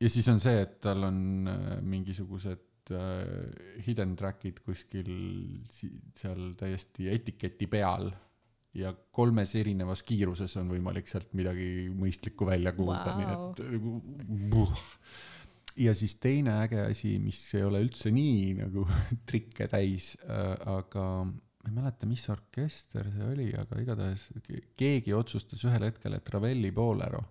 [0.00, 5.10] ja siis on see, et tal on äh, mingisugused äh, hidden track'id kuskil
[6.14, 8.12] seal täiesti etiketi peal
[8.76, 13.16] ja kolmes erinevas kiiruses on võimalik sealt midagi mõistlikku välja kuulda Vau.
[13.18, 14.66] nii et nagu
[15.76, 18.86] ja siis teine äge asi, mis ei ole üldse nii nagu
[19.28, 25.14] trikke täis äh,, aga ma ei mäleta, mis orkester see oli, aga igatahes ke- keegi
[25.16, 27.22] otsustas ühel hetkel, et Ravelli Bolero,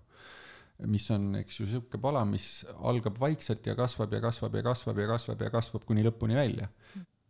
[0.91, 4.99] mis on, eks ju, sihuke pala, mis algab vaikselt ja kasvab ja kasvab ja kasvab
[4.99, 6.67] ja kasvab ja kasvab kuni lõpuni välja.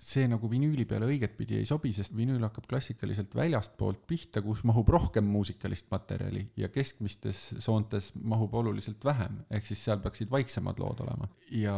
[0.01, 4.89] See nagu vinüüli peale õigetpidi ei sobi, sest vinüül hakkab klassikaliselt väljastpoolt pihta, kus mahub
[4.91, 11.05] rohkem muusikalist materjali ja keskmistes soontes mahub oluliselt vähem, ehk siis seal peaksid vaiksemad lood
[11.05, 11.75] olema ja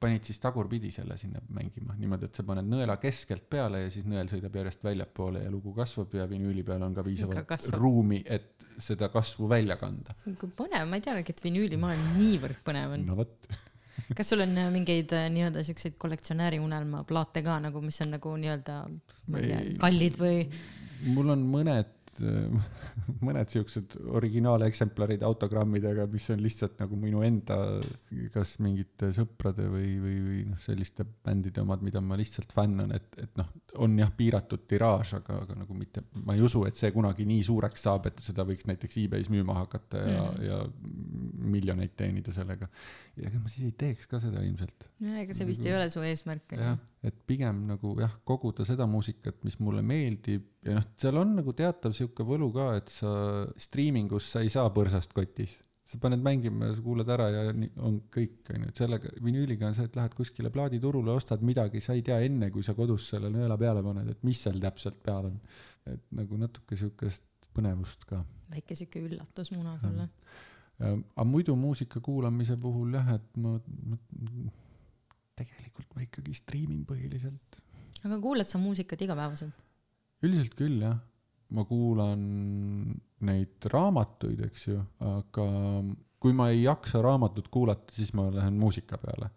[0.00, 4.06] panid siis tagurpidi selle sinna mängima, niimoodi, et sa paned nõela keskelt peale ja siis
[4.08, 8.64] nõel sõidab järjest väljapoole ja lugu kasvab ja vinüüli peal on ka piisavalt ruumi, et
[8.80, 10.16] seda kasvu välja kanda.
[10.24, 13.04] kui põnev, ma ei teadagi, et vinüülimaailm niivõrd põnev on.
[13.10, 13.50] no vot,
[14.16, 18.34] kas sul on äh, mingeid äh, nii-öelda siukseid kollektsionääri unelmaplaate ka nagu, mis on nagu
[18.40, 18.82] nii-öelda,
[19.26, 20.44] ma ei tea kallid või?
[21.14, 21.92] mul on mõned,
[23.26, 27.58] mõned siuksed originaaleksemplarid autogrammidega, mis on lihtsalt nagu minu enda,
[28.34, 32.94] kas mingite sõprade või, või, või noh, selliste bändide omad, mida ma lihtsalt fänn on,
[32.96, 36.78] et, et noh, on jah piiratud tiraaž, aga, aga nagu mitte, ma ei usu, et
[36.78, 40.62] see kunagi nii suureks saab, et seda võiks näiteks e-base müüma hakata ja mm., ja
[41.50, 42.68] miljoneid teenida sellega.
[43.16, 44.86] ja ega ma siis ei teeks ka seda ilmselt.
[45.22, 46.56] ega see vist ei ole su eesmärk.
[46.56, 51.32] jah, et pigem nagu jah, koguda seda muusikat, mis mulle meeldib ja noh, seal on
[51.38, 53.12] nagu teatav sihuke võlu ka, et sa
[53.60, 55.56] striimingus sa ei saa põrsast kotis.
[55.90, 57.40] sa paned mängima ja sa kuulad ära ja
[57.82, 61.96] on kõik, onju, et sellega, vinüüliga on see, et lähed kuskile plaaditurule, ostad midagi, sa
[61.98, 65.32] ei tea enne, kui sa kodus selle nõela peale paned, et mis seal täpselt peal
[65.32, 65.40] on.
[65.90, 67.24] et nagu natuke sihukest
[67.56, 68.20] põnevust ka.
[68.52, 70.10] väike sihuke üllatusmuna sulle.
[70.84, 73.56] aga muidu muusika kuulamise puhul jah, et ma,
[73.88, 73.98] ma,
[75.40, 77.60] tegelikult ma ikkagi striimin põhiliselt.
[78.04, 79.64] aga kuulad sa muusikat igapäevaselt?
[80.26, 81.00] üldiselt küll jah,
[81.56, 82.22] ma kuulan
[83.26, 85.48] neid raamatuid, eks ju, aga
[86.20, 89.30] kui ma ei jaksa raamatut kuulata, siis ma lähen muusika peale.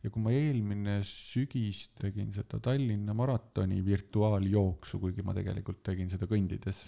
[0.00, 6.28] ja kui ma eelmine sügis tegin seda Tallinna maratoni virtuaaljooksu, kuigi ma tegelikult tegin seda
[6.30, 6.84] kõndides.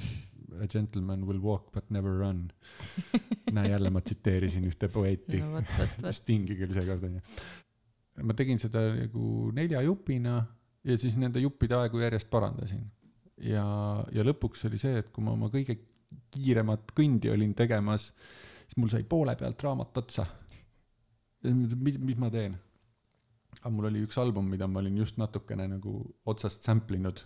[0.63, 2.47] A gentleman will walk but never run.
[3.57, 5.61] näe jälle ma tsiteerisin ühte poeeti no.
[6.19, 7.21] Stingi küll seekord onju.
[8.21, 10.41] Ma tegin seda nagu nelja jupina
[10.85, 12.85] ja siis nende juppide aegu järjest parandasin.
[13.43, 13.65] ja,
[14.13, 15.79] ja lõpuks oli see, et kui ma oma kõige
[16.33, 18.11] kiiremat kõndi olin tegemas,
[18.67, 20.27] siis mul sai poole pealt raamat otsa.
[21.49, 22.59] mis, mis ma teen?
[23.61, 27.23] aga mul oli üks album, mida ma olin just natukene nagu otsast sample inud.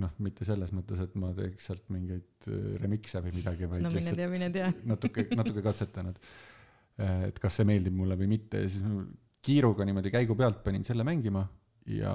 [0.00, 3.90] noh, mitte selles mõttes, et ma teeks sealt mingeid äh, remix'e või midagi, vaid no
[3.92, 4.22] lihtsalt
[4.54, 6.16] tea, natuke, natuke katsetanud.
[6.96, 8.86] et kas see meeldib mulle või mitte ja siis
[9.44, 11.44] kiiruga niimoodi käigu pealt panin selle mängima
[11.90, 12.14] ja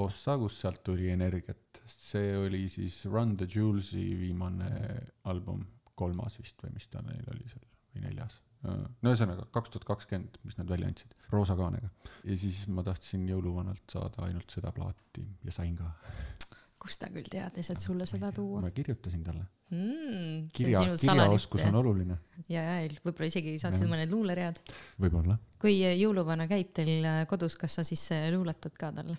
[0.00, 4.70] ossa, kust sealt tuli energiat, see oli siis Run the Jewels'i viimane
[5.30, 5.62] album,
[5.94, 8.40] kolmas vist või mis ta neil oli seal või neljas.
[8.64, 11.90] no ühesõnaga kaks tuhat kakskümmend, mis nad välja andsid, roosa kaanega.
[12.24, 15.92] ja siis ma tahtsin jõuluvanalt saada ainult seda plaati ja sain ka.
[16.84, 19.46] Kust ta küll teadis, et sulle seda tuua ma kirjutasin talle.
[19.72, 20.48] mm,?
[20.54, 22.18] kirja, kirjaoskus on oluline,
[22.52, 24.60] ja, ja võib-olla isegi saatsid mõned luuleread.
[25.00, 29.16] võib-olla kui jõuluvana käib teil kodus, kas sa siis äh, luuletad ka talle?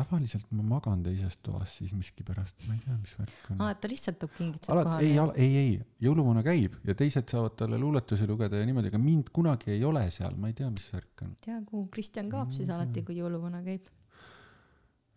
[0.00, 3.80] tavaliselt ma magan teises toas siis miskipärast, ma ei tea, mis värk on aa, et
[3.82, 5.72] ta lihtsalt toob kingitused alati, kohale ei, ei, ei,
[6.06, 10.04] jõuluvana käib ja teised saavad talle luuletusi lugeda ja niimoodi, aga mind kunagi ei ole
[10.14, 11.34] seal, ma ei tea, mis värk on.
[11.44, 13.90] tea, kuhu Kristjan kaob siis alati, kui jõuluvana käib.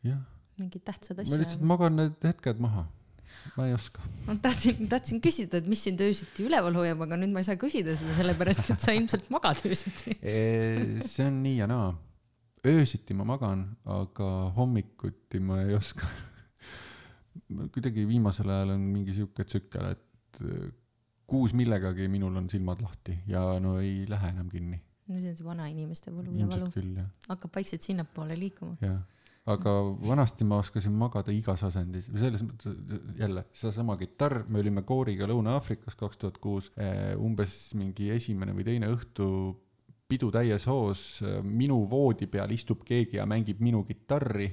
[0.10, 0.23] jah,
[0.60, 1.66] mingid tähtsad ma lihtsalt asjad.
[1.72, 2.86] magan need hetked maha.
[3.58, 4.04] ma ei oska.
[4.28, 7.60] ma tahtsin, tahtsin küsida, et mis sind öösiti üleval hoiab, aga nüüd ma ei saa
[7.60, 10.18] küsida seda, sellepärast et sa ilmselt magad öösiti.
[11.14, 11.90] see on nii ja naa.
[12.74, 13.66] öösiti ma magan,
[14.00, 16.08] aga hommikuti ma ei oska.
[17.74, 20.72] kuidagi viimasel ajal on mingi sihuke tsükkel, et äh,
[21.30, 24.80] kuus millegagi minul on silmad lahti ja no ei lähe enam kinni.
[25.08, 26.70] see on see vanainimeste võlu ja valu
[27.28, 28.78] hakkab vaikselt sinnapoole liikuma.
[28.82, 29.02] jah,
[29.52, 29.72] aga
[30.07, 32.78] vanasti ma oskasin magada igas asendis, selles mõttes
[33.20, 36.70] jälle seesama kitarr, me olime kooriga Lõuna-Aafrikas kaks tuhat kuus,
[37.20, 39.28] umbes mingi esimene või teine õhtu
[40.07, 41.03] pidu täies hoos,
[41.44, 44.52] minu voodi peal istub keegi ja mängib minu kitarri.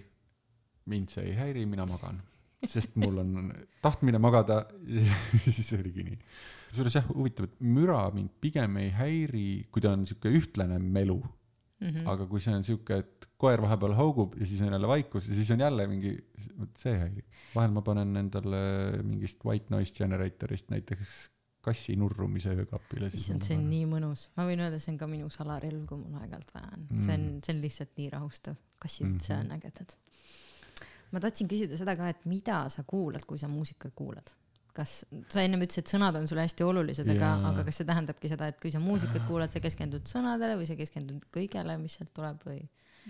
[0.90, 2.16] mind see ei häiri, mina magan,
[2.66, 3.52] sest mul on
[3.82, 4.64] tahtmine magada,
[5.44, 6.18] siis oligi nii.
[6.70, 11.20] kusjuures jah, huvitav, et müra mind pigem ei häiri, kui ta on sihuke ühtlane melu
[11.80, 12.08] Mm -hmm.
[12.12, 15.34] aga kui see on sihuke, et koer vahepeal haugub ja siis on jälle vaikus ja
[15.34, 16.16] siis on jälle mingi,
[16.78, 17.24] see häirib.
[17.54, 18.58] vahel ma panen endale
[19.02, 21.30] mingist white noise generator'ist näiteks
[21.60, 23.06] kassi nurrumise öökapile.
[23.14, 26.14] issand, see on nii mõnus, ma võin öelda, see on ka minu salarelv, kui mul
[26.20, 29.40] aeg-ajalt vaja on, see on, see on lihtsalt nii rahustav, kassid üldse Mhm.
[29.40, 29.96] on ägedad.
[31.12, 34.30] ma tahtsin küsida seda ka, et mida sa kuulad, kui sa muusikat kuulad?
[34.80, 34.96] kas,
[35.32, 38.50] sa ennem ütlesid, et sõnad on sulle hästi olulised, aga aga kas see tähendabki seda,
[38.50, 42.42] et kui sa muusikat kuulad, sa keskendud sõnadele või sa keskendud kõigele, mis sealt tuleb
[42.48, 42.58] või,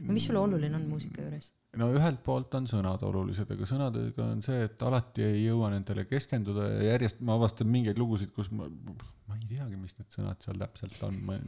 [0.03, 1.53] või mis sulle oluline on muusika juures?
[1.79, 6.07] no ühelt poolt on sõnad olulised, aga sõnadega on see, et alati ei jõua nendele
[6.11, 10.43] keskenduda ja järjest ma avastan mingeid lugusid, kus ma, ma ei teagi, mis need sõnad
[10.43, 11.39] seal täpselt on, ma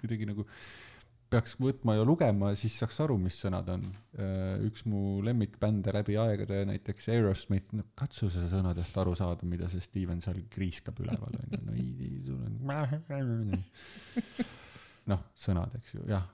[0.00, 0.46] kuidagi nagu
[1.28, 3.82] peaks võtma ja lugema, siis saaks aru, mis sõnad on.
[4.64, 9.84] üks mu lemmikbände läbi aegade, näiteks Aerosmith, no katsu sa sõnadest aru saada, mida see
[9.84, 12.48] Steven seal kriiskab üleval onju, no ei, ei tule.
[15.12, 16.24] noh, sõnad, eks ju, jah.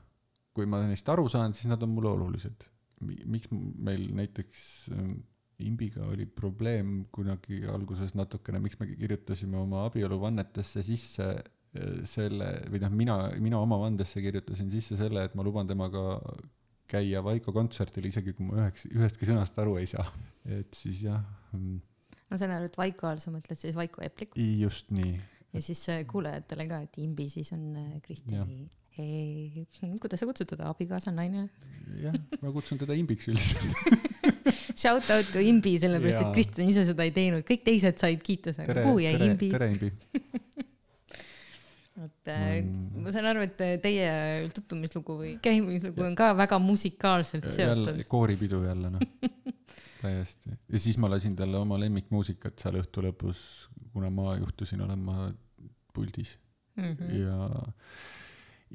[0.55, 2.71] kui ma neist aru saan, siis nad on mulle olulised
[3.03, 4.65] miks meil näiteks
[4.95, 5.19] ähm,
[5.65, 11.53] imbiga oli probleem kunagi alguses natukene, miks me kirjutasime oma abieluvannetesse sisse äh,
[12.06, 16.20] selle või noh, mina, mina oma vandesse kirjutasin sisse selle, et ma luban temaga
[16.90, 20.06] käia Vaiko kontserdil, isegi kui ma üheks, ühestki sõnast aru ei saa.
[20.44, 21.22] et siis jah,
[21.55, 25.16] ma saan aru, et Vaiko all sa mõtled siis Vaiko Eplik just nii,
[25.55, 28.68] ja siis äh, kuulajatele ka, et imbi siis on äh, Kristjani,
[30.02, 31.48] kuidas sa kutsud teda, abikaasa, naine?
[32.02, 33.70] jah, ma kutsun teda imbiks üldiselt.
[34.80, 36.32] Shout out to imbi, sellepärast et.
[36.34, 39.51] Kristjan ise seda ei teinud, kõik teised said kiituse, aga kuhu jäi imbi?
[39.55, 39.92] tere imbi.
[41.95, 43.03] et mm.
[43.05, 44.09] ma saan aru, et teie
[44.55, 48.01] tutvumislugu või käimislugu on ka väga musikaalselt seotud.
[48.11, 49.05] kooripidu jälle noh
[50.03, 53.45] täiesti ja siis ma lasin talle oma lemmikmuusikat seal õhtu lõpus,
[53.95, 55.29] kuna ma juhtusin olema
[55.95, 56.35] puldis
[56.77, 56.97] mm.
[56.99, 57.15] -hmm.
[57.21, 57.62] ja,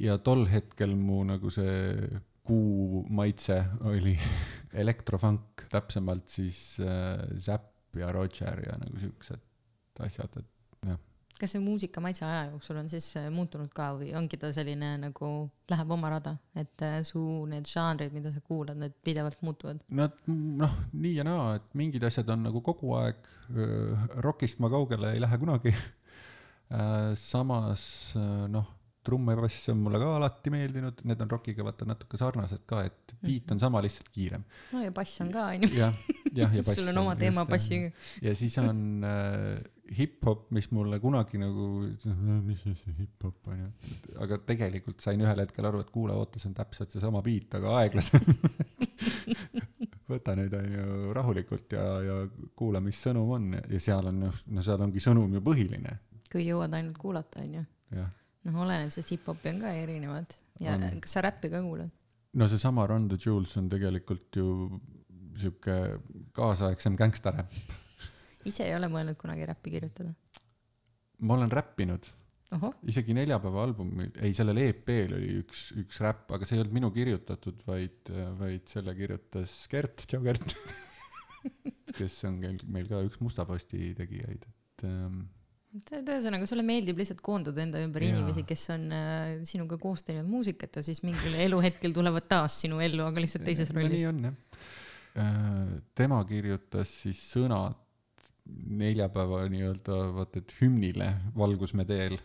[0.07, 2.07] ja tol hetkel mu nagu see
[2.49, 3.59] kuu maitse
[3.91, 4.15] oli
[4.83, 9.45] elektrofunk, täpsemalt siis äh, Zapp ja Roger ja nagu siuksed
[9.99, 10.89] asjad, et
[11.39, 14.93] kas see muusika maitse aja jooksul on siis äh, muutunud ka või ongi ta selline
[15.01, 15.29] nagu
[15.71, 19.83] läheb oma rada, et äh, su need žanrid, mida sa kuulad, need pidevalt muutuvad?
[19.95, 23.29] Nad noh, nii ja naa, et mingid asjad on nagu kogu aeg,
[24.21, 25.73] rokist ma kaugele ei lähe kunagi.
[26.69, 28.13] Äh, samas
[28.53, 28.67] noh,
[29.05, 32.83] trumm ja bass on mulle ka alati meeldinud, need on rokiga vaata natuke sarnased ka,
[32.89, 34.43] et beat on sama, lihtsalt kiirem.
[34.75, 35.71] no ja bass on ka onju.
[35.77, 35.95] jah,
[36.35, 36.75] jah ja bass.
[36.77, 37.91] sul on oma teema bassiga.
[38.25, 39.59] ja siis on äh,
[39.97, 41.65] hip-hop, mis mulle kunagi nagu,
[42.45, 43.69] mis see hip-hop on ju,
[44.23, 47.75] aga tegelikult sain ühel hetkel aru, et kuule, oota, see on täpselt seesama beat, aga
[47.81, 48.25] aeglasem
[50.09, 52.19] võta nüüd on ju rahulikult ja, ja
[52.57, 55.97] kuula, mis sõnum on ja seal on noh, no seal ongi sõnum ju põhiline.
[56.31, 57.65] kui jõuad ainult kuulata, on ju.
[57.97, 61.01] noh, oleneb, sest hip-hopi on ka erinevad ja on.
[61.03, 61.91] kas sa räppi ka kuulad?
[62.33, 64.79] no seesama Run the Jewels on tegelikult ju
[65.39, 65.77] sihuke
[66.35, 67.53] kaasaegsem gängstaräpp
[68.49, 70.13] ise ei ole mõelnud kunagi räppi kirjutada?
[71.19, 72.11] ma olen räppinud.
[72.89, 76.91] isegi neljapäeva albumil, ei sellel EP-l oli üks, üks räpp, aga see ei olnud minu
[76.95, 78.09] kirjutatud, vaid,
[78.39, 80.55] vaid selle kirjutas Gert, tšau Gert
[81.99, 85.27] kes on meil, meil ka üks Musta Posti tegijaid, et ähm,
[85.69, 88.15] ühesõnaga, sulle meeldib lihtsalt koonduda enda ümber Jaa.
[88.15, 92.81] inimesi, kes on äh, sinuga koos teinud muusikat ja siis mingil eluhetkel tulevad taas sinu
[92.81, 93.99] ellu, aga lihtsalt teises rollis.
[93.99, 94.39] nii on jah
[95.21, 95.77] äh,.
[95.97, 97.77] tema kirjutas siis sõnad
[98.79, 102.17] neljapäeva nii-öelda vaata, et hümnile Valgusme teel,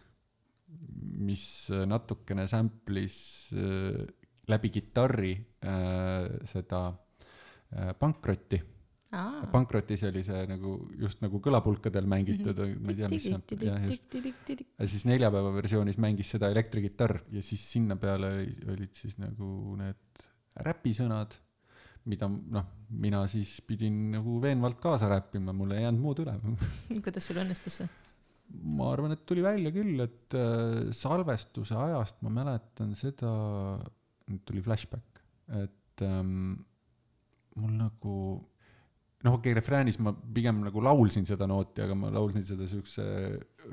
[1.25, 1.47] mis
[1.89, 3.17] natukene sample'is
[3.57, 4.05] äh,
[4.51, 5.35] läbi kitarri
[5.65, 8.63] äh, seda äh, pankrotti.
[9.53, 12.81] pankrotis oli see nagu just nagu kõlapulkadel mängitud mm, -hmm.
[12.83, 14.17] ma ei tea, mis see jah just.
[14.79, 18.33] ja siis neljapäeva versioonis mängis seda elektrikitarr ja siis sinna peale
[18.75, 20.25] olid siis nagu need
[20.67, 21.39] räpisõnad
[22.11, 22.67] mida noh,
[23.01, 26.37] mina siis pidin nagu veenvalt kaasa rääkima, mul ei jäänud muud üle
[27.05, 27.93] kuidas sul õnnestus see?
[28.55, 33.31] ma arvan, et tuli välja küll, et äh, salvestuse ajast ma mäletan seda,
[34.29, 35.23] nüüd tuli flashback,
[35.63, 36.53] et ähm,
[37.57, 38.17] mul nagu
[39.25, 43.05] noh, okei okay,, refräänis ma pigem nagu laulsin seda nooti, aga ma laulsin seda siukse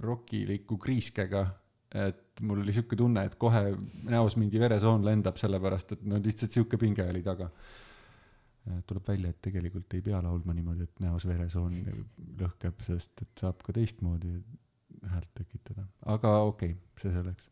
[0.02, 1.44] rokiliku kriiskega,
[2.08, 3.74] et mul oli siuke tunne, et kohe
[4.08, 7.52] näos mingi veresoon lendab, sellepärast et no lihtsalt siuke pinge oli taga
[8.88, 11.78] tuleb välja, et tegelikult ei pea laulma niimoodi, et näos veresoon
[12.42, 14.36] lõhkeb, sest et saab ka teistmoodi
[15.12, 17.50] häält tekitada, aga okei okay,, see selleks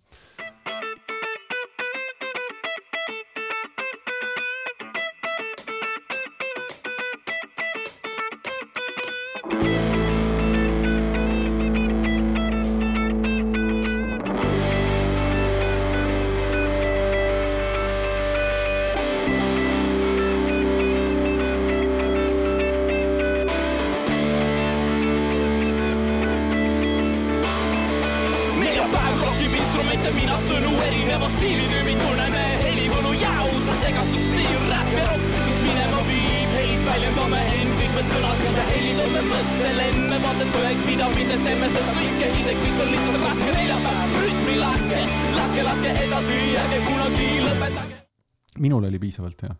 [48.99, 49.55] piisavalt hea.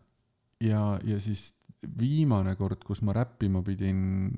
[0.66, 1.54] ja, ja siis
[2.00, 4.32] viimane kord, kus ma räppima pidin,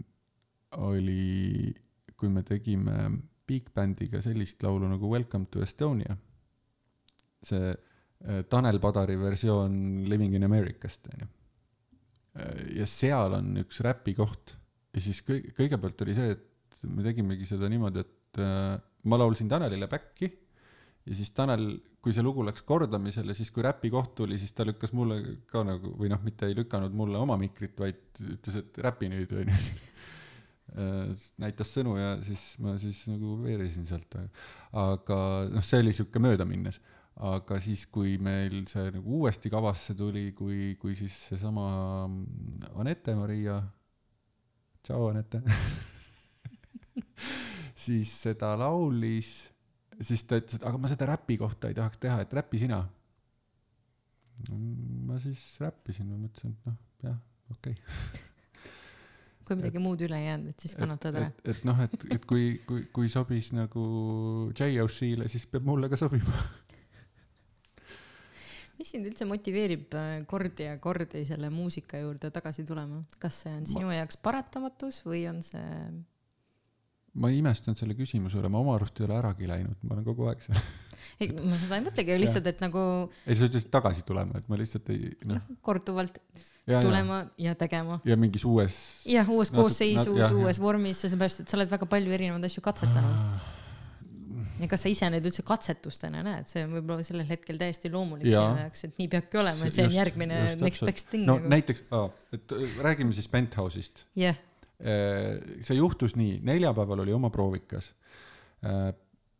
[0.77, 1.71] oli,
[2.15, 3.09] kui me tegime
[3.47, 6.17] Big Bandiga sellist laulu nagu Welcome to Estonia.
[7.41, 11.27] see äh, Tanel Padari versioon Living in Americast, onju.
[12.37, 14.53] Äh, ja seal on üks räpikoht
[14.93, 18.77] ja siis kõi-, kõigepealt oli see, et me tegimegi seda niimoodi, et äh,
[19.09, 20.29] ma laulsin Tanelile back'i
[21.05, 24.65] ja siis Tanel kui see lugu läks kordamisele, siis kui räpi koht tuli, siis ta
[24.65, 25.19] lükkas mulle
[25.51, 29.35] ka nagu või noh, mitte ei lükanud mulle oma mikrit, vaid ütles, et räpi nüüd
[29.37, 29.59] onju
[31.41, 34.15] näitas sõnu ja siis ma siis nagu veeresin sealt,
[34.71, 35.19] aga
[35.51, 36.79] noh, see oli sihuke möödaminnes.
[37.21, 42.07] aga siis, kui meil see nagu uuesti kavasse tuli, kui, kui siis seesama
[42.79, 43.59] Anette Maria,
[44.81, 45.41] tšau Anette
[47.85, 49.50] siis seda laulis
[50.05, 52.81] siis ta ütles, et aga ma seda räpi kohta ei tahaks teha, et räpi sina.
[55.07, 57.17] ma siis räppisin, ma mõtlesin, et noh, jah,
[57.53, 58.27] okei okay.
[59.45, 61.29] kui midagi muud üle ei jäänud, et siis kannatad ära.
[61.29, 63.83] et, et noh, et, et kui, kui, kui sobis nagu
[64.55, 66.41] JOC-le, siis peab mulle ka sobima.
[68.81, 73.53] mis sind üldse motiveerib äh, kord ja kordi selle muusika juurde tagasi tulema, kas see
[73.59, 75.67] on sinu jaoks paratamatus või on see,
[77.19, 80.29] ma imestan selle küsimuse üle, ma oma arust ei ole äragi läinud, ma olen kogu
[80.31, 80.61] aeg seal.
[81.21, 82.83] ei ma seda ei mõtlegi, lihtsalt, et nagu
[83.25, 85.41] ei, sa ütlesid tagasi tulema, et ma lihtsalt ei, noh.
[85.65, 86.21] korduvalt
[86.71, 87.99] tulema ja tegema.
[88.07, 88.77] ja mingis uues.
[89.09, 93.49] jah, uues koosseisus uues vormis, sellepärast et sa oled väga palju erinevaid asju katsetanud.
[94.61, 98.29] ja kas sa ise neid üldse katsetustena näed, see on võib-olla sellel hetkel täiesti loomulik
[98.29, 101.51] sinu jaoks, et nii peabki olema, see on järgmine just next best thing no nagu.
[101.57, 101.83] näiteks,
[102.38, 104.05] et äh, räägime siis Penthouse'ist.
[104.15, 104.39] jah,
[104.81, 107.93] see juhtus nii, neljapäeval oli oma proovikas.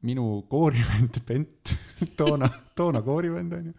[0.02, 1.76] minu koorivend Bent,
[2.20, 3.74] toona, toona koorivend onju,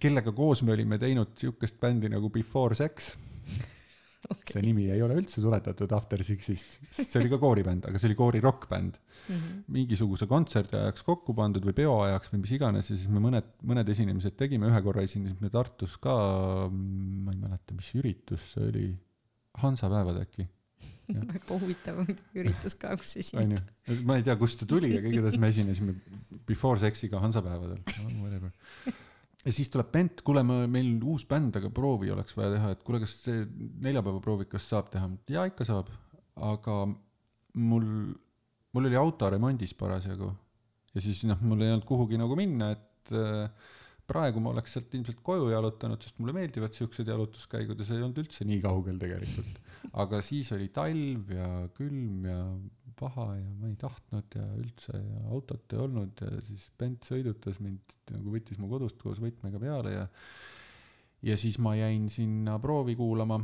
[0.00, 3.12] kellega koos me olime teinud siukest bändi nagu Before Sex.
[4.32, 8.00] okei see nimi ei ole üldse tuletatud After Sixist, sest see oli ka kooribänd, aga
[8.00, 8.96] see oli koori rokkbänd.
[9.72, 13.52] mingisuguse kontserdi ajaks kokku pandud või peo ajaks või mis iganes ja siis me mõned,
[13.68, 16.16] mõned esinemised tegime, ühe korra esinesime Tartus ka,
[16.72, 18.88] ma ei mäleta, mis üritus see oli,
[19.62, 20.46] Hansapäevad äkki,
[21.34, 22.02] väga huvitav
[22.38, 23.60] üritus ka, kus onju.
[24.08, 25.96] ma ei tea, kust see tuli, aga igatahes me esinesime
[26.48, 28.52] Before Sexiga Hansapäevadel no,, whatever.
[29.44, 32.86] ja siis tuleb Bent, kuule, ma, meil uus bänd, aga proovi oleks vaja teha, et
[32.86, 33.44] kuule, kas see
[33.84, 35.10] neljapäeva proovikas saab teha?
[35.32, 35.92] jaa, ikka saab,
[36.52, 36.78] aga
[37.60, 37.86] mul,
[38.72, 40.32] mul oli auto remondis parasjagu
[40.92, 43.70] ja siis noh, mul ei olnud kuhugi nagu minna, et äh,
[44.08, 48.04] praegu ma oleks sealt ilmselt koju jalutanud, sest mulle meeldivad siuksed jalutuskäigud ja see ei
[48.04, 49.60] olnud üldse nii kaugel tegelikult.
[49.92, 52.38] Aga siis oli talv ja külm ja
[52.98, 57.58] paha ja ma ei tahtnud ja üldse ja autot ei olnud ja siis Bent sõidutas
[57.62, 60.06] mind nagu võttis mu kodust koos võtmega peale ja
[61.22, 63.40] ja siis ma jäin sinna proovi kuulama.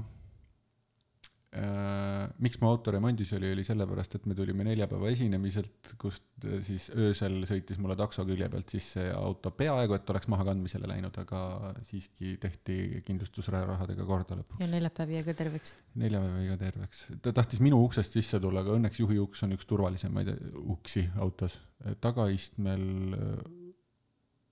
[2.45, 6.91] Miks mu auto remondis oli, oli sellepärast, et me tulime neljapäeva esinemiselt, kust äh, siis
[6.93, 11.73] öösel sõitis mulle takso külje pealt sisse auto peaaegu et oleks maha kandmisele läinud, aga
[11.89, 14.61] siiski tehti kindlustusrahadega korda lõpuks.
[14.61, 15.75] ja neljapäev jäi ka terveks.
[16.03, 17.03] neljapäeva jäi ka terveks.
[17.25, 20.35] ta tahtis minu uksest sisse tulla, aga õnneks juhiuks on üks turvalisemaid
[20.69, 21.57] uksi autos.
[22.05, 22.85] tagaistmel
[23.17, 23.37] äh,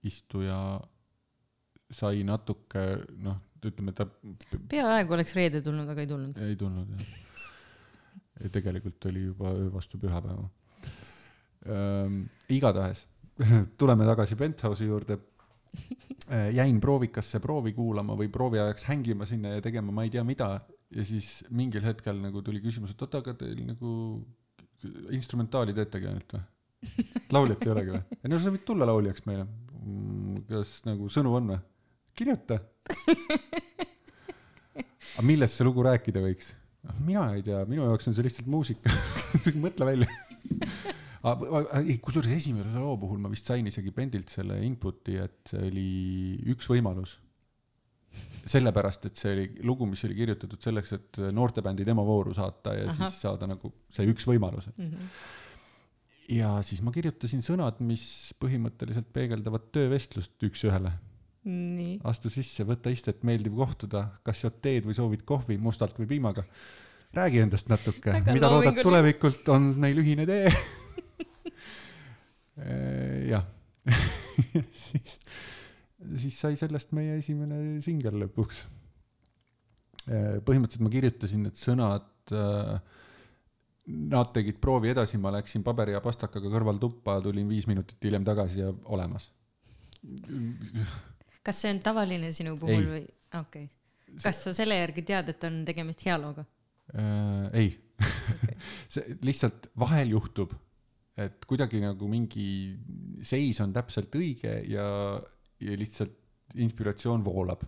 [0.08, 0.62] istuja
[1.92, 2.88] sai natuke
[3.20, 3.36] noh,
[3.70, 4.06] ütleme ta
[4.70, 6.38] peaaegu oleks reede tulnud, aga ei tulnud.
[6.46, 7.08] ei tulnud jah.
[8.42, 10.48] ja tegelikult oli juba öö vastu pühapäeva
[11.66, 12.22] ähm,.
[12.48, 13.06] igatahes
[13.80, 15.18] tuleme tagasi Penthouse'i juurde.
[16.52, 20.48] jäin proovikasse proovi kuulama või proovi ajaks hängima sinna ja tegema ma ei tea mida
[20.90, 23.90] ja siis mingil hetkel nagu tuli küsimus, et oota, aga teil nagu
[25.14, 26.44] instrumentaali teetegi ainult või?
[27.36, 28.18] lauljat ei olegi või?
[28.20, 29.46] ei no sa võid tulla lauljaks meile.
[30.50, 31.60] kas nagu sõnu on või?
[32.16, 32.60] kirjuta.
[35.16, 36.54] aga millest see lugu rääkida võiks?
[37.06, 38.92] mina ei tea, minu jaoks on see lihtsalt muusika.
[39.64, 40.08] mõtle välja.
[41.80, 45.88] ei, kusjuures esimese loo puhul ma vist sain isegi bendilt selle input'i, et see oli
[46.54, 47.16] üks võimalus.
[48.46, 52.94] sellepärast, et see oli lugu, mis oli kirjutatud selleks, et noortebändi demovooru saata ja Aha.
[53.00, 54.70] Siis saada nagu see üks võimalus.
[54.76, 55.10] Mhm.
[56.38, 58.06] ja siis ma kirjutasin sõnad, mis
[58.42, 60.94] põhimõtteliselt peegeldavad töövestlust üks-ühele.
[61.46, 66.08] nii, astu sisse, võta istet, meeldiv kohtuda, kas jood teed või soovid kohvi mustalt või
[66.16, 66.42] piimaga.
[67.16, 70.50] räägi endast natuke, mida loodad tulevikult, on neil ühine tee.
[73.32, 73.46] jah,
[74.86, 75.18] siis,
[76.16, 78.64] siis sai sellest meie esimene singel lõpuks.
[80.06, 82.34] põhimõtteliselt ma kirjutasin need sõnad.
[83.86, 88.24] Nad tegid proovi edasi, ma läksin paberi ja pastakaga kõrval tuppa, tulin viis minutit hiljem
[88.26, 89.28] tagasi ja olemas.
[91.46, 92.92] Kas see on tavaline sinu puhul Ei.
[92.92, 93.02] või,
[93.40, 94.20] okei okay..
[94.22, 96.46] kas sa selle järgi tead, et on tegemist hea looga?
[96.94, 97.50] äh,?
[97.54, 98.56] ei okay.
[98.92, 100.52] see lihtsalt vahel juhtub,
[101.16, 102.48] et kuidagi nagu mingi
[103.24, 104.86] seis on täpselt õige ja,
[105.62, 106.18] ja lihtsalt
[106.62, 107.64] inspiratsioon voolab.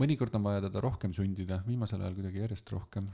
[0.00, 3.06] mõnikord on vaja teda rohkem sundida, viimasel ajal kuidagi järjest rohkem.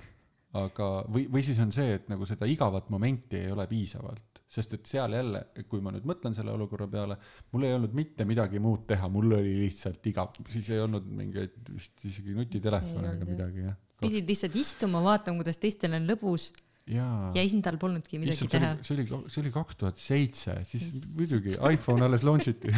[0.57, 4.77] aga, või, või siis on see, et nagu seda igavat momenti ei ole piisavalt, sest
[4.77, 5.40] et seal jälle,
[5.70, 7.16] kui ma nüüd mõtlen selle olukorra peale,
[7.52, 11.73] mul ei olnud mitte midagi muud teha, mul oli lihtsalt igav, siis ei olnud mingeid
[11.73, 13.74] vist isegi nutitelefone ega midagi jah.
[14.02, 16.52] pidid lihtsalt istuma, vaatama, kuidas teistel on lõbus
[16.86, 18.70] jaa ja endal polnudki midagi Issand, teha.
[18.86, 20.86] see oli, see oli, kaks tuhat seitse, siis
[21.16, 22.70] muidugi iPhone alles launch iti.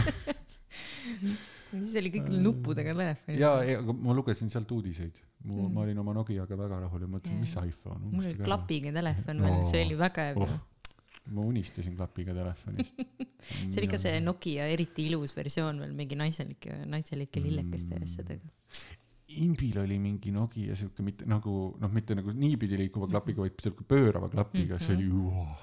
[1.83, 3.37] siis oli kõik nuppudega telefon.
[3.37, 5.25] ja, aga ma lugesin sealt uudiseid.
[5.45, 5.75] mu Mm.
[5.75, 8.01] ma olin oma Nokiaga väga rahul ja mõtlesin, mis iPhone.
[8.11, 8.41] mul oli.
[8.43, 10.57] klapiga telefon veel, see oli väga hea oh..
[11.35, 13.03] Ma unistasin klapiga telefonist.
[13.71, 18.53] see oli ka see Nokia eriti ilus versioon veel mingi naiselike, naiselike lillekeste ja asjadega.
[19.45, 23.85] imbil oli mingi Nokia sihuke mitte nagu noh, mitte nagu niipidi liikuva klapiga, vaid sihuke
[23.89, 24.87] pöörava klapiga mm, -hmm.
[24.87, 25.57] see oli wow,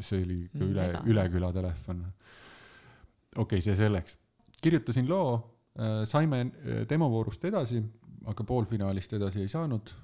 [0.00, 2.04] see oli ikka üle, üle küla telefon.
[2.04, 4.18] okei okay,, see selleks.
[4.62, 5.34] kirjutasin loo,
[5.78, 7.82] äh, saime äh, demovoorust edasi,
[8.26, 9.94] aga poolfinaalist edasi ei saanud.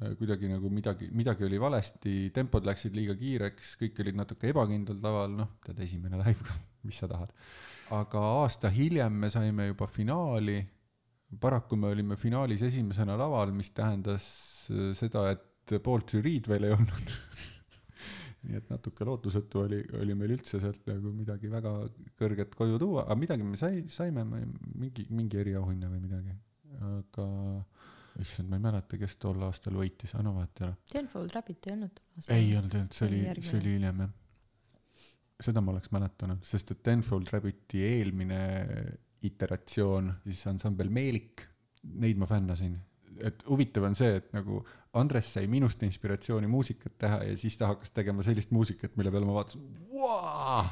[0.00, 5.02] Äh, kuidagi nagu midagi, midagi oli valesti, tempod läksid liiga kiireks, kõik olid natuke ebakindlad
[5.04, 6.56] laval, noh, tead, esimene live,
[6.88, 7.34] mis sa tahad.
[7.92, 10.60] aga aasta hiljem me saime juba finaali.
[11.40, 14.24] Paraku me olime finaalis esimesena laval, mis tähendas
[14.72, 17.12] äh, seda, et poolt žüriid veel ei olnud.
[18.48, 21.74] Nii et natuke lootusetu oli, oli meil üldse sealt nagu midagi väga
[22.18, 26.32] kõrget koju tuua, aga midagi me sai, saime, mingi, mingi eriauhinne või midagi,
[26.88, 27.26] aga
[28.20, 30.76] issand, ma ei mäleta, kes tol aastal võitis, vahet ei ole.
[30.92, 32.00] Tenfold Rabbit ei olnud?
[32.28, 34.10] ei olnud, ei olnud, see oli, see oli hiljem jah.
[35.48, 38.42] seda ma oleks mäletanud, sest et Tenfold Rabbiti eelmine
[39.26, 41.44] iteratsioon, siis ansambel Meelik,
[42.00, 42.78] neid ma fännasin.
[43.20, 44.62] et huvitav on see, et nagu
[44.96, 49.28] Andres sai minust inspiratsiooni muusikat teha ja siis ta hakkas tegema sellist muusikat, mille peale
[49.28, 50.64] ma vaatasin, vau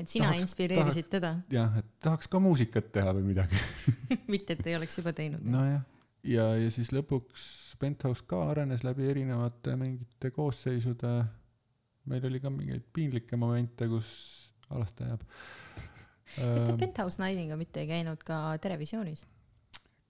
[0.00, 1.30] et sina tahaks, inspireerisid tahaks, teda?
[1.52, 3.60] jah, et tahaks ka muusikat teha või midagi
[4.32, 5.44] mitte, et ei oleks juba teinud.
[5.44, 5.82] nojah,
[6.24, 11.14] ja, ja siis lõpuks Penthouse ka arenes läbi erinevate mingite koosseisude.
[12.10, 14.10] meil oli ka mingeid piinlikke momente, kus,
[14.70, 15.24] alas ta jääb
[16.36, 19.24] kas te Penthouse Nightiga mitte ei käinud ka Terevisioonis?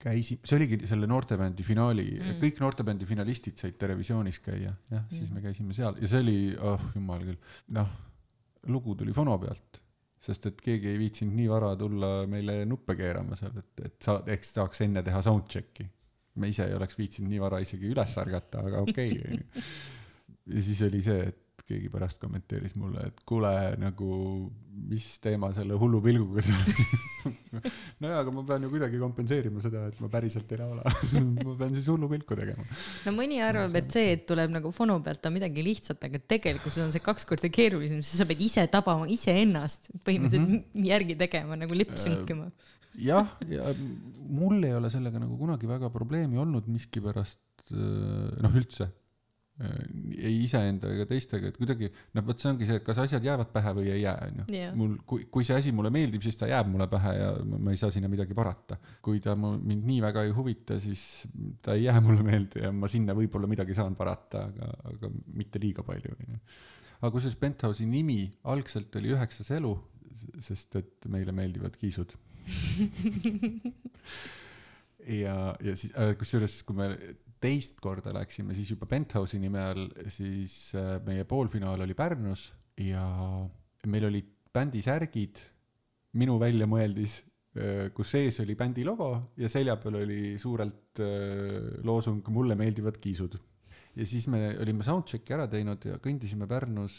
[0.01, 5.11] käisime, see oligi selle noortebändi finaali mm., kõik noortebändi finalistid said Terevisioonis käia, jah mm.,
[5.12, 7.41] siis me käisime seal ja see oli, oh jumal küll,
[7.77, 7.91] noh,
[8.73, 9.81] lugu tuli fono pealt,
[10.24, 14.19] sest et keegi ei viitsinud nii vara tulla meile nuppe keerama seal, et, et sa,
[14.32, 15.89] eks saaks enne teha soundcheck'i.
[16.41, 19.41] Me ise ei oleks viitsinud nii vara isegi üles ärgata, aga okei okay.
[20.55, 24.11] ja siis oli see, et keegi pärast kommenteeris mulle, et kuule, nagu
[24.91, 26.73] mis teema selle hullu pilguga seal
[28.03, 30.95] nojaa, aga ma pean ju kuidagi kompenseerima seda, et ma päriselt ei laula
[31.47, 32.65] ma pean siis hullu pilku tegema.
[33.07, 36.83] no mõni arvab, et see, et tuleb nagu fono pealt on midagi lihtsat, aga tegelikkuses
[36.87, 40.91] on see kaks korda keerulisem, sest sa pead ise tabama iseennast, põhimõtteliselt mm -hmm.
[40.91, 43.71] järgi tegema nagu lipsünkima äh, jah, ja
[44.31, 48.91] mul ei ole sellega nagu kunagi väga probleemi olnud miskipärast, äh, noh üldse
[49.61, 49.81] Äh,
[50.25, 53.51] ei iseenda ega teistega, et kuidagi noh, vot see ongi see, et kas asjad jäävad
[53.53, 54.45] pähe või ei jää, onju.
[54.79, 57.81] mul, kui, kui see asi mulle meeldib, siis ta jääb mulle pähe ja ma ei
[57.81, 58.79] saa sinna midagi parata.
[59.05, 61.03] kui ta mind nii väga ei huvita, siis
[61.61, 65.12] ta ei jää mulle meelde ja ma sinna võib-olla midagi saan parata, aga, aga
[65.43, 66.41] mitte liiga palju, onju.
[67.03, 69.75] aga kusjuures Penthouse'i nimi algselt oli Üheksas elu,
[70.41, 72.17] sest et meile meeldivad kiisud
[75.25, 76.91] ja, ja siis äh, kusjuures, kui me
[77.41, 82.51] teist korda läksime siis juba Penthouse'i nime all, siis äh, meie poolfinaal oli Pärnus
[82.81, 83.05] ja
[83.89, 85.41] meil olid bändi särgid,
[86.21, 87.21] minu väljamõeldis,
[87.57, 93.01] äh, kus sees oli bändi logo ja selja peal oli suurelt äh, loosung Mulle meeldivad
[93.01, 93.39] kiisud.
[93.97, 96.95] Ja siis me olime soundcheck'i ära teinud ja kõndisime Pärnus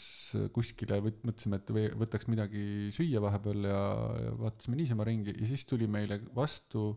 [0.54, 3.82] kuskile, mõtlesime, et võtaks midagi süüa vahepeal ja,
[4.26, 6.90] ja vaatasime niisama ringi ja siis tuli meile vastu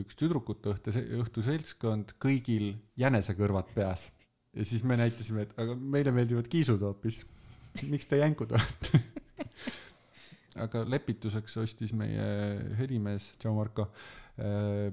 [0.00, 4.08] üks tüdrukute õhtu, õhtu seltskond, kõigil jänesekõrvad peas.
[4.54, 7.24] ja siis me näitasime, et aga meile meeldivad kiisud hoopis.
[7.90, 9.02] miks te jänkud olete
[10.64, 12.26] aga lepituseks ostis meie
[12.78, 13.88] helimees, tšau Marko,
[14.38, 14.90] äh,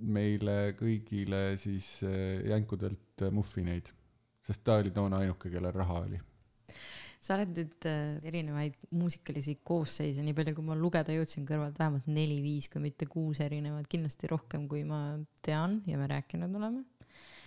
[0.00, 2.44] meile kõigile siis äh,
[3.18, 3.90] jänkudelt muffineid,
[4.46, 6.20] sest ta oli toona ainuke, kellel raha oli
[7.18, 12.06] sa oled nüüd äh, erinevaid muusikalisi koosseise, nii palju kui ma lugeda jõudsin kõrvalt, vähemalt
[12.06, 16.84] neli-viis, kui mitte kuus erinevat, kindlasti rohkem, kui ma tean ja me rääkinud oleme.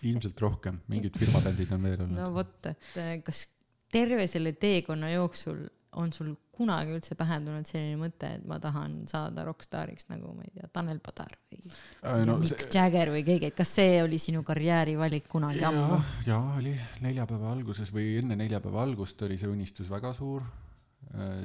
[0.03, 2.19] ilmselt rohkem, mingid firmabändid on veel olnud.
[2.19, 3.45] no vot, et äh, kas
[3.91, 5.63] terve selle teekonna jooksul
[5.99, 10.45] on sul kunagi üldse pähe tulnud selline mõte, et ma tahan saada rokkstaariks nagu ma
[10.45, 12.71] ei tea, Tanel Padar või äh, no, Mick see...
[12.75, 15.99] Jagger või keegi, et kas see oli sinu karjäärivalik kunagi ja, ammu?
[16.27, 20.45] jaa, oli neljapäeva alguses või enne neljapäeva algust oli see unistus väga suur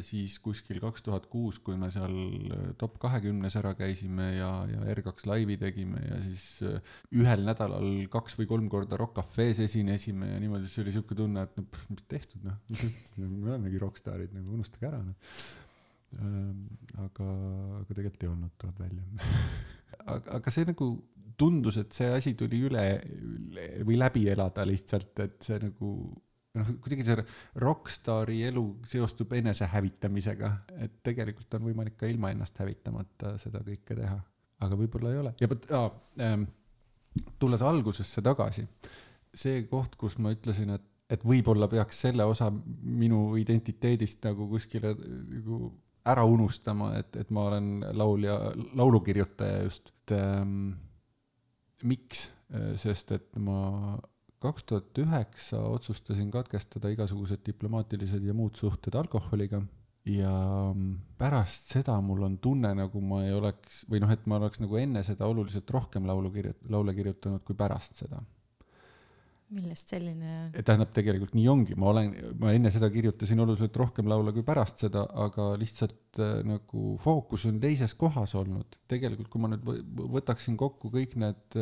[0.07, 2.15] siis kuskil kaks tuhat kuus, kui me seal
[2.55, 8.07] äh, top kahekümnes ära käisime ja, ja R2 laivi tegime ja siis äh, ühel nädalal
[8.13, 11.67] kaks või kolm korda Rock Cafe's esinesime ja niimoodi, siis oli siuke tunne, et noh,
[11.91, 12.61] mis tehtud noh,
[13.25, 15.35] me olemegi rokkstaarid nagu unustage ära noh.
[17.03, 17.27] aga,
[17.81, 19.27] aga tegelikult ei olnud, tuleb välja
[20.15, 20.93] aga, aga see nagu
[21.37, 22.85] tundus, et see asi tuli üle
[23.85, 25.91] või läbi elada lihtsalt, et see nagu
[26.57, 27.25] noh, kuidagi see
[27.63, 30.53] rokkstaari elu seostub enesehävitamisega,
[30.87, 34.19] et tegelikult on võimalik ka ilma ennast hävitamata seda kõike teha,
[34.67, 35.35] aga võib-olla ei ole.
[35.43, 36.47] Ja vot ähm,,
[37.41, 38.67] tulles algusesse tagasi,
[39.37, 44.95] see koht, kus ma ütlesin, et, et võib-olla peaks selle osa minu identiteedist nagu kuskile
[44.97, 45.71] nagu
[46.07, 48.37] ära unustama, et, et ma olen laulja,
[48.79, 50.69] laulukirjutaja just, ähm,
[51.83, 52.29] miks,
[52.79, 53.97] sest et ma
[54.43, 59.63] kaks tuhat üheksa otsustasin katkestada igasugused diplomaatilised ja muud suhted alkoholiga
[60.07, 60.33] ja
[61.19, 64.79] pärast seda mul on tunne, nagu ma ei oleks või noh, et ma oleks nagu
[64.79, 68.23] enne seda oluliselt rohkem laulu kirjut-, laule kirjutanud kui pärast seda.
[69.55, 74.33] Millest selline, tähendab, tegelikult nii ongi, ma olen, ma enne seda kirjutasin oluliselt rohkem laule
[74.35, 78.79] kui pärast seda, aga lihtsalt äh, nagu fookus on teises kohas olnud.
[78.91, 81.59] tegelikult, kui ma nüüd võ- võtaksin kokku kõik need,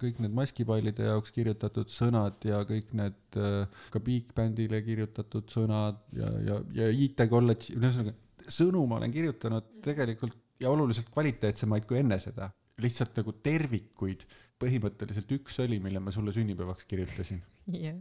[0.00, 6.00] kõik need maskipallide jaoks kirjutatud sõnad ja kõik need äh, ka Big Bandile kirjutatud sõnad
[6.16, 8.16] ja, ja, ja IT kolledži, ühesõnaga
[8.52, 12.50] sõnu ma olen kirjutanud tegelikult ja oluliselt kvaliteetsemaid kui enne seda.
[12.76, 14.26] lihtsalt nagu tervikuid
[14.62, 17.42] põhimõtteliselt üks oli, mille ma sulle sünnipäevaks kirjutasin
[17.72, 17.98] jah,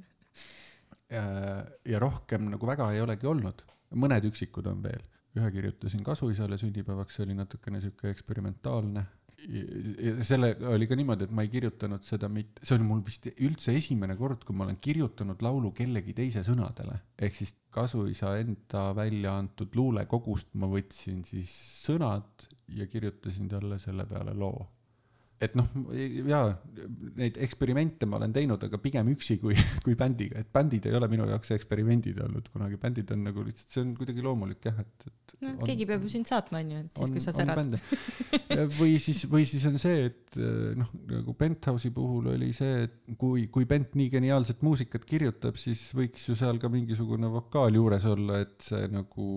[1.85, 3.61] ja, rohkem nagu väga ei olegi olnud,
[3.99, 5.03] mõned üksikud on veel.
[5.35, 9.05] ühe kirjutasin kasuisale sünnipäevaks, see oli natukene sihuke eksperimentaalne.
[9.45, 13.27] ja selle oli ka niimoodi, et ma ei kirjutanud seda mitte, see oli mul vist
[13.35, 17.01] üldse esimene kord, kui ma olen kirjutanud laulu kellegi teise sõnadele.
[17.19, 21.51] ehk siis kasuisa enda välja antud luulekogust ma võtsin siis
[21.83, 22.47] sõnad
[22.79, 24.63] ja kirjutasin talle selle peale loo
[25.45, 25.67] et noh,
[26.29, 26.49] jaa,
[27.19, 29.55] neid eksperimente ma olen teinud, aga pigem üksi kui,
[29.85, 33.69] kui bändiga, et bändid ei ole minu jaoks eksperimendid olnud kunagi, bändid on nagu lihtsalt,
[33.73, 36.81] see on kuidagi loomulik jah, et, et noh, on- keegi peab ju sind saatma, onju,
[36.85, 37.77] et siis, kui sa on särad.
[38.79, 43.15] või siis, või siis on see, et eh, noh, nagu Penthouse'i puhul oli see, et
[43.21, 48.05] kui, kui Bent nii geniaalset muusikat kirjutab, siis võiks ju seal ka mingisugune vokaal juures
[48.11, 49.29] olla, et see nagu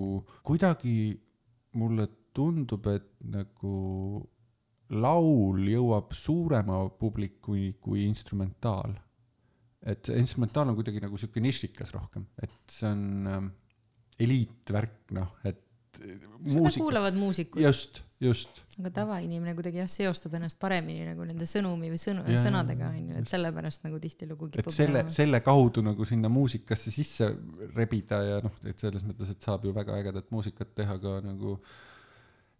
[0.47, 0.99] kuidagi
[1.79, 3.73] mulle tundub, et nagu
[4.97, 8.97] laul jõuab suurema publikuni kui instrumentaal.
[9.89, 13.51] et instrumentaal on kuidagi nagu sihuke nišikas rohkem, et see on ähm,
[14.19, 15.62] eliitvärk, noh, et
[15.98, 21.47] seda muusika, kuulavad muusikud, just, just, aga tavainimene kuidagi jah, seostab ennast paremini nagu nende
[21.48, 25.82] sõnumi või sõnu, sõnadega jaa, onju, et sellepärast nagu tihtilugu et kipub selle, selle kaudu
[25.86, 27.31] nagu sinna muusikasse sisse
[27.77, 31.59] rebida ja noh, et selles mõttes, et saab ju väga ägedat muusikat teha ka nagu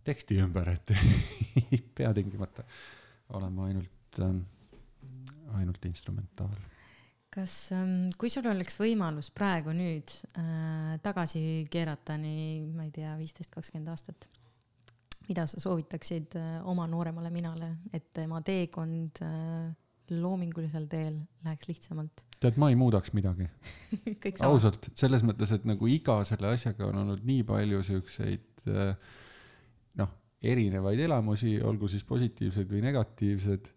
[0.09, 2.64] teksti ümber, et ei pea tingimata
[3.36, 4.43] olema ainult ähm,,
[5.59, 6.56] ainult instrumentaal.
[7.35, 7.70] kas,
[8.18, 13.93] kui sul oleks võimalus praegu nüüd äh, tagasi keerata nii, ma ei tea, viisteist, kakskümmend
[13.93, 14.28] aastat,
[15.28, 19.68] mida sa soovitaksid äh, oma nooremale minale, et tema teekond äh,
[20.16, 22.24] loomingulisel teel läheks lihtsamalt?
[22.40, 23.48] tead, ma ei muudaks midagi,
[24.48, 28.94] ausalt, selles mõttes, et nagu iga selle asjaga on olnud nii palju siukseid äh,
[30.43, 33.73] erinevaid elamusi, olgu siis positiivsed või negatiivsed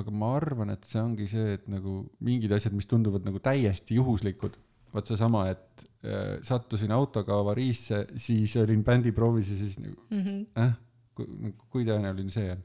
[0.00, 3.96] aga ma arvan, et see ongi see, et nagu mingid asjad, mis tunduvad nagu täiesti
[3.96, 4.58] juhuslikud,
[4.92, 10.44] vot seesama, et äh, sattusin autoga avariisse, siis olin bändiproovis ja siis nagu Mm -hmm.
[10.62, 10.76] äh,,
[11.14, 12.62] kui, kui tõenäoline see on.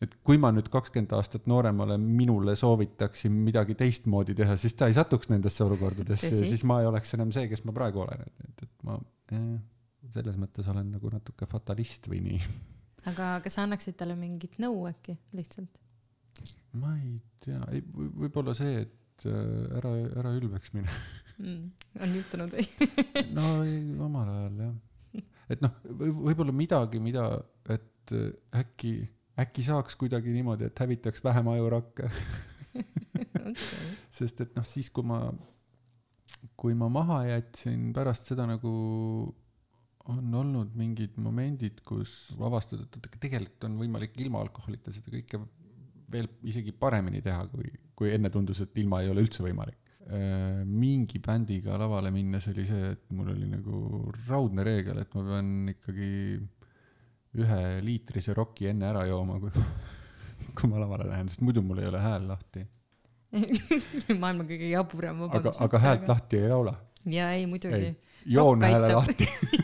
[0.00, 4.94] et kui ma nüüd kakskümmend aastat nooremale minule soovitaksin midagi teistmoodi teha, siis ta ei
[4.96, 8.62] satuks nendesse olukordadesse ja siis ma ei oleks enam see, kes ma praegu olen, et,
[8.62, 8.96] et ma
[9.32, 9.58] eh,
[10.10, 12.40] selles mõttes olen nagu natuke fatalist või nii.
[13.08, 15.80] Aga kas sa annaksid talle mingit nõu äkki lihtsalt?
[16.80, 19.90] ma ei tea, ei või- võib-olla see, et äh, ära,
[20.22, 20.92] ära ülbeks mine.
[21.40, 21.70] Mm.
[22.04, 22.66] on juhtunud või?
[23.36, 25.24] no ei, omal ajal jah.
[25.50, 27.24] et noh, võib-olla midagi, mida,
[27.72, 28.28] et äh,
[28.60, 28.92] äkki,
[29.40, 32.10] äkki saaks kuidagi niimoodi, et hävitaks vähem ajurakke,
[34.20, 35.22] sest et noh, siis kui ma,
[36.60, 38.70] kui ma maha jätsin pärast seda nagu
[40.10, 45.40] on olnud mingid momendid, kus avastad, et tegelikult on võimalik ilma alkoholita seda kõike
[46.10, 49.78] veel isegi paremini teha, kui, kui enne tundus, et ilma ei ole üldse võimalik.
[50.66, 55.70] mingi bändiga lavale minnes oli see, et mul oli nagu raudne reegel, et ma pean
[55.70, 56.08] ikkagi
[57.38, 59.52] ühe liitrise roki enne ära jooma, kui,
[60.56, 62.64] kui ma lavale lähen, sest muidu mul ei ole hääl lahti.
[64.22, 66.08] maailma kõige jaburam aga vabandus., aga häält.
[66.10, 66.74] lahti ei laula.
[67.06, 67.94] ja ei muidugi
[68.26, 69.28] joon hääle lahti.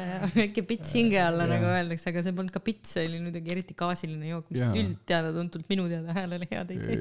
[0.36, 3.76] väike pits hinge alla nagu öeldakse, aga see polnud ka pits, see oli muidugi eriti
[3.78, 7.00] gaasiline jook, mis üldteada-tuntud minu teada häälele head ei tee.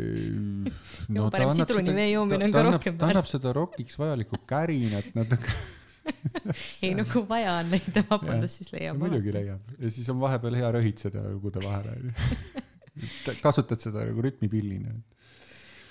[1.17, 5.55] no parem sidrunivee joomine on ka rohkem ta annab seda rokiks vajalikku kärinat natuke.
[6.85, 9.33] ei no kui vaja on leida vabandust, siis leiab muidugi.
[9.35, 12.13] leiab ja siis on vahepeal hea röhitseda lugude vahele.
[13.41, 14.95] kasutad seda nagu rütmipillina.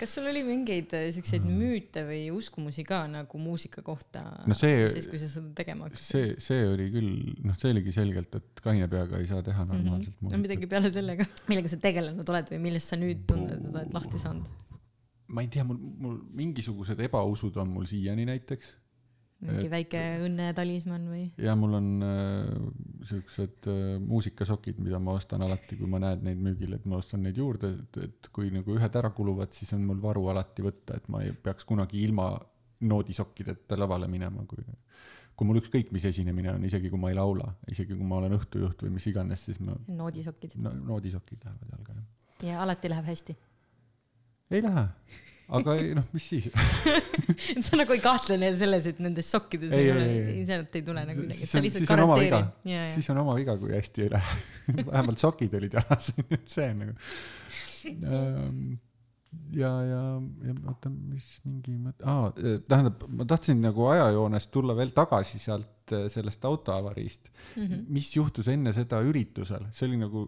[0.01, 4.89] Kas sul oli mingeid äh, siukseid müüte või uskumusi ka nagu muusika kohta No see-
[4.89, 6.07] siis, kui sa seda tegema hakkasid?
[6.15, 7.11] see, see oli küll,
[7.45, 10.33] noh, see oligi selgelt, et kaine peaga ei saa teha normaalselt Mhm.
[10.33, 11.29] no midagi peale selle ka.
[11.53, 14.49] millega sa tegelenud oled või millest sa nüüd tunned, et oled lahti saanud
[15.31, 18.73] ma ei tea, mul, mul mingisugused ebausud on mul siiani näiteks.
[19.41, 21.23] Mingi Et- väike õnnetalismann või?
[21.41, 22.51] ja mul on äh,
[23.09, 27.25] siuksed äh, muusikasokid, mida ma ostan alati, kui ma näen neid müügil, et ma ostan
[27.25, 31.01] neid juurde, et, et kui nagu ühed ära kuluvad, siis on mul varu alati võtta,
[31.01, 32.33] et ma ei peaks kunagi ilma
[32.81, 34.65] noodisokkideta lavale minema, kui
[35.41, 38.35] kui mul ükskõik mis esinemine on, isegi kui ma ei laula, isegi kui ma olen
[38.37, 40.59] õhtujuht või mis iganes, siis ma noodisokid.
[40.61, 42.51] no,, noodisokid lähevad jalga jah.
[42.51, 43.37] ja alati läheb hästi.
[44.53, 44.85] ei lähe,
[45.59, 46.49] aga ei noh, mis siis.
[47.67, 51.05] sa nagu ei kahtle neil selles, et nendes sokkides Ei, ei ole ei, ei., tule
[51.07, 52.53] nagu midagi, sa on, lihtsalt garanteerid.,
[52.95, 54.37] siis on oma viga, kui hästi ei lähe.
[54.93, 56.13] vähemalt sokid olid jalas,
[56.55, 56.95] see on nagu.
[59.57, 60.01] ja, ja,
[60.47, 62.29] ja oota, mis mingi mõte ah,,
[62.69, 67.63] tähendab, ma tahtsin nagu ajajoones tulla veel tagasi sealt äh, sellest autoavariist mm.
[67.63, 67.85] -hmm.
[67.89, 70.27] mis juhtus enne seda üritusel, see oli nagu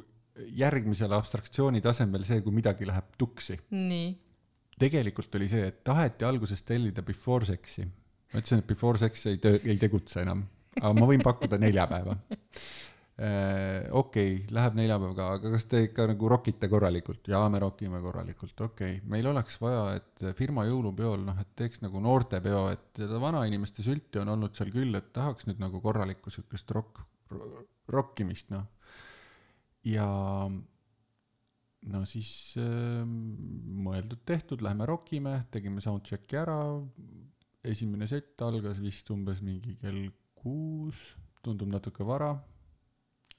[0.56, 4.14] järgmisel abstraktsiooni tasemel see, kui midagi läheb tuksi nii,
[4.82, 7.84] tegelikult oli see, et taheti alguses tellida Before Sexi.
[8.32, 10.44] ma ütlesin, et Before Sex ei töö, ei tegutse enam,
[10.80, 12.16] aga ma võin pakkuda neljapäeva.
[12.32, 17.28] okei okay,, läheb neljapäevaga, aga kas te ikka nagu rokite korralikult?
[17.28, 19.10] jaa, me rokime korralikult, okei okay..
[19.14, 24.32] meil oleks vaja, et firma jõulupeol, noh, et teeks nagu noortepeo, et vanainimeste sülti on
[24.32, 27.04] olnud seal küll, et tahaks nüüd nagu korralikku siukest rokk,
[27.92, 28.64] rokkimist, noh.
[29.86, 30.08] ja
[31.90, 32.30] no siis
[32.60, 36.58] äh, mõeldud-tehtud, lähme rokime, tegime soundcheck'i ära.
[37.62, 42.34] esimene sett algas vist umbes mingi kell kuus, tundub natuke vara.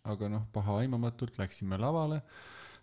[0.04, 2.18] aga noh, pahaaimamatult läksime lavale,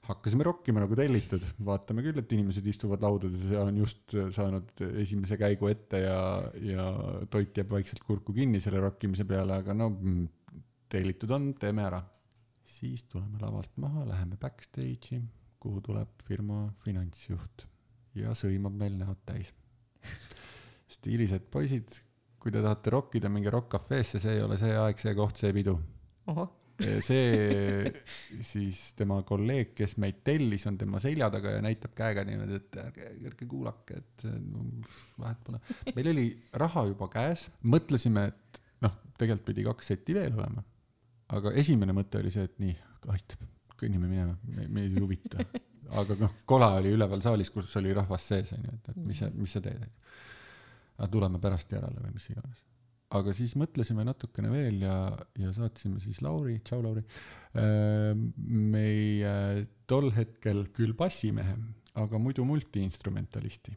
[0.09, 5.37] hakkasime rokkima nagu tellitud, vaatame küll, et inimesed istuvad laudades ja on just saanud esimese
[5.37, 6.20] käigu ette ja,
[6.65, 6.87] ja
[7.28, 10.24] toit jääb vaikselt kurku kinni selle rokkimise peale, aga no mm,
[10.89, 12.01] tellitud on, teeme ära.
[12.70, 15.20] Siis tuleme lavalt maha, läheme backstage'i,
[15.61, 17.66] kuhu tuleb firma finantsjuht
[18.19, 19.53] ja sõimab meil näod täis.
[20.91, 21.93] stiilised poisid,
[22.41, 25.53] kui te tahate rokkida, minge Rock Cafe'sse, see ei ole see aeg, see koht, see
[25.55, 25.77] pidu.
[27.05, 27.93] see
[28.51, 32.81] siis tema kolleeg, kes meid tellis, on tema selja taga ja näitab käega niimoodi, et
[32.81, 34.27] ärge, ärge kuulake, et
[35.20, 35.61] vahet pole.
[35.97, 36.27] meil oli
[36.65, 40.65] raha juba käes, mõtlesime, et noh, tegelikult pidi kaks seti veel olema.
[41.37, 42.77] aga esimene mõte oli see, et nii,
[43.12, 43.45] aitab,
[43.81, 44.36] kõnnime minema,
[44.69, 45.44] meid ei huvita.
[46.01, 49.31] aga noh, kola oli üleval saalis, kus oli rahvas sees, onju, et, et mis sa,
[49.35, 50.19] mis sa teed, onju.
[50.98, 52.66] aga tuleme pärast järele või mis iganes
[53.16, 54.94] aga siis mõtlesime natukene veel ja,
[55.40, 57.02] ja saatsime siis Lauri, tšau Lauri,
[58.47, 59.32] meie
[59.90, 61.57] tol hetkel küll bassimehe,
[61.98, 63.74] aga muidu multiinstrumentalisti,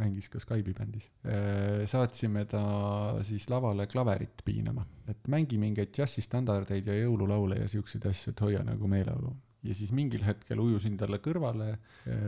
[0.00, 1.10] mängis ka Skype'i bändis.
[1.90, 2.62] saatsime ta
[3.26, 8.64] siis lavale klaverit piinama, et mängi mingeid džässistandardeid ja jõululaule ja siukseid asju, et hoia
[8.66, 9.34] nagu meeleolu.
[9.66, 11.74] Ja siis mingil hetkel ujusin talle kõrvale,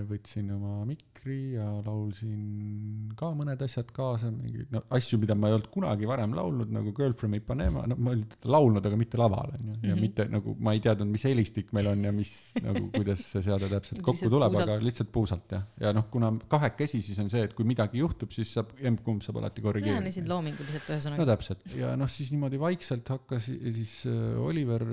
[0.08, 5.56] võtsin oma mikri ja laulsin ka mõned asjad kaasa, mingeid no asju, mida ma ei
[5.56, 9.54] olnud kunagi varem laulnud, nagu Girl from Ipanema, no ma olin laulnud, aga mitte laval
[9.56, 10.02] onju, ja mm -hmm.
[10.04, 13.68] mitte nagu ma ei teadnud, mis helistik meil on ja mis nagu kuidas see seade
[13.72, 17.54] täpselt kokku tuleb, aga lihtsalt puusalt jah, ja noh, kuna kahekesi, siis on see, et
[17.54, 20.00] kui midagi juhtub, siis saab, emb-kumb saab alati korrigeerida.
[20.00, 21.28] lähenesid loominguliselt no ühesõnaga.
[21.32, 24.84] täpselt ja noh, siis niimoodi vaikselt hakkas siis äh, Oliver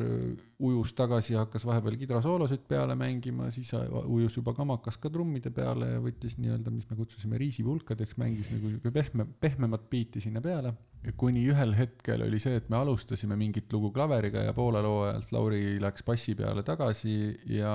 [0.60, 1.96] ujus tagasi ja hakkas vahepeal
[2.30, 3.72] kidrasoolosid peale mängima, siis
[4.06, 8.70] ujus juba kamakas ka trummide peale ja võttis nii-öelda, mis me kutsusime riisipulkadeks, mängis nagu
[8.70, 10.74] sihuke pehme, pehmemat biiti sinna peale.
[11.18, 15.32] kuni ühel hetkel oli see, et me alustasime mingit lugu klaveriga ja poole loo ajalt
[15.32, 17.74] Lauri läks bassi peale tagasi ja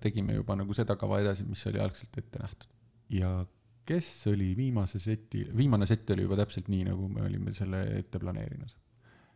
[0.00, 2.68] tegime juba nagu seda kava edasi, mis oli algselt ette nähtud.
[3.10, 3.44] ja
[3.84, 8.18] kes oli viimase seti, viimane sett oli juba täpselt nii, nagu me olime selle ette
[8.22, 8.79] planeerinud.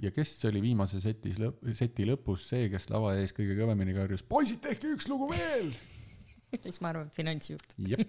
[0.04, 4.24] Ja kes oli viimase setis lõpp, seti lõpus see, kes lava ees kõige kõvemini karjus,
[4.28, 5.72] poisid, tehke üks lugu veel.
[6.64, 7.74] siis ma arvan, finantsjuht.
[7.88, 8.04] jep.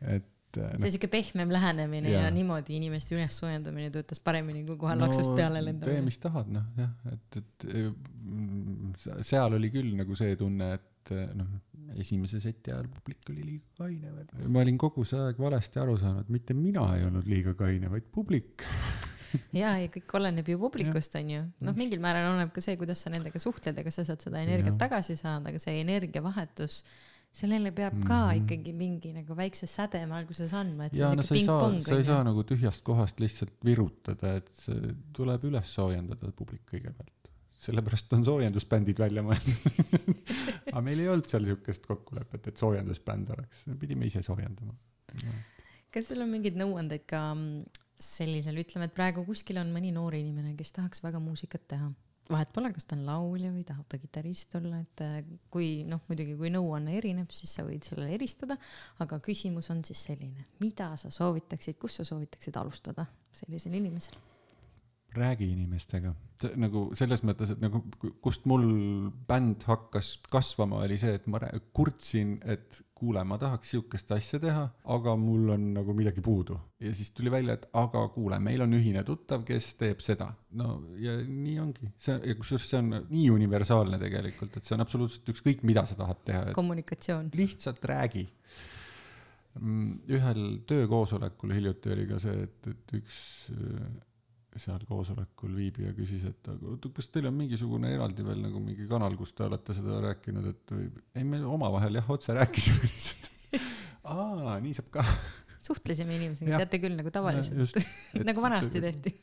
[0.00, 4.78] et äh, see siuke pehmem lähenemine ja, ja niimoodi inimeste üles soojendamine töötas paremini kui
[4.80, 6.04] kohe laksust peale tee, lendamine.
[6.08, 11.14] mis tahad, noh jah, et, et mm, se- seal oli küll nagu see tunne, et
[11.16, 11.50] eh, noh,
[12.00, 14.48] esimese seti ajal publik oli liiga kaine.
[14.48, 18.10] ma olin kogu see aeg valesti aru saanud, mitte mina ei olnud liiga kaine, vaid
[18.12, 18.66] publik.
[19.52, 21.44] ja, ja kõik oleneb ju publikust, onju.
[21.66, 24.42] noh, mingil määral oleneb ka see, kuidas sa nendega suhtled ja kas sa saad seda
[24.42, 24.82] energiat Jah.
[24.86, 26.80] tagasi saada, aga see energiavahetus,
[27.30, 28.40] sellele peab ka Mhm.
[28.42, 31.96] ikkagi mingi nagu väikse sädeme alguses andma, et see ja on no siuke pingpong sa
[31.96, 37.14] ei saa nagu tühjast kohast lihtsalt virutada, et see tuleb üles soojendada publik kõigepealt.
[37.60, 39.66] sellepärast on soojendusbändid välja mõeldud.
[40.72, 44.72] aga meil ei olnud seal siukest kokkulepet, et soojendusbänd oleks, pidime ise soojendama.
[45.92, 47.64] kas sul on mingeid nõuandeid ka mm,
[48.00, 51.90] sellisel, ütleme, et praegu kuskil on mõni noor inimene, kes tahaks väga muusikat teha
[52.30, 55.20] vahet pole, kas ta on laulja või tahab ta kitarrist olla, et äh,
[55.52, 58.56] kui noh, muidugi kui nõuanne erineb, siis sa võid sellele eristada,
[59.02, 63.06] aga küsimus on siis selline, mida sa soovitaksid, kus sa soovitaksid alustada
[63.42, 64.18] sellisel inimesel?
[65.16, 66.12] Räägi inimestega,
[66.60, 71.40] nagu selles mõttes, et nagu ku- kust mul bänd hakkas kasvama, oli see, et ma
[71.76, 74.64] kurtsin, et kuule, ma tahaks sihukest asja teha,
[74.94, 76.58] aga mul on nagu midagi puudu.
[76.80, 80.32] ja siis tuli välja, et aga kuule, meil on ühine tuttav, kes teeb seda.
[80.52, 84.84] no ja nii ongi, see, ja kusjuures see on nii universaalne tegelikult, et see on
[84.86, 87.32] absoluutselt ükskõik, mida sa tahad teha, kommunikatsioon.
[87.34, 88.28] lihtsalt räägi.
[89.60, 93.16] ühel töökoosolekul hiljuti oli ka see, et, et üks
[94.60, 98.86] seal koosolekul viibija küsis, et aga oota, kas teil on mingisugune eraldi veel nagu mingi
[98.90, 103.30] kanal, kus te olete seda rääkinud, et või ei, me omavahel jah, otse rääkisime lihtsalt.
[104.04, 105.04] aa, nii saab ka.
[105.70, 107.80] suhtlesime inimesega, teate küll, nagu tavaliselt,
[108.28, 109.14] nagu vanasti tehti.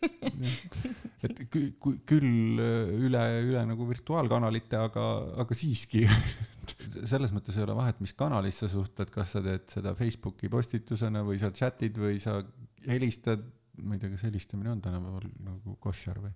[1.28, 5.08] et kü-, kü-, küll äh, üle, üle nagu virtuaalkanalite, aga,
[5.46, 6.06] aga siiski.
[7.08, 11.24] selles mõttes ei ole vahet, mis kanalis sa suhtled, kas sa teed seda Facebooki postitusena
[11.26, 12.42] või sa chat'id või sa
[12.88, 13.44] helistad,
[13.84, 16.34] ma ei tea, kas helistamine on tänapäeval nagu koššar või?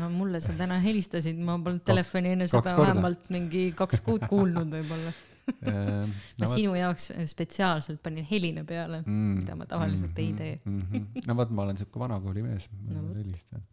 [0.00, 4.78] no mulle sa täna helistasid, ma polnud telefoni enne seda vähemalt mingi kaks kuud kuulnud
[4.78, 5.16] võib-olla.
[5.66, 9.00] Ehm, ma sinu jaoks spetsiaalselt panin heline peale.
[9.00, 10.60] mm, mida ma tavaliselt ei tee.
[10.64, 10.78] mm.
[10.78, 11.24] -hmm.
[11.26, 13.64] no vot, ma olen siuke vanakooli mees, ma No no, helistan.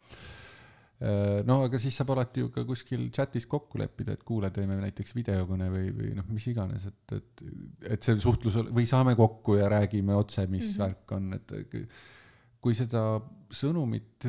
[1.46, 5.14] no aga siis saab alati ju ka kuskil chatis kokku leppida, et kuule, teeme näiteks
[5.20, 7.46] videokõne või, või noh, mis iganes, et, et,
[7.94, 10.84] et see suhtlus või saame kokku ja räägime otse, mis mm -hmm.
[10.88, 11.54] värk on, et
[12.62, 13.04] kui seda
[13.54, 14.28] sõnumit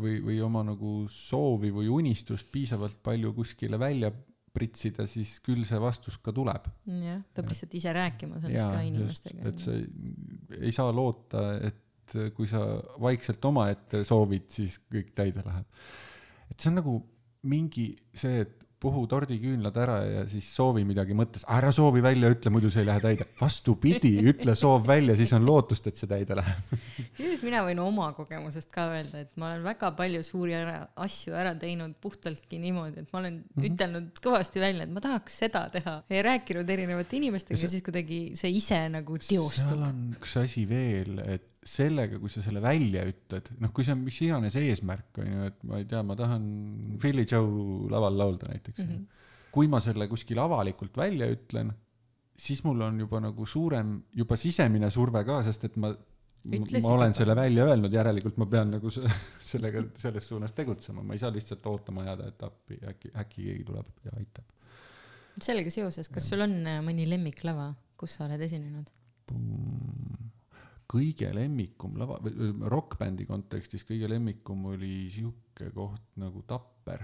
[0.00, 4.10] või, või oma nagu soovi või unistust piisavalt palju kuskile välja
[4.56, 6.68] pritsida, siis küll see vastus ka tuleb.
[6.88, 9.50] jah, peab lihtsalt ise rääkima sellest ka inimestega.
[9.50, 9.84] et sa ei,
[10.62, 12.62] ei saa loota, et kui sa
[13.02, 15.66] vaikselt omaette soovid, siis kõik täide läheb.
[16.50, 16.96] et see on nagu
[17.46, 22.52] mingi see, et puhu tordiküünlad ära ja siis soovi midagi mõttes, ära soovi välja ütle,
[22.52, 23.26] muidu see ei lähe täide.
[23.40, 26.74] vastupidi, ütle soov välja, siis on lootust, et see täide läheb.
[27.16, 30.76] kusjuures mina võin oma kogemusest ka öelda, et ma olen väga palju suuri ära,
[31.06, 33.72] asju ära teinud puhtaltki niimoodi, et ma olen mm -hmm.
[33.72, 37.86] ütelnud kõvasti välja, et ma tahaks seda teha ja rääkinud erinevate inimestega ja see- siis
[37.86, 39.82] kuidagi see ise nagu teostub seal.
[39.88, 44.04] on üks asi veel, et sellega, kui sa selle välja ütled, noh, kui see on
[44.06, 46.44] mis iganes eesmärk on ju, et ma ei tea, ma tahan
[47.02, 48.92] Philly Joe laval laulda näiteks mm.
[48.92, 49.24] -hmm.
[49.54, 51.72] kui ma selle kuskil avalikult välja ütlen,
[52.38, 55.94] siis mul on juba nagu suurem juba sisemine surve ka, sest et ma
[56.46, 57.18] Ütlesid ma olen juba.
[57.18, 59.08] selle välja öelnud, järelikult ma pean nagu se-
[59.52, 63.64] sellega selles suunas tegutsema, ma ei saa lihtsalt ootama jääda, et appi äkki äkki keegi
[63.64, 64.44] tuleb ja aitab.
[65.42, 68.92] sellega seoses, kas sul on äh, mõni lemmiklava, kus sa oled esinenud?
[70.86, 72.20] Kõige lemmikum lava,
[72.70, 77.02] rokkbändi kontekstis kõige lemmikum oli sihuke koht nagu Tapper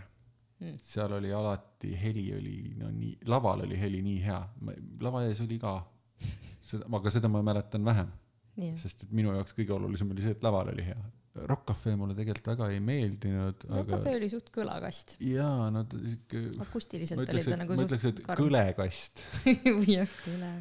[0.63, 0.79] Mm.
[0.79, 4.39] seal oli alati heli oli no nii, laval oli heli nii hea,
[5.03, 5.73] lava ees oli ka,
[6.63, 8.13] seda, aga seda ma mäletan vähem,
[8.61, 11.01] nii, sest et minu jaoks kõige olulisem oli see, et laval oli hea.
[11.49, 15.17] Rock Cafe mulle tegelikult väga ei meeldinud, aga Rokafe oli suht kõlakast.
[15.25, 19.25] jaa, no ta sihuke, akustiliselt oli ütleks, ta et nagu ma ütleks, et kõlekast
[19.97, 20.53] jah, kõle.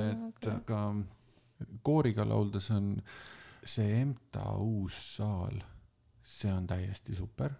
[0.00, 0.80] et aga
[1.84, 2.94] kooriga lauldes on
[3.64, 5.60] see EMTA uus saal,
[6.24, 7.52] see on täiesti super.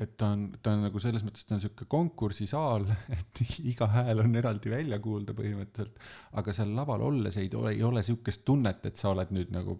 [0.00, 2.84] et ta on, ta on nagu selles mõttes, ta on sihuke konkursisaal,
[3.16, 3.40] et
[3.70, 5.96] iga hääl on eraldi välja kuulda põhimõtteliselt.
[6.40, 9.78] aga seal laval olles ei ole, ei ole sihukest tunnet, et sa oled nüüd nagu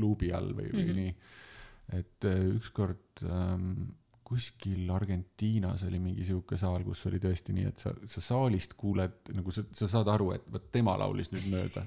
[0.00, 0.88] luubi all või, või mm.
[0.88, 1.02] -hmm.
[1.02, 2.00] nii.
[2.00, 3.92] et äh, ükskord ähm,
[4.34, 9.30] kuskil Argentiinas oli mingi sihuke saal, kus oli tõesti nii, et sa, sa saalist kuuled
[9.36, 11.84] nagu sa, sa saad aru, et vot tema laulis nüüd mööda.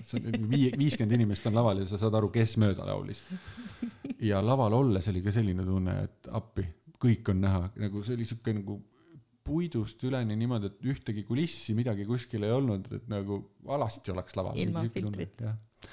[0.53, 3.23] Vii-, viiskümmend inimest on laval ja sa saad aru, kes mööda laulis.
[4.23, 6.65] ja laval olles oli ka selline tunne, et appi,
[6.97, 8.79] kõik on näha, nagu see oli sihuke nagu
[9.47, 13.41] puidust üleni niimoodi, et ühtegi kulissi, midagi kuskil ei olnud, et nagu
[13.75, 14.57] alasti oleks laval.
[14.59, 15.51] Ilma filtrita.
[15.51, 15.91] jah,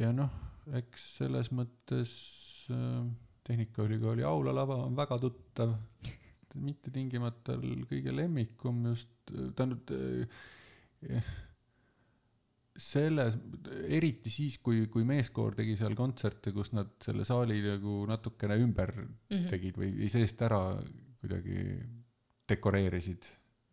[0.00, 0.32] ja noh,
[0.76, 2.16] eks selles mõttes
[2.72, 3.04] äh,
[3.46, 5.74] Tehnikaülikooli aulalava on väga tuttav,
[6.56, 7.54] mitte tingimata
[7.86, 11.28] kõige lemmikum just, tähendab äh,
[12.76, 13.36] selles,
[13.88, 18.92] eriti siis, kui, kui meeskoor tegi seal kontserte, kus nad selle saali nagu natukene ümber
[19.30, 19.48] Mhm.
[19.52, 20.60] tegid või või seest ära
[21.20, 21.80] kuidagi
[22.48, 23.24] dekoreerisid,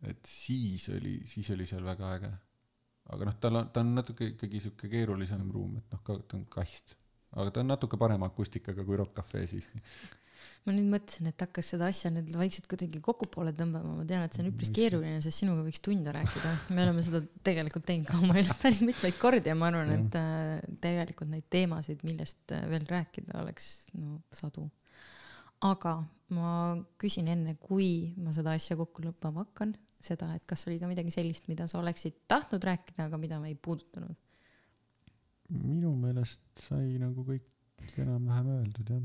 [0.08, 2.32] et siis oli, siis oli seal väga äge.
[3.12, 6.46] aga noh, tal on, ta on natuke ikkagi sihuke keerulisem ruum, et noh, ta on
[6.48, 6.94] kast,
[7.34, 9.80] aga ta on natuke parema akustikaga kui Rock Cafe siiski.
[10.64, 14.36] ma nüüd mõtlesin, et hakkas seda asja nüüd vaikselt kuidagi kokkupoole tõmbama, ma tean, et
[14.36, 16.54] see on üpris keeruline, sest sinuga võiks tunde rääkida.
[16.76, 20.18] me oleme seda tegelikult teinud ka oma elus päris mitmeid kordi ja ma arvan, et
[20.20, 24.68] äh, tegelikult neid teemasid, millest äh, veel rääkida, oleks no sadu.
[25.64, 25.98] aga
[26.34, 26.50] ma
[27.00, 29.74] küsin enne, kui ma seda asja kokku lõppama hakkan,
[30.04, 33.52] seda, et kas oli ka midagi sellist, mida sa oleksid tahtnud rääkida, aga mida me
[33.52, 34.16] ei puudutanud.
[35.52, 37.50] Minu meelest sai nagu kõik
[38.00, 39.02] enam-vähem öeldud jah.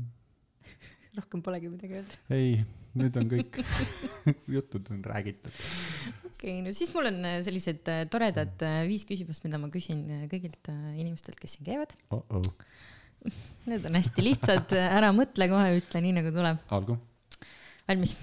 [1.18, 2.18] rohkem polegi midagi öelda.
[2.34, 2.62] ei,
[2.98, 3.60] nüüd on kõik
[4.56, 5.52] jutud on räägitud.
[5.52, 9.70] okei okay,, no siis mul on äh, sellised äh, toredad äh, viis küsimust, mida ma
[9.72, 11.96] küsin kõigilt inimestelt, kes siin käivad.
[12.14, 12.50] oh-oh,
[13.68, 16.62] Need on hästi lihtsad, ära mõtle kohe, ütle nii nagu tuleb.
[16.72, 16.96] algu
[17.90, 18.16] valmis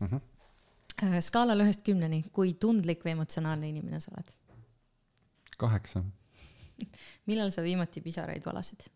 [0.00, 0.06] mm.
[0.08, 1.20] -hmm.
[1.24, 4.34] skaalal ühest kümneni, kui tundlik või emotsionaalne inimene sa oled?
[5.58, 6.02] kaheksa,
[7.30, 8.86] millal sa viimati pisaraid valasid?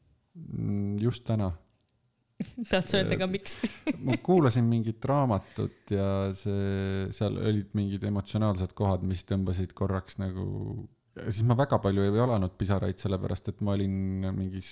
[1.03, 1.51] just täna.
[2.71, 3.57] tahad sa öelda ka, miks?
[4.07, 10.47] ma kuulasin mingit raamatut ja see, seal olid mingid emotsionaalsed kohad, mis tõmbasid korraks nagu,
[11.27, 14.71] siis ma väga palju ei valanud pisaraid, sellepärast et ma olin mingis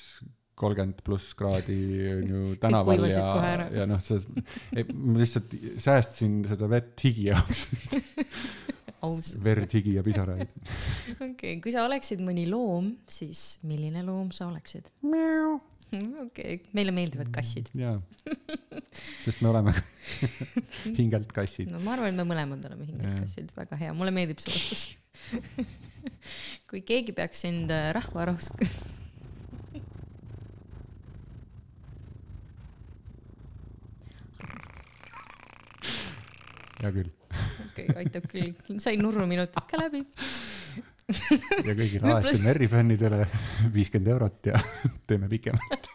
[0.56, 1.80] kolmkümmend pluss kraadi
[2.14, 3.26] on ju tänaval ja
[3.74, 4.22] ja noh, see,
[4.94, 7.66] ma lihtsalt säästsin seda vett higi jaoks,
[9.06, 9.34] aus.
[9.42, 10.52] verd, higi ja pisaraid.
[11.30, 14.90] okei kui sa oleksid mõni loom, siis milline loom sa oleksid?
[15.06, 17.70] okei okay., meile meeldivad kassid.
[17.78, 17.96] jaa,
[19.22, 19.74] sest me oleme
[20.98, 21.70] hingelt kassid.
[21.72, 23.22] no ma arvan, et me mõlemad oleme hingelt Jah.
[23.22, 24.86] kassid, väga hea, mulle meeldib see vastus.
[26.70, 28.50] kui keegi peaks sind äh, rahvarohks,
[36.86, 37.15] hea küll.
[37.76, 40.02] okay,, aitab küll, sain nurruminutid ka läbi.
[41.66, 43.22] ja kõigile ASMR-i fännidele
[43.76, 44.60] viiskümmend eurot ja
[45.08, 45.90] teeme pikemalt.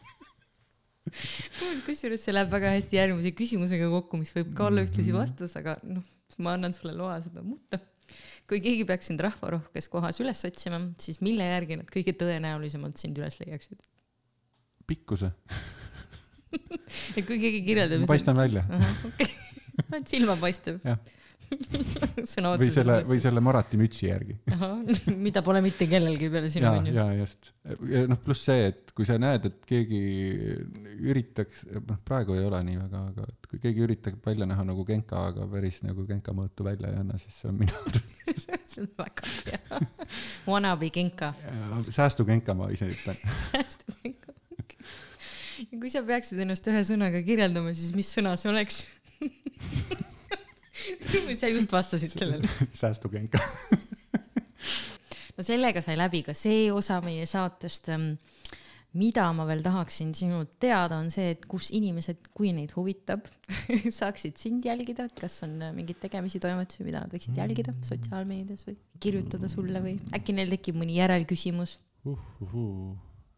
[1.85, 5.75] kusjuures see läheb väga hästi järgmise küsimusega kokku, mis võib ka olla ühtlasi vastus, aga
[5.83, 6.05] noh,
[6.39, 7.81] ma annan sulle loa seda muuta.
[8.47, 13.19] kui keegi peaks sind rahvarohkes kohas üles otsima, siis mille järgi nad kõige tõenäolisemalt sind
[13.19, 13.81] üles leiaksid?
[14.91, 15.29] pikkuse,
[16.51, 18.11] et kui keegi kirjeldab ma.
[18.11, 18.63] paistan välja.
[19.11, 19.29] okei,
[19.87, 20.79] oled silmapaistev
[22.31, 24.37] Sõna või selle, otseses või selle Marati mütsi järgi.
[25.25, 26.93] mida pole mitte kellelgi peale sinu onju.
[26.95, 27.51] ja just.
[27.91, 30.01] ja noh, pluss see, et kui sa näed, et keegi
[31.11, 34.85] üritaks, noh, praegu ei ole nii väga, aga et kui keegi üritab välja näha nagu
[34.87, 37.95] Genka, aga päris nagu Genka mõõtu välja ei anna, siis see on mina.
[38.43, 39.83] see on väga hea.
[40.47, 41.33] Wannabe Genka,
[41.89, 43.19] säästu Genka, ma ise ütlen.
[43.49, 44.33] säästu Genka.
[45.67, 48.85] ja kui sa peaksid ennast ühe sõnaga kirjeldama, siis mis sõna see oleks?
[51.39, 52.47] Sa just vastasid sellele.
[52.81, 53.39] säästu Genka.
[55.37, 57.91] no sellega sai läbi ka see osa meie saatest.
[58.91, 63.29] mida ma veel tahaksin sinult teada, on see, et kus inimesed, kui neid huvitab,
[63.99, 68.75] saaksid sind jälgida, et kas on mingeid tegemisi, toimetusi, mida nad võiksid jälgida sotsiaalmeedias või
[68.99, 71.77] kirjutada sulle või äkki neil tekib mõni järelküsimus.
[72.03, 72.97] uhuhuu,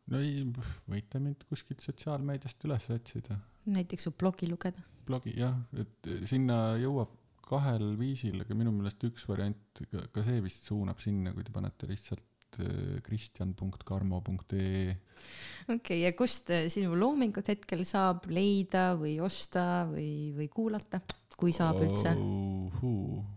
[0.10, 0.42] no ei,
[0.90, 3.38] võite mind kuskilt sotsiaalmeediast üles otsida.
[3.70, 4.82] näiteks su blogi lugeda.
[5.06, 7.14] blogi jah, et sinna jõuab
[7.48, 9.82] kahel viisil, aga minu meelest üks variant,
[10.14, 14.94] ka see vist suunab sinna, kui te panete lihtsalt äh, kristjan.karmo.ee.
[14.94, 21.02] okei okay,, ja kust äh, sinu loomingut hetkel saab leida või osta või, või kuulata,
[21.40, 22.14] kui saab üldse?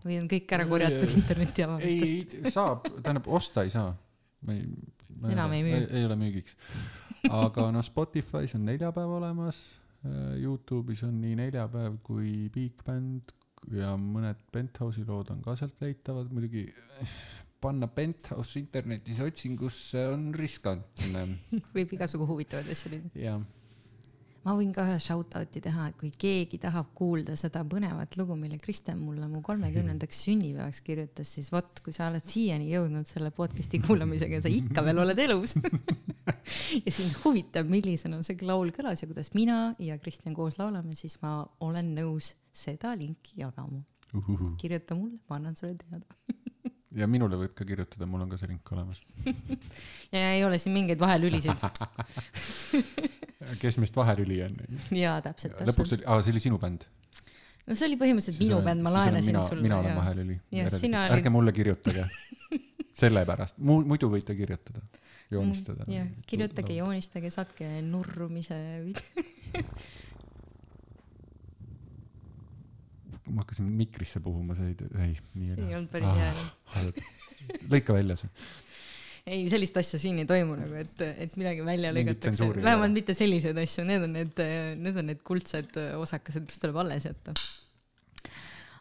[0.05, 2.37] või on kõik ära korjatud interneti avamistest?
[2.39, 3.91] ei, saab, tähendab osta ei saa.
[4.47, 4.69] ma ei,
[5.33, 5.81] Enam ei müü.
[5.97, 6.53] ei ole müügiks.
[7.27, 9.59] aga noh, Spotify's on neljapäev olemas,
[10.37, 13.33] Youtube'is on nii neljapäev kui Big Band
[13.73, 16.67] ja mõned Penthouse'i lood on ka sealt leitavad, muidugi
[17.63, 21.25] panna Penthouse internetis otsingusse on riskantne.
[21.75, 23.13] Võib igasugu huvitavaid asju leida.
[23.17, 23.37] ja
[24.47, 28.55] ma võin ka ühe shout-out'i teha, et kui keegi tahab kuulda seda põnevat lugu, mille
[28.61, 33.81] Kristjan mulle mu kolmekümnendaks sünnipäevaks kirjutas, siis vot, kui sa oled siiani jõudnud selle podcast'i
[33.83, 35.57] kuulamisega sa ikka veel oled elus
[36.85, 41.19] ja sind huvitab, millisena see laul kõlas ja kuidas mina ja Kristjan koos laulame, siis
[41.25, 43.83] ma olen nõus seda linki jagama.
[44.61, 46.07] kirjuta mulle, ma annan sulle teada.
[46.97, 49.01] ja minule võib ka kirjutada, mul on ka see link olemas.
[50.15, 51.65] ja ei ole siin mingeid vahelülisid.
[53.63, 54.55] kes meist vahelüli on?
[54.95, 55.99] jaa, täpselt, lõpuks täpselt.
[55.99, 56.87] oli, aa see oli sinu bänd.
[57.67, 59.65] no see oli põhimõtteliselt minu bänd, ma laenasin mina, sulle.
[59.65, 60.39] mina olen vahelüli.
[60.57, 62.07] Jah, sina olid- ärge mulle kirjutage.
[63.01, 64.81] sellepärast, muidu võite kirjutada,
[65.29, 65.85] joonistada.
[65.91, 68.57] jah, kirjutage, joonistage, saatke nurrumise.
[73.27, 76.31] Ma hakkasin mikrisse puhuma, see ei, ei, nii see ei olnud päris hea.
[76.77, 77.03] halb.
[77.73, 78.31] lõika välja see.
[79.27, 83.15] ei, sellist asja siin ei toimu nagu, et, et midagi välja lõigatakse ei vähemalt mitte
[83.17, 84.43] selliseid asju, need on need,
[84.81, 87.35] need on need kuldsed osakesed, mis tuleb alles jätta.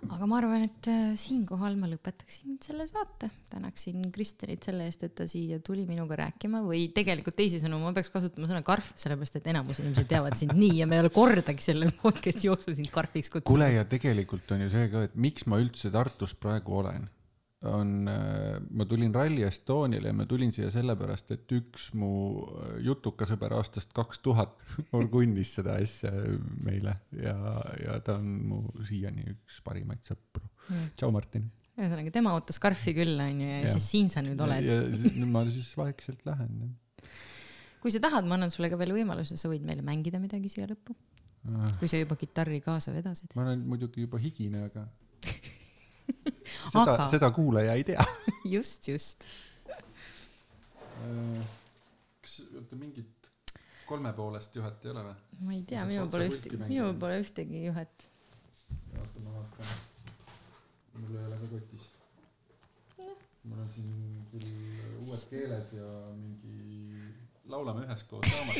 [0.05, 5.14] Aga ma arvan, et äh, siinkohal ma lõpetaksin selle saate, tänaksin Kristjanit selle eest, et
[5.18, 9.51] ta siia tuli minuga rääkima või tegelikult teisisõnu ma peaks kasutama sõna karf, sellepärast et
[9.52, 13.32] enamus inimesed teavad sind nii ja me ei ole kordagi selle podcast'i jooksul sind karfiks
[13.32, 13.51] kutsunud.
[13.51, 17.09] kuule ja tegelikult on ju see ka, et miks ma üldse Tartus praegu olen,
[17.64, 18.04] on,
[18.70, 22.10] ma tulin Rally Estoniale ja ma tulin siia sellepärast, et üks mu
[22.44, 24.56] äh, jutukasõber aastast kaks tuhat
[24.96, 26.12] orgunnis seda asja
[26.64, 27.36] meile ja,
[27.80, 30.44] ja ta on mu siiani üks parimaid sõpru.
[30.98, 31.48] tšau, Martin.
[31.78, 33.72] ühesõnaga, tema ootas karfi küll, onju, ja Jah.
[33.72, 36.76] siis siin sa nüüd oled ma siis vaikselt lähen.
[37.80, 40.68] kui sa tahad, ma annan sulle ka veel võimaluse, sa võid meile mängida midagi siia
[40.68, 40.96] lõppu,
[41.80, 43.32] kui sa juba kitarri kaasa vedasid.
[43.32, 44.84] ma olen muidugi juba higine, aga
[46.47, 48.05] seda Aga-, seda kuulaja ei tea.
[48.56, 49.27] just, just.
[52.23, 53.31] kas, oota mingit
[53.86, 55.16] kolmepoolest juhet ei ole või?
[55.47, 58.09] ma ei tea, minul pole ühtegi, minul pole ühtegi juhet.
[58.97, 59.77] oota, ma vaatan.
[60.97, 61.86] mul ei ole ka kotis.
[63.47, 63.93] mul on siin
[64.32, 64.51] küll
[65.06, 66.56] uued keeled ja mingi
[67.52, 68.56] laulame üheskoos raamat.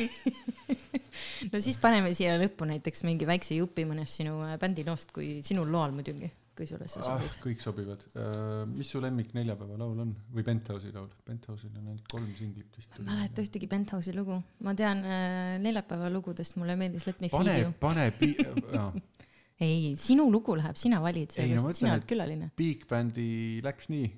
[1.51, 5.71] no siis paneme siia lõppu näiteks mingi väikse jupi mõnest sinu äh, bändiloost, kui sinul
[5.73, 7.35] loal muidugi, kui sulle see ah, sobib.
[7.43, 8.63] kõik sobivad uh,.
[8.69, 11.09] mis su lemmik neljapäeva laul on või Penthouse'i laul?
[11.27, 12.95] Penthouse'il on ainult kolm singlit vist.
[12.97, 17.29] ma ei mäleta ühtegi Penthouse'i lugu, ma tean äh, neljapäeva lugudest, mulle meeldis Let me
[17.33, 18.35] feel pane you., pane pi-,
[18.77, 18.89] no,
[19.63, 22.49] ei, sinu lugu läheb, sina valid, Ei, no sellepärast et sina oled külaline.
[22.57, 23.29] Big Bandi
[23.65, 24.09] läks nii.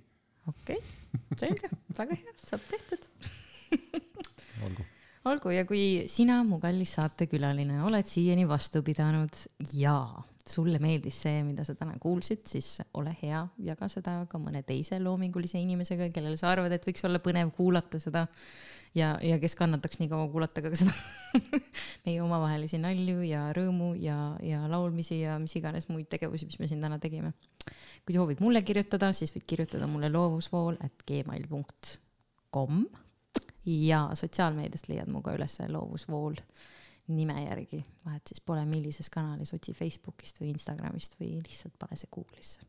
[0.52, 3.08] okei okay., selge, väga hea, saab tehtud.
[4.66, 4.88] olgu.
[5.30, 9.44] olgu, ja kui sina, mu kallis saatekülaline, oled siiani vastu pidanud
[9.76, 10.00] ja
[10.52, 15.00] sulle meeldis see, mida sa täna kuulsid, siis ole hea, jaga seda ka mõne teise
[15.04, 18.26] loomingulise inimesega, kellele sa arvad, et võiks olla põnev kuulata seda
[18.96, 20.94] ja, ja kes kannataks nii kaua kuulata ka seda
[22.06, 26.70] meie omavahelisi nalju ja rõõmu ja, ja laulmisi ja mis iganes muid tegevusi, mis me
[26.70, 27.34] siin täna tegime.
[28.06, 32.84] kui soovid mulle kirjutada, siis võid kirjutada mulle loovusvool at gmail.com
[33.70, 36.40] ja sotsiaalmeediast leiad mu ka üles loovusvool
[37.10, 42.12] nime järgi, vahet siis pole, millises kanalis, otsi Facebookist või Instagramist või lihtsalt pane see
[42.16, 42.66] Google'isse.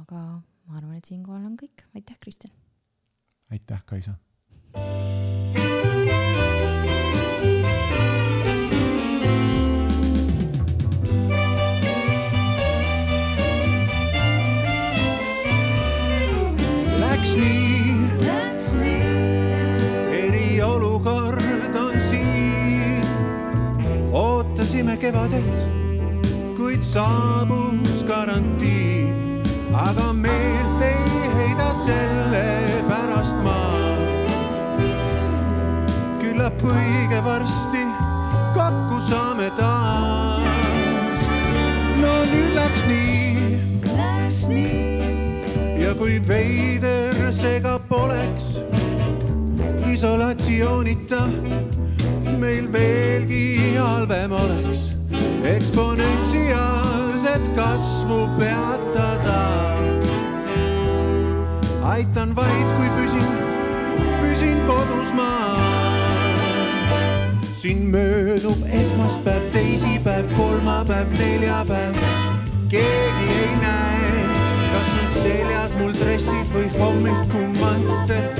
[0.00, 0.22] aga
[0.66, 2.52] ma arvan, et siinkohal on kõik, aitäh, Kristjan.
[3.50, 4.14] aitäh, Kaisa.
[25.00, 25.48] kevadet,
[26.56, 32.44] kuid saabus karantiin, aga meelt ei heida selle
[32.88, 33.56] pärast ma.
[36.20, 37.84] küllap õige varsti
[38.54, 41.24] kokku saame taas.
[42.02, 43.56] no nüüd läks nii
[45.80, 48.60] ja kui veider see ka poleks,
[49.88, 51.24] isolatsioonita
[52.40, 54.78] meil veelgi halvem oleks
[55.44, 59.40] eksponentsiaalset kasvu peatada.
[61.82, 63.32] aitan vaid, kui püsin,
[64.22, 65.60] püsin kodus maal.
[67.60, 71.94] siin möödub esmaspäev, teisipäev, kolmapäev, neljapäev,
[72.68, 74.10] keegi ei näe,
[74.72, 78.39] kas on seljas mul dressid või hommikumantel,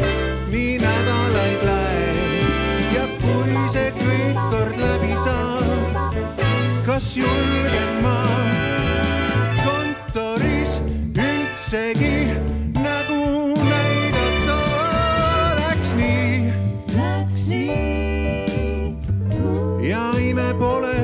[19.82, 20.98] ja ime pole,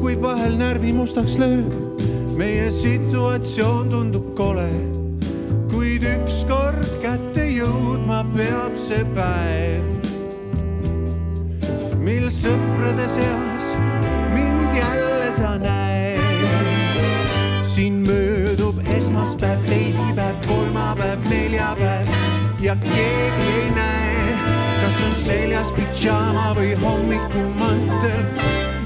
[0.00, 2.02] kui vahel närvi mustaks lööb,
[2.36, 4.68] meie situatsioon tundub kole,
[5.70, 9.88] kuid ükskord kätte jõudma peab see päev,
[12.02, 13.51] mil sõprade seas
[15.42, 16.22] sa näed.
[17.62, 22.06] siin möödub esmaspäev, teisipäev, kolmapäev, neljapäev.
[22.60, 24.34] Ja keegi ei näe,
[24.82, 28.22] kas on seljas pidžaama või hommikumantel,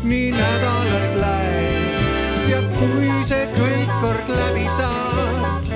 [0.05, 5.75] nii nädalaid läheb ja kui see kõik kord läbi saab,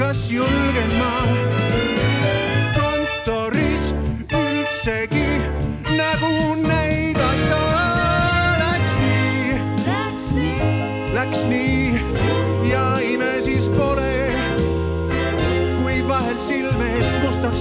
[0.00, 1.14] kas julgen ma
[2.80, 3.94] kontoris
[4.32, 5.25] üldsegi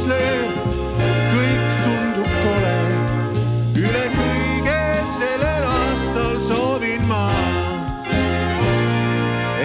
[0.09, 0.55] lööb,
[1.31, 2.77] kõik tundub kole.
[3.81, 4.79] üle kõige
[5.17, 7.25] sellel aastal soovin ma,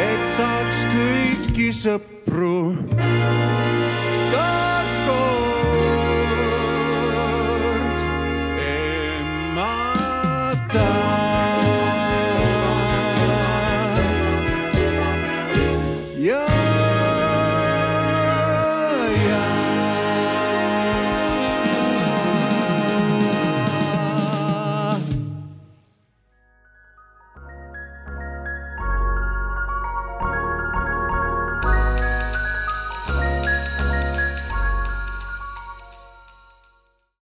[0.00, 2.56] et saaks kõiki sõpru.